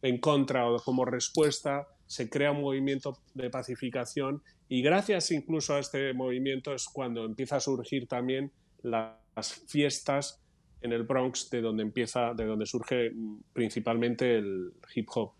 en 0.02 0.18
contra 0.18 0.68
o 0.68 0.78
como 0.78 1.04
respuesta, 1.04 1.88
se 2.06 2.30
crea 2.30 2.52
un 2.52 2.62
movimiento 2.62 3.18
de 3.34 3.50
pacificación 3.50 4.42
y 4.68 4.82
gracias 4.82 5.30
incluso 5.30 5.74
a 5.74 5.80
este 5.80 6.12
movimiento 6.14 6.74
es 6.74 6.86
cuando 6.86 7.24
empieza 7.24 7.56
a 7.56 7.60
surgir 7.60 8.06
también 8.06 8.52
las 8.82 9.54
fiestas 9.66 10.40
en 10.80 10.92
el 10.92 11.02
Bronx 11.02 11.50
de 11.50 11.60
donde 11.60 11.82
empieza, 11.82 12.34
de 12.34 12.44
donde 12.44 12.66
surge 12.66 13.12
principalmente 13.52 14.36
el 14.36 14.72
hip 14.94 15.08
hop. 15.14 15.32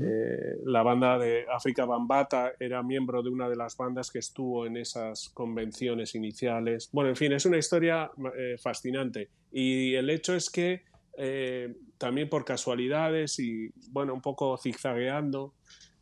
Eh, 0.00 0.58
la 0.64 0.82
banda 0.82 1.18
de 1.18 1.46
África 1.52 1.84
Bambata 1.84 2.52
era 2.60 2.82
miembro 2.82 3.22
de 3.22 3.30
una 3.30 3.48
de 3.48 3.56
las 3.56 3.76
bandas 3.76 4.10
que 4.10 4.20
estuvo 4.20 4.66
en 4.66 4.76
esas 4.76 5.30
convenciones 5.30 6.14
iniciales. 6.14 6.88
Bueno, 6.92 7.10
en 7.10 7.16
fin, 7.16 7.32
es 7.32 7.44
una 7.44 7.58
historia 7.58 8.10
eh, 8.36 8.56
fascinante. 8.56 9.30
Y 9.50 9.94
el 9.94 10.10
hecho 10.10 10.34
es 10.34 10.48
que 10.48 10.82
eh, 11.18 11.74
también 11.98 12.28
por 12.28 12.44
casualidades 12.44 13.38
y, 13.38 13.70
bueno, 13.90 14.14
un 14.14 14.20
poco 14.20 14.56
zigzagueando, 14.56 15.54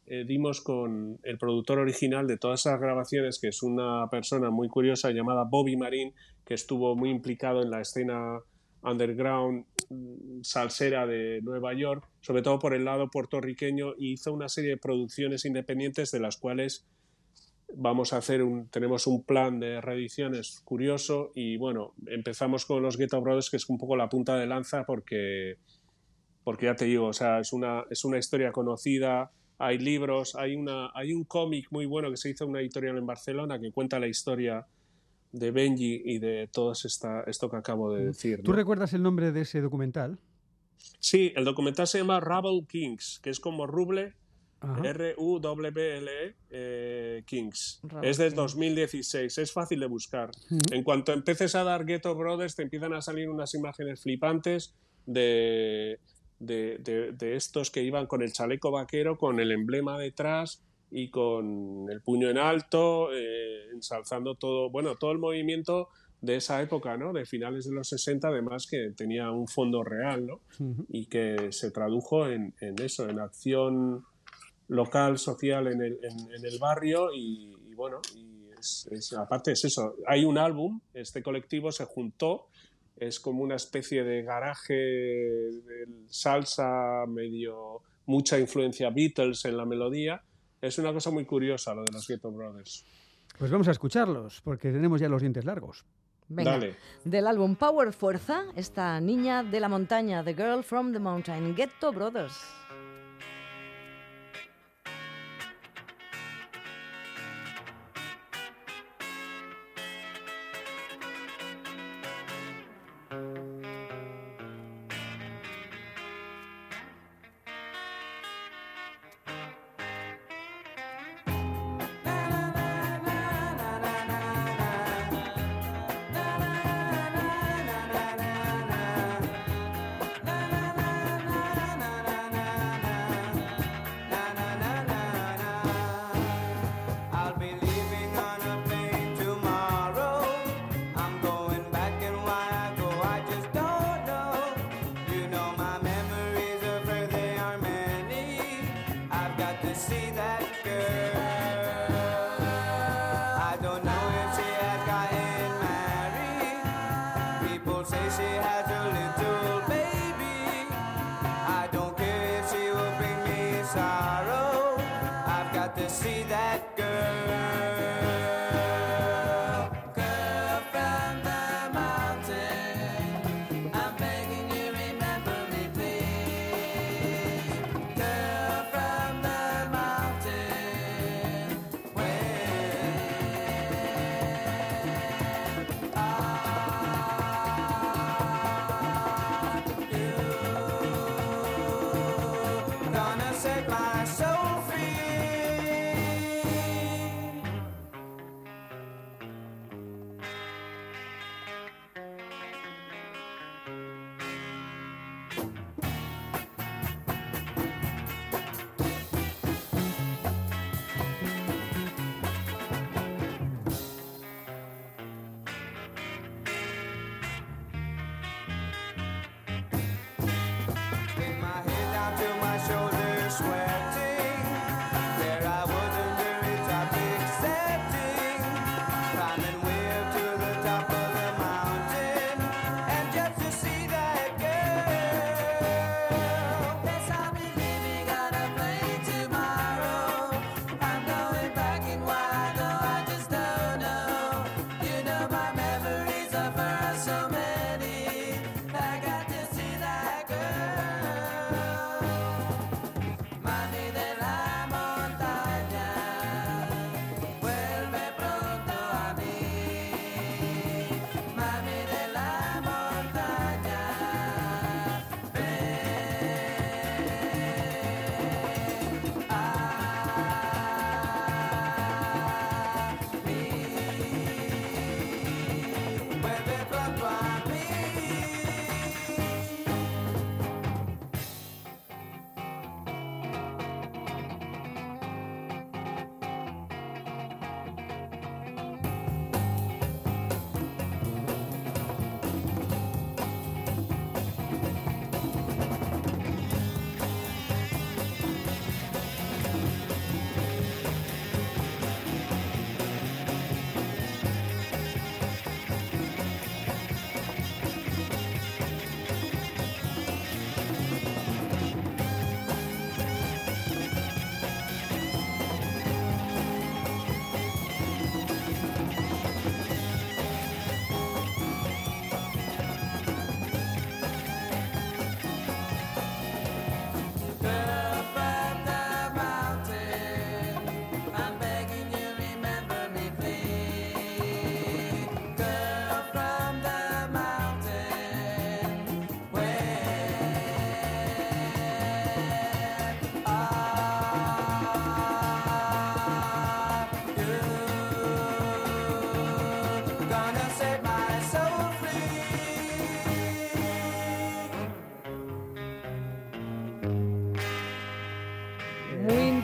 eh, 0.06 0.24
dimos 0.26 0.60
con 0.60 1.18
el 1.22 1.38
productor 1.38 1.78
original 1.78 2.26
de 2.26 2.36
todas 2.36 2.60
esas 2.60 2.80
grabaciones, 2.80 3.38
que 3.38 3.48
es 3.48 3.62
una 3.62 4.08
persona 4.10 4.50
muy 4.50 4.68
curiosa 4.68 5.10
llamada 5.10 5.44
Bobby 5.44 5.76
Marín, 5.76 6.12
que 6.44 6.54
estuvo 6.54 6.96
muy 6.96 7.10
implicado 7.10 7.62
en 7.62 7.70
la 7.70 7.80
escena 7.80 8.40
underground 8.82 9.64
mm, 9.90 10.42
salsera 10.42 11.06
de 11.06 11.40
Nueva 11.42 11.72
York, 11.74 12.08
sobre 12.20 12.42
todo 12.42 12.58
por 12.58 12.74
el 12.74 12.84
lado 12.84 13.10
puertorriqueño, 13.10 13.94
y 13.96 14.12
hizo 14.12 14.32
una 14.32 14.48
serie 14.48 14.70
de 14.70 14.76
producciones 14.76 15.44
independientes 15.44 16.10
de 16.10 16.20
las 16.20 16.36
cuales 16.36 16.84
vamos 17.74 18.12
a 18.12 18.18
hacer 18.18 18.42
un, 18.42 18.68
tenemos 18.68 19.06
un 19.06 19.24
plan 19.24 19.60
de 19.60 19.80
reediciones 19.80 20.60
curioso 20.64 21.30
y 21.34 21.56
bueno, 21.56 21.94
empezamos 22.06 22.66
con 22.66 22.82
los 22.82 22.96
Ghetto 22.96 23.20
Brothers, 23.20 23.50
que 23.50 23.56
es 23.56 23.68
un 23.68 23.78
poco 23.78 23.96
la 23.96 24.08
punta 24.08 24.36
de 24.36 24.46
lanza 24.46 24.84
porque, 24.84 25.56
porque 26.44 26.66
ya 26.66 26.74
te 26.74 26.84
digo, 26.86 27.06
o 27.06 27.12
sea, 27.12 27.40
es 27.40 27.52
una, 27.52 27.84
es 27.90 28.04
una 28.04 28.18
historia 28.18 28.52
conocida, 28.52 29.30
hay 29.58 29.78
libros, 29.78 30.34
hay, 30.34 30.56
una, 30.56 30.90
hay 30.94 31.12
un 31.12 31.24
cómic 31.24 31.68
muy 31.70 31.86
bueno 31.86 32.10
que 32.10 32.16
se 32.16 32.30
hizo 32.30 32.46
una 32.46 32.60
editorial 32.60 32.98
en 32.98 33.06
Barcelona 33.06 33.60
que 33.60 33.70
cuenta 33.70 34.00
la 34.00 34.08
historia 34.08 34.66
de 35.30 35.50
Benji 35.50 36.02
y 36.04 36.18
de 36.18 36.48
todo 36.52 36.72
esta, 36.72 37.22
esto 37.22 37.48
que 37.48 37.56
acabo 37.56 37.94
de 37.94 38.06
decir. 38.06 38.42
¿Tú 38.42 38.52
recuerdas 38.52 38.92
el 38.92 39.02
nombre 39.02 39.32
de 39.32 39.42
ese 39.42 39.60
documental? 39.60 40.18
Sí, 40.98 41.32
el 41.36 41.44
documental 41.44 41.86
se 41.86 41.98
llama 41.98 42.20
Rubble 42.20 42.66
Kings, 42.66 43.20
que 43.22 43.30
es 43.30 43.40
como 43.40 43.66
Ruble. 43.66 44.14
R-U-W-L-E 44.62 46.36
eh, 46.50 47.22
Kings. 47.26 47.80
Rubble 47.82 48.08
es 48.08 48.16
del 48.16 48.28
Kings. 48.28 48.36
2016, 48.36 49.38
es 49.38 49.52
fácil 49.52 49.80
de 49.80 49.86
buscar. 49.86 50.30
En 50.70 50.84
cuanto 50.84 51.12
empieces 51.12 51.56
a 51.56 51.64
dar 51.64 51.84
Ghetto 51.84 52.14
Brothers, 52.14 52.54
te 52.54 52.62
empiezan 52.62 52.92
a 52.94 53.02
salir 53.02 53.28
unas 53.28 53.54
imágenes 53.54 54.02
flipantes 54.02 54.76
de, 55.04 55.98
de, 56.44 56.78
de- 56.78 57.12
de 57.12 57.36
estos 57.36 57.70
que 57.70 57.82
iban 57.82 58.06
con 58.06 58.22
el 58.22 58.32
chaleco 58.32 58.70
vaquero, 58.70 59.16
con 59.16 59.40
el 59.40 59.52
emblema 59.52 59.98
detrás 59.98 60.62
y 60.90 61.08
con 61.10 61.86
el 61.90 62.00
puño 62.02 62.28
en 62.28 62.38
alto, 62.38 63.08
eh, 63.14 63.70
ensalzando 63.72 64.34
todo, 64.34 64.68
bueno, 64.70 64.96
todo 64.96 65.12
el 65.12 65.18
movimiento 65.18 65.88
de 66.20 66.36
esa 66.36 66.60
época, 66.62 66.96
¿no? 66.96 67.12
De 67.12 67.24
finales 67.24 67.64
de 67.64 67.72
los 67.74 67.88
60, 67.88 68.28
además 68.28 68.66
que 68.70 68.90
tenía 68.96 69.30
un 69.30 69.48
fondo 69.48 69.82
real, 69.82 70.26
¿no? 70.26 70.40
Y 70.88 71.06
que 71.06 71.50
se 71.50 71.70
tradujo 71.70 72.28
en, 72.28 72.54
en 72.60 72.80
eso, 72.80 73.08
en 73.08 73.18
acción 73.18 74.04
local, 74.68 75.18
social 75.18 75.66
en 75.68 75.82
el, 75.82 75.98
en- 76.02 76.34
en 76.34 76.44
el 76.44 76.58
barrio 76.58 77.12
y, 77.14 77.56
y 77.70 77.74
bueno, 77.74 78.00
y 78.14 78.50
es, 78.58 78.88
es- 78.92 79.12
aparte 79.14 79.52
es 79.52 79.64
eso, 79.64 79.96
hay 80.06 80.24
un 80.24 80.38
álbum, 80.38 80.80
este 80.94 81.22
colectivo 81.22 81.72
se 81.72 81.84
juntó, 81.84 82.46
es 83.06 83.18
como 83.20 83.42
una 83.42 83.56
especie 83.56 84.04
de 84.04 84.22
garaje 84.22 84.74
del 84.74 86.06
salsa, 86.08 87.04
medio 87.08 87.82
mucha 88.06 88.38
influencia 88.38 88.90
Beatles 88.90 89.44
en 89.44 89.56
la 89.56 89.64
melodía, 89.64 90.22
es 90.60 90.78
una 90.78 90.92
cosa 90.92 91.10
muy 91.10 91.24
curiosa 91.24 91.74
lo 91.74 91.82
de 91.84 91.92
los 91.92 92.06
Ghetto 92.06 92.30
Brothers. 92.30 92.84
Pues 93.38 93.50
vamos 93.50 93.66
a 93.68 93.72
escucharlos, 93.72 94.40
porque 94.42 94.70
tenemos 94.70 95.00
ya 95.00 95.08
los 95.08 95.20
dientes 95.20 95.44
largos. 95.44 95.84
Venga, 96.28 96.52
Dale. 96.52 96.76
del 97.04 97.26
álbum 97.26 97.56
Power 97.56 97.92
Fuerza, 97.92 98.44
esta 98.54 99.00
niña 99.00 99.42
de 99.42 99.60
la 99.60 99.68
montaña, 99.68 100.22
The 100.22 100.34
Girl 100.34 100.62
from 100.62 100.92
the 100.92 100.98
Mountain, 100.98 101.54
Ghetto 101.54 101.92
Brothers. 101.92 102.61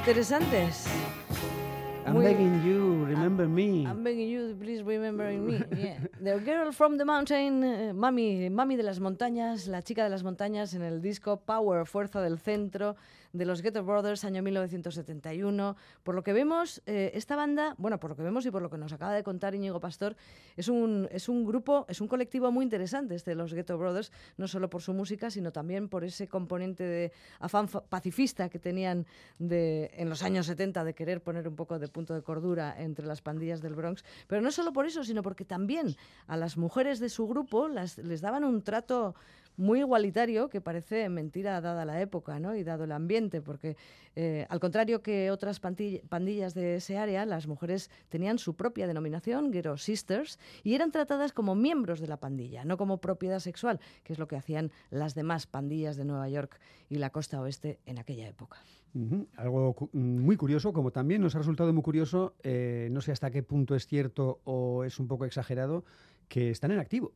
Interesantes. 0.08 0.88
I'm 2.06 2.14
Muy- 2.14 2.24
begging 2.24 2.64
you, 2.64 3.04
remember 3.04 3.46
me. 3.46 3.84
I'm 3.86 4.02
begging 4.02 4.28
you, 4.28 4.56
please 4.58 4.80
remember 4.82 5.28
me. 5.30 5.60
Yeah. 5.76 6.00
The 6.22 6.40
Girl 6.40 6.72
from 6.72 6.98
the 6.98 7.04
Mountain, 7.04 7.62
eh, 7.62 7.92
mami, 7.92 8.50
mami 8.50 8.76
de 8.76 8.82
las 8.82 8.98
montañas, 8.98 9.68
la 9.68 9.82
chica 9.82 10.02
de 10.02 10.10
las 10.10 10.24
montañas 10.24 10.74
en 10.74 10.82
el 10.82 11.00
disco 11.00 11.36
Power, 11.36 11.86
Fuerza 11.86 12.20
del 12.20 12.38
Centro, 12.38 12.96
de 13.32 13.44
los 13.44 13.62
Ghetto 13.62 13.84
Brothers, 13.84 14.24
año 14.24 14.42
1971. 14.42 15.76
Por 16.02 16.14
lo 16.14 16.24
que 16.24 16.32
vemos, 16.32 16.82
eh, 16.86 17.12
esta 17.14 17.36
banda, 17.36 17.74
bueno, 17.78 18.00
por 18.00 18.10
lo 18.10 18.16
que 18.16 18.22
vemos 18.22 18.44
y 18.46 18.50
por 18.50 18.62
lo 18.62 18.70
que 18.70 18.78
nos 18.78 18.92
acaba 18.92 19.12
de 19.12 19.22
contar 19.22 19.54
Íñigo 19.54 19.80
Pastor, 19.80 20.16
es 20.56 20.68
un, 20.68 21.08
es 21.12 21.28
un 21.28 21.44
grupo, 21.44 21.86
es 21.88 22.00
un 22.00 22.08
colectivo 22.08 22.50
muy 22.50 22.64
interesante 22.64 23.14
este 23.14 23.32
de 23.32 23.34
los 23.36 23.54
Ghetto 23.54 23.78
Brothers, 23.78 24.10
no 24.38 24.48
solo 24.48 24.68
por 24.70 24.82
su 24.82 24.94
música, 24.94 25.30
sino 25.30 25.52
también 25.52 25.88
por 25.88 26.04
ese 26.04 26.26
componente 26.26 26.82
de 26.84 27.12
afán 27.38 27.68
pacifista 27.68 28.48
que 28.48 28.58
tenían 28.58 29.06
en 29.38 30.08
los 30.08 30.22
años 30.22 30.46
70 30.46 30.82
de 30.84 30.94
querer 30.94 31.22
poner 31.22 31.46
un 31.46 31.54
poco 31.54 31.78
de 31.78 31.86
punto 31.88 32.14
de 32.14 32.22
cordura 32.22 32.74
entre 32.78 33.06
las 33.06 33.20
pandillas 33.20 33.60
del 33.60 33.74
Bronx. 33.74 34.04
Pero 34.26 34.42
no 34.42 34.50
solo 34.50 34.72
por 34.72 34.86
eso, 34.86 35.04
sino 35.04 35.22
porque 35.22 35.44
también 35.44 35.96
a 36.26 36.36
las 36.36 36.56
mujeres 36.56 37.00
de 37.00 37.08
su 37.08 37.26
grupo 37.26 37.68
las, 37.68 37.98
les 37.98 38.20
daban 38.20 38.44
un 38.44 38.62
trato 38.62 39.14
muy 39.58 39.80
igualitario 39.80 40.48
que 40.48 40.60
parece 40.60 41.08
mentira 41.08 41.60
dada 41.60 41.84
la 41.84 42.00
época 42.00 42.38
¿no? 42.38 42.54
y 42.54 42.62
dado 42.62 42.84
el 42.84 42.92
ambiente, 42.92 43.42
porque 43.42 43.76
eh, 44.14 44.46
al 44.48 44.60
contrario 44.60 45.02
que 45.02 45.30
otras 45.30 45.60
pandillas 45.60 46.54
de 46.54 46.76
ese 46.76 46.96
área, 46.96 47.26
las 47.26 47.46
mujeres 47.48 47.90
tenían 48.08 48.38
su 48.38 48.54
propia 48.54 48.86
denominación, 48.86 49.50
Ghetto 49.50 49.76
Sisters, 49.76 50.38
y 50.62 50.74
eran 50.74 50.92
tratadas 50.92 51.32
como 51.32 51.56
miembros 51.56 52.00
de 52.00 52.06
la 52.06 52.18
pandilla, 52.18 52.64
no 52.64 52.76
como 52.76 52.98
propiedad 52.98 53.40
sexual, 53.40 53.80
que 54.04 54.12
es 54.12 54.18
lo 54.18 54.28
que 54.28 54.36
hacían 54.36 54.70
las 54.90 55.14
demás 55.14 55.46
pandillas 55.46 55.96
de 55.96 56.04
Nueva 56.04 56.28
York 56.28 56.60
y 56.88 56.98
la 56.98 57.10
costa 57.10 57.40
oeste 57.40 57.80
en 57.84 57.98
aquella 57.98 58.28
época. 58.28 58.58
Algo 59.36 59.74
cu- 59.74 59.90
muy 59.92 60.36
curioso, 60.36 60.72
como 60.72 60.90
también 60.90 61.20
nos 61.22 61.34
ha 61.34 61.38
resultado 61.38 61.72
muy 61.72 61.82
curioso, 61.82 62.34
eh, 62.42 62.88
no 62.90 63.00
sé 63.00 63.12
hasta 63.12 63.30
qué 63.30 63.42
punto 63.42 63.74
es 63.74 63.86
cierto 63.86 64.40
o 64.44 64.84
es 64.84 64.98
un 64.98 65.06
poco 65.08 65.24
exagerado, 65.24 65.84
que 66.28 66.50
están 66.50 66.70
en 66.72 66.78
activo. 66.78 67.12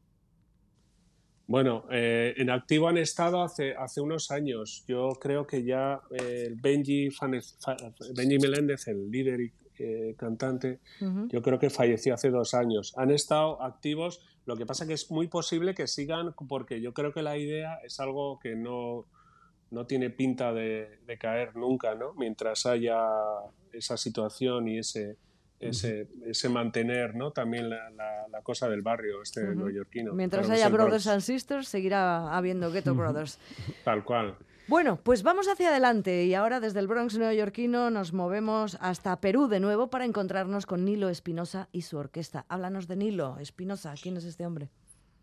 Bueno, 1.46 1.84
eh, 1.90 2.34
en 2.36 2.50
activo 2.50 2.88
han 2.88 2.98
estado 2.98 3.42
hace, 3.42 3.74
hace 3.74 4.00
unos 4.00 4.30
años. 4.30 4.84
Yo 4.86 5.10
creo 5.20 5.46
que 5.46 5.64
ya 5.64 6.00
eh, 6.10 6.44
el 6.46 6.54
Benji, 6.56 7.10
Fane- 7.10 7.42
Fa- 7.60 7.76
Benji 8.16 8.38
Meléndez, 8.38 8.86
el 8.88 9.10
líder 9.10 9.40
y 9.40 9.52
eh, 9.78 10.14
cantante, 10.16 10.78
yo 11.28 11.42
creo 11.42 11.58
que 11.58 11.68
falleció 11.68 12.14
hace 12.14 12.30
dos 12.30 12.54
años. 12.54 12.92
Han 12.96 13.10
estado 13.10 13.60
activos, 13.62 14.20
lo 14.46 14.56
que 14.56 14.64
pasa 14.66 14.86
que 14.86 14.92
es 14.92 15.10
muy 15.10 15.26
posible 15.26 15.74
que 15.74 15.88
sigan 15.88 16.32
porque 16.48 16.80
yo 16.80 16.92
creo 16.94 17.12
que 17.12 17.22
la 17.22 17.36
idea 17.36 17.78
es 17.84 17.98
algo 17.98 18.38
que 18.38 18.54
no, 18.54 19.06
no 19.72 19.86
tiene 19.86 20.10
pinta 20.10 20.52
de, 20.52 21.00
de 21.06 21.18
caer 21.18 21.56
nunca, 21.56 21.94
¿no? 21.96 22.14
Mientras 22.14 22.64
haya 22.66 22.96
esa 23.72 23.96
situación 23.96 24.68
y 24.68 24.78
ese, 24.78 25.16
ese, 25.58 26.06
ese 26.26 26.48
mantener, 26.48 27.14
¿no? 27.16 27.30
También 27.32 27.68
la, 27.70 27.90
la- 27.90 28.28
la 28.30 28.42
cosa 28.42 28.68
del 28.68 28.82
barrio 28.82 29.20
este 29.22 29.42
neoyorquino. 29.54 30.12
Mientras 30.12 30.46
Claro 30.46 30.56
haya 30.58 30.68
Brothers 30.68 31.04
Bronx, 31.04 31.06
and 31.08 31.20
Sisters, 31.22 31.68
seguirá 31.68 32.34
habiendo 32.36 32.70
Ghetto 32.70 32.94
Brothers. 32.94 33.38
Tal 33.84 34.04
cual. 34.04 34.36
Bueno, 34.68 34.98
pues 35.02 35.22
vamos 35.22 35.48
hacia 35.48 35.68
adelante 35.70 36.24
y 36.24 36.34
ahora 36.34 36.60
desde 36.60 36.78
el 36.80 36.86
Bronx 36.86 37.18
neoyorquino 37.18 37.90
nos 37.90 38.12
movemos 38.12 38.78
hasta 38.80 39.20
Perú 39.20 39.48
de 39.48 39.58
nuevo 39.60 39.88
para 39.90 40.04
encontrarnos 40.04 40.66
con 40.66 40.84
Nilo 40.84 41.08
Espinosa 41.08 41.68
y 41.72 41.82
su 41.82 41.98
orquesta. 41.98 42.46
Háblanos 42.48 42.86
de 42.88 42.96
Nilo 42.96 43.38
Espinosa, 43.38 43.94
¿quién 44.00 44.16
es 44.16 44.24
este 44.24 44.46
hombre? 44.46 44.70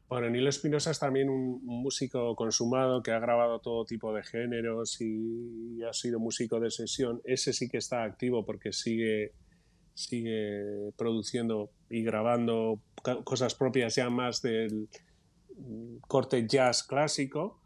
Bueno, 0.10 0.28
Nilo 0.28 0.49
Espinosa 0.49 0.89
es 0.89 0.97
también 0.97 1.30
un, 1.30 1.64
músico 1.64 2.36
consumado 2.36 3.03
que 3.03 3.12
ha 3.12 3.20
grabado 3.20 3.60
todo 3.60 3.86
tipo 3.86 4.12
de 4.12 4.24
géneros 4.24 4.99
y, 5.01 5.84
ha 5.84 5.93
sido 5.93 6.20
músico 6.20 6.60
de 6.60 6.72
sesión. 6.72 7.22
Ese 7.24 7.53
sí 7.53 7.70
que 7.70 7.78
está 7.78 8.03
activo 8.03 8.43
porque 8.43 8.74
sigue, 8.74 9.34
sigue 9.93 10.91
produciendo 10.97 11.70
y 11.91 12.01
grabando 12.01 12.82
cosas 13.24 13.53
propias 13.53 13.95
ya 13.95 14.10
más 14.10 14.41
del 14.41 14.89
corte 16.07 16.47
jazz 16.47 16.82
clásico. 16.82 17.62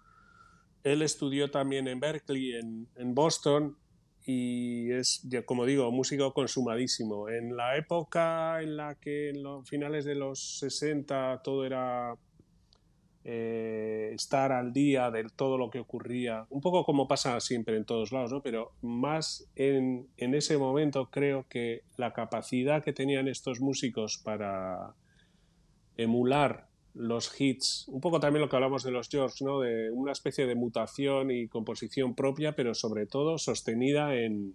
Él 0.84 1.02
estudió 1.02 1.50
también 1.50 1.88
en 1.88 2.02
Berkeley, 2.02 2.56
en, 2.56 2.90
en 2.98 3.16
Boston, 3.16 3.78
y 4.26 4.92
es, 4.92 5.26
como 5.46 5.66
digo, 5.66 5.90
músico 5.92 6.34
consumadísimo. 6.34 7.30
En 7.30 7.56
la 7.56 7.78
época 7.78 8.62
en 8.62 8.76
la 8.76 8.96
que 8.96 9.30
en 9.30 9.44
los 9.44 9.68
finales 9.68 10.04
de 10.04 10.16
los 10.16 10.60
60 10.60 11.42
todo 11.42 11.66
era 11.66 12.18
eh, 13.26 14.12
estar 14.14 14.52
al 14.52 14.74
día 14.74 15.10
de 15.12 15.26
todo 15.36 15.58
lo 15.58 15.70
que 15.70 15.80
ocurría, 15.80 16.46
un 16.50 16.60
poco 16.62 16.84
como 16.84 17.08
pasa 17.08 17.40
siempre 17.40 17.78
en 17.78 17.86
todos 17.86 18.12
lados, 18.12 18.32
¿no? 18.34 18.42
pero 18.42 18.74
más 18.82 19.50
en, 19.56 20.08
en 20.18 20.36
ese 20.36 20.58
momento 20.58 21.10
creo 21.10 21.46
que 21.48 21.84
la 21.98 22.12
capacidad 22.14 22.84
que 22.84 22.92
tenían 22.94 23.28
estos 23.28 23.62
músicos 23.62 24.18
para 24.18 24.94
emular 25.98 26.68
los 26.96 27.40
hits, 27.40 27.88
un 27.88 28.02
poco 28.02 28.20
también 28.20 28.42
lo 28.42 28.50
que 28.50 28.56
hablamos 28.56 28.84
de 28.84 28.92
los 28.92 29.10
George, 29.10 29.44
¿no? 29.44 29.60
de 29.62 29.90
una 29.92 30.12
especie 30.12 30.46
de 30.46 30.56
mutación 30.56 31.32
y 31.32 31.48
composición 31.48 32.14
propia, 32.16 32.56
pero 32.56 32.74
sobre 32.76 33.08
todo 33.08 33.38
sostenida 33.38 34.16
en, 34.16 34.54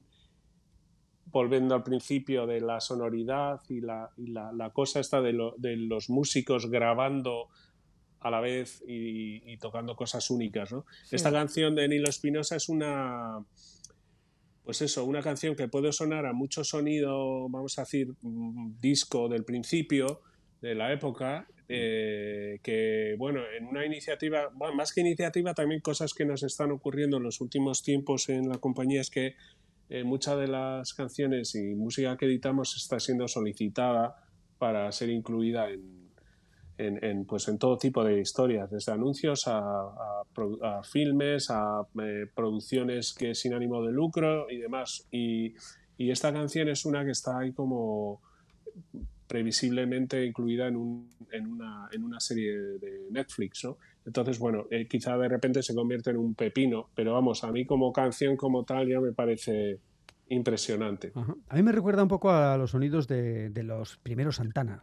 volviendo 1.26 1.74
al 1.74 1.82
principio 1.82 2.46
de 2.46 2.60
la 2.60 2.80
sonoridad 2.80 3.60
y 3.68 3.80
la, 3.80 4.10
y 4.16 4.28
la, 4.28 4.52
la 4.52 4.70
cosa 4.70 5.00
esta 5.00 5.20
de, 5.20 5.32
lo- 5.32 5.54
de 5.58 5.76
los 5.76 6.10
músicos 6.10 6.70
grabando 6.70 7.48
a 8.20 8.30
la 8.30 8.40
vez 8.40 8.82
y, 8.86 9.42
y 9.50 9.56
tocando 9.58 9.94
cosas 9.96 10.30
únicas. 10.30 10.72
¿no? 10.72 10.84
Esta 11.10 11.30
canción 11.30 11.74
de 11.74 11.88
Nilo 11.88 12.08
Espinosa 12.08 12.56
es 12.56 12.68
una, 12.68 13.44
pues 14.68 14.82
eso, 14.82 15.06
una 15.06 15.22
canción 15.22 15.56
que 15.56 15.66
puede 15.66 15.92
sonar 15.92 16.26
a 16.26 16.34
mucho 16.34 16.62
sonido, 16.62 17.48
vamos 17.48 17.78
a 17.78 17.82
decir, 17.82 18.14
mm, 18.20 18.78
disco 18.78 19.26
del 19.26 19.42
principio 19.44 20.20
de 20.60 20.74
la 20.74 20.92
época, 20.92 21.46
eh, 21.70 22.58
que 22.62 23.14
bueno, 23.16 23.40
en 23.56 23.64
una 23.64 23.86
iniciativa, 23.86 24.50
bueno, 24.52 24.74
más 24.74 24.92
que 24.92 25.00
iniciativa, 25.00 25.54
también 25.54 25.80
cosas 25.80 26.12
que 26.12 26.26
nos 26.26 26.42
están 26.42 26.70
ocurriendo 26.70 27.16
en 27.16 27.22
los 27.22 27.40
últimos 27.40 27.82
tiempos 27.82 28.28
en 28.28 28.48
la 28.48 28.58
compañía 28.58 29.00
es 29.00 29.08
que 29.08 29.36
eh, 29.88 30.04
muchas 30.04 30.38
de 30.38 30.48
las 30.48 30.92
canciones 30.92 31.54
y 31.54 31.74
música 31.74 32.18
que 32.18 32.26
editamos 32.26 32.76
está 32.76 33.00
siendo 33.00 33.26
solicitada 33.26 34.16
para 34.58 34.92
ser 34.92 35.08
incluida 35.08 35.70
en, 35.70 36.07
en, 36.78 37.04
en, 37.04 37.24
pues 37.26 37.48
en 37.48 37.58
todo 37.58 37.76
tipo 37.76 38.02
de 38.04 38.20
historias, 38.20 38.70
desde 38.70 38.92
anuncios 38.92 39.46
a, 39.46 39.58
a 39.58 40.22
a 40.62 40.82
filmes, 40.82 41.50
a 41.50 41.86
eh, 42.00 42.26
producciones 42.34 43.12
que 43.12 43.34
sin 43.34 43.54
ánimo 43.54 43.84
de 43.84 43.92
lucro 43.92 44.48
y 44.50 44.58
demás. 44.58 45.06
Y, 45.10 45.54
y 45.96 46.10
esta 46.10 46.32
canción 46.32 46.68
es 46.68 46.84
una 46.84 47.04
que 47.04 47.10
está 47.10 47.38
ahí 47.38 47.52
como 47.52 48.20
previsiblemente 49.26 50.24
incluida 50.24 50.68
en, 50.68 50.76
un, 50.76 51.10
en, 51.32 51.46
una, 51.48 51.88
en 51.92 52.04
una 52.04 52.20
serie 52.20 52.56
de 52.56 53.08
Netflix, 53.10 53.64
¿no? 53.64 53.76
Entonces, 54.06 54.38
bueno, 54.38 54.66
eh, 54.70 54.86
quizá 54.88 55.18
de 55.18 55.28
repente 55.28 55.62
se 55.62 55.74
convierte 55.74 56.10
en 56.10 56.16
un 56.16 56.34
pepino, 56.34 56.88
pero 56.94 57.12
vamos, 57.12 57.44
a 57.44 57.52
mí 57.52 57.66
como 57.66 57.92
canción 57.92 58.36
como 58.36 58.64
tal 58.64 58.88
ya 58.88 59.00
me 59.00 59.12
parece 59.12 59.80
impresionante. 60.28 61.12
Ajá. 61.14 61.34
A 61.48 61.56
mí 61.56 61.62
me 61.62 61.72
recuerda 61.72 62.02
un 62.02 62.08
poco 62.08 62.30
a 62.30 62.56
los 62.56 62.70
sonidos 62.70 63.06
de, 63.06 63.50
de 63.50 63.62
los 63.64 63.98
primeros 63.98 64.36
Santana, 64.36 64.82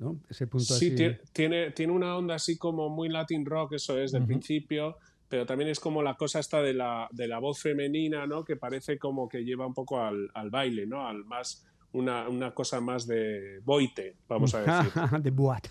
¿no? 0.00 0.18
Ese 0.28 0.46
punto 0.48 0.74
Sí, 0.74 0.86
así. 0.86 1.16
tiene, 1.32 1.70
tiene 1.70 1.92
una 1.92 2.16
onda 2.16 2.34
así 2.34 2.58
como 2.58 2.88
muy 2.88 3.08
Latin 3.08 3.46
rock, 3.46 3.74
eso 3.74 3.96
es, 3.98 4.10
del 4.12 4.22
Ujú. 4.22 4.28
principio, 4.28 4.96
pero 5.28 5.46
también 5.46 5.70
es 5.70 5.78
como 5.78 6.02
la 6.02 6.14
cosa 6.16 6.40
esta 6.40 6.60
de 6.60 6.74
la, 6.74 7.08
de 7.12 7.28
la 7.28 7.38
voz 7.38 7.60
femenina, 7.60 8.26
¿no? 8.26 8.44
Que 8.44 8.56
parece 8.56 8.98
como 8.98 9.28
que 9.28 9.44
lleva 9.44 9.66
un 9.66 9.74
poco 9.74 10.00
al, 10.00 10.28
al 10.34 10.50
baile, 10.50 10.86
¿no? 10.86 11.06
Al 11.06 11.24
más, 11.24 11.64
una, 11.92 12.28
una 12.28 12.52
cosa 12.52 12.80
más 12.80 13.06
de 13.06 13.60
boite, 13.62 14.16
vamos 14.28 14.54
a 14.54 14.60
decir. 14.82 14.92
de 15.22 15.30
boat. 15.30 15.68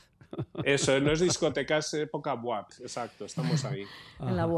Eso, 0.63 0.99
no 0.99 1.11
es 1.11 1.19
discoteca, 1.21 1.77
es 1.77 1.93
época 1.95 2.33
boat, 2.33 2.67
exacto, 2.81 3.25
estamos 3.25 3.63
ahí. 3.65 3.83
En 4.19 4.35
la. 4.35 4.49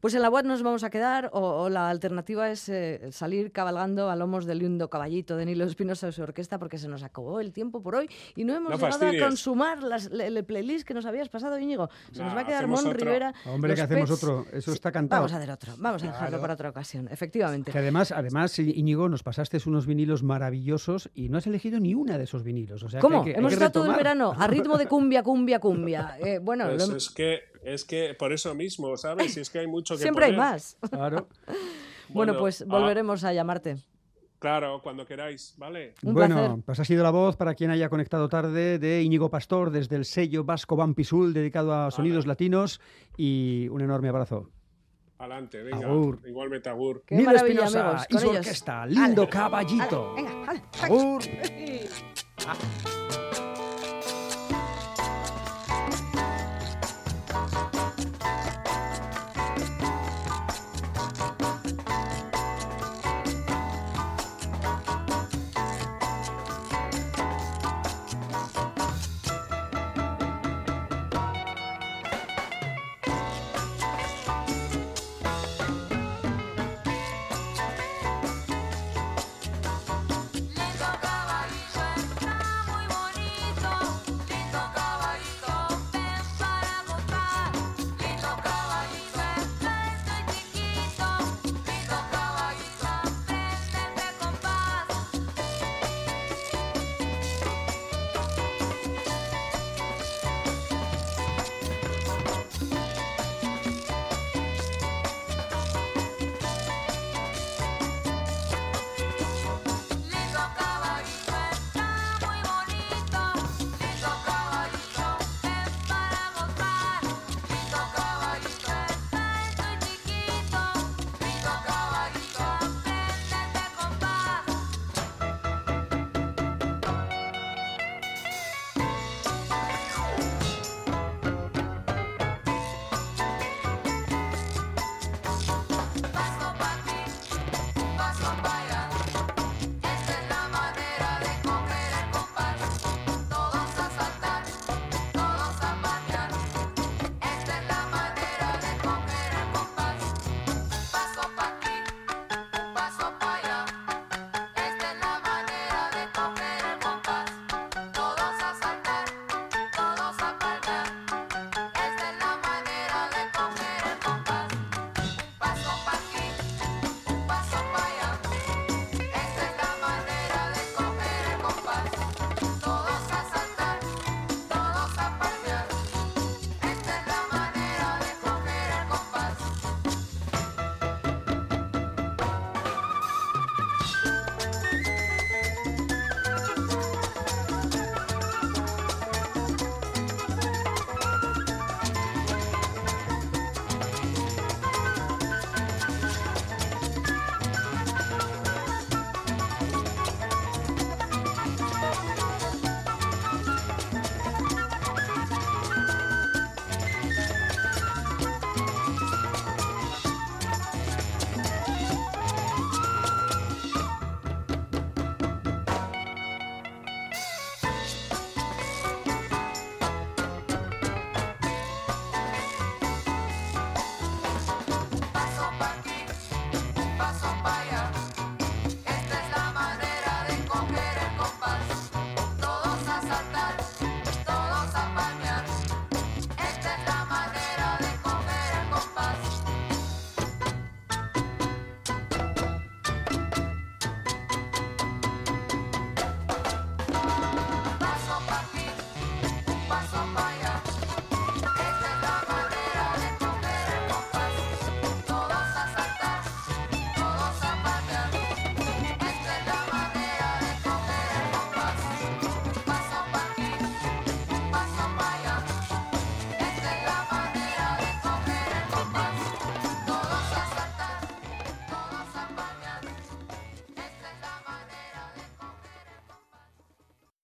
Pues 0.00 0.14
en 0.14 0.22
la 0.22 0.30
UAT 0.30 0.44
nos 0.44 0.62
vamos 0.62 0.84
a 0.84 0.90
quedar 0.90 1.30
o, 1.32 1.40
o 1.40 1.68
la 1.68 1.90
alternativa 1.90 2.48
es 2.50 2.68
eh, 2.68 3.08
salir 3.10 3.50
cabalgando 3.50 4.10
a 4.10 4.14
lomos 4.14 4.46
del 4.46 4.58
lindo 4.60 4.88
caballito 4.88 5.36
de 5.36 5.44
Nilo 5.44 5.64
Espinosa 5.64 6.06
y 6.08 6.12
su 6.12 6.22
orquesta 6.22 6.58
porque 6.60 6.78
se 6.78 6.86
nos 6.86 7.02
acabó 7.02 7.40
el 7.40 7.52
tiempo 7.52 7.82
por 7.82 7.96
hoy 7.96 8.08
y 8.36 8.44
no 8.44 8.54
hemos 8.54 8.70
No 8.70 8.76
llegado 8.76 8.92
fastidies. 8.92 9.22
a 9.22 9.26
consumar 9.26 9.82
las- 9.82 10.06
el, 10.06 10.20
el 10.36 10.44
playlist 10.44 10.86
que 10.86 10.94
nos 10.94 11.04
habías 11.04 11.28
pasado, 11.28 11.58
Íñigo. 11.58 11.90
Se 12.12 12.22
nos 12.22 12.36
va 12.36 12.42
a 12.42 12.46
quedar 12.46 12.68
Mon 12.68 12.78
otro. 12.78 12.92
Rivera. 12.92 13.34
Hombre, 13.46 13.74
que 13.74 13.80
hacemos 13.82 14.08
Pets. 14.08 14.22
otro. 14.22 14.46
Eso 14.52 14.72
está 14.72 14.92
cantado. 14.92 15.22
Vamos 15.22 15.32
a 15.32 15.36
hacer 15.38 15.50
otro. 15.50 15.74
Vamos 15.78 16.02
a 16.04 16.06
dejarlo 16.06 16.40
para 16.40 16.54
otra 16.54 16.68
ocasión, 16.70 17.08
efectivamente. 17.10 17.72
Que 17.72 17.78
además, 17.78 18.12
además, 18.12 18.56
Íñigo, 18.60 19.08
nos 19.08 19.24
pasaste 19.24 19.58
unos 19.66 19.86
vinilos 19.86 20.22
maravillosos 20.22 21.10
y 21.14 21.28
no 21.28 21.38
has 21.38 21.46
elegido 21.48 21.80
ni 21.80 21.94
una 21.94 22.16
de 22.18 22.24
esos 22.24 22.44
vinilos. 22.44 22.82
O 22.84 22.88
sea, 22.88 23.00
que 23.00 23.02
¿Cómo? 23.06 23.18
hay 23.18 23.24
que- 23.24 23.30
hay 23.32 23.36
Hemos 23.38 23.50
que 23.50 23.54
estado 23.54 23.72
todo 23.72 23.90
el 23.90 23.96
verano 23.96 24.32
a 24.38 24.46
ritmo 24.46 24.78
de 24.78 24.86
cumbia, 24.88 25.17
cumbia, 25.22 25.58
cumbia. 25.60 26.16
Eh, 26.24 26.38
bueno, 26.40 26.64
lo 26.66 26.72
Pues 26.76 26.90
hem- 26.90 26.96
es 26.96 27.10
que, 27.10 27.40
es 27.62 27.84
que 27.84 28.14
por 28.18 28.32
eso 28.32 28.54
mismo, 28.54 28.96
¿sabes? 28.96 29.34
Si 29.34 29.40
es 29.40 29.50
que 29.50 29.60
hay 29.60 29.66
mucho 29.66 29.94
que 29.96 30.02
siempre 30.02 30.26
hay 30.26 30.32
poner. 30.32 30.50
más. 30.52 30.76
Claro. 30.90 31.28
Bueno, 31.46 32.32
Bueno, 32.32 32.38
pues 32.38 32.62
ah. 32.62 32.64
volveremos 32.68 33.24
a 33.24 33.32
llamarte. 33.32 33.76
Claro, 34.38 34.80
cuando 34.82 35.04
queráis, 35.04 35.54
¿vale? 35.58 35.94
Un 36.04 36.14
bueno, 36.14 36.36
placer. 36.36 36.62
pues 36.64 36.78
ha 36.80 36.84
sido 36.84 37.02
la 37.02 37.10
voz 37.10 37.36
para 37.36 37.54
quien 37.54 37.70
haya 37.72 37.88
conectado 37.88 38.28
tarde 38.28 38.78
de 38.78 39.02
Íñigo 39.02 39.30
Pastor 39.30 39.70
desde 39.70 39.96
el 39.96 40.04
sello 40.04 40.44
Vasco 40.44 40.76
Bampisul 40.76 41.34
dedicado 41.34 41.74
a 41.74 41.90
sonidos 41.90 42.24
latinos 42.26 42.80
y 43.16 43.66
un 43.68 43.80
enorme 43.80 44.08
abrazo. 44.08 44.48
Adelante, 45.18 45.60
venga. 45.64 45.88
Agur. 45.88 46.20
Igualmente, 46.24 46.68
Agur. 46.68 47.02
Qué 47.04 47.16
Nilo 47.16 47.32
maravilla, 47.32 47.64
Espinosa 47.64 47.88
amigos. 47.90 48.06
y 48.10 48.18
su 48.18 48.24
ellos. 48.30 48.36
orquesta, 48.38 48.86
lindo 48.86 49.22
Ale, 49.22 49.30
caballito. 49.30 50.14
ale, 50.16 50.22
venga, 50.22 50.50
ale. 50.52 50.62
Agur. 50.82 51.22
Sí. 52.38 53.27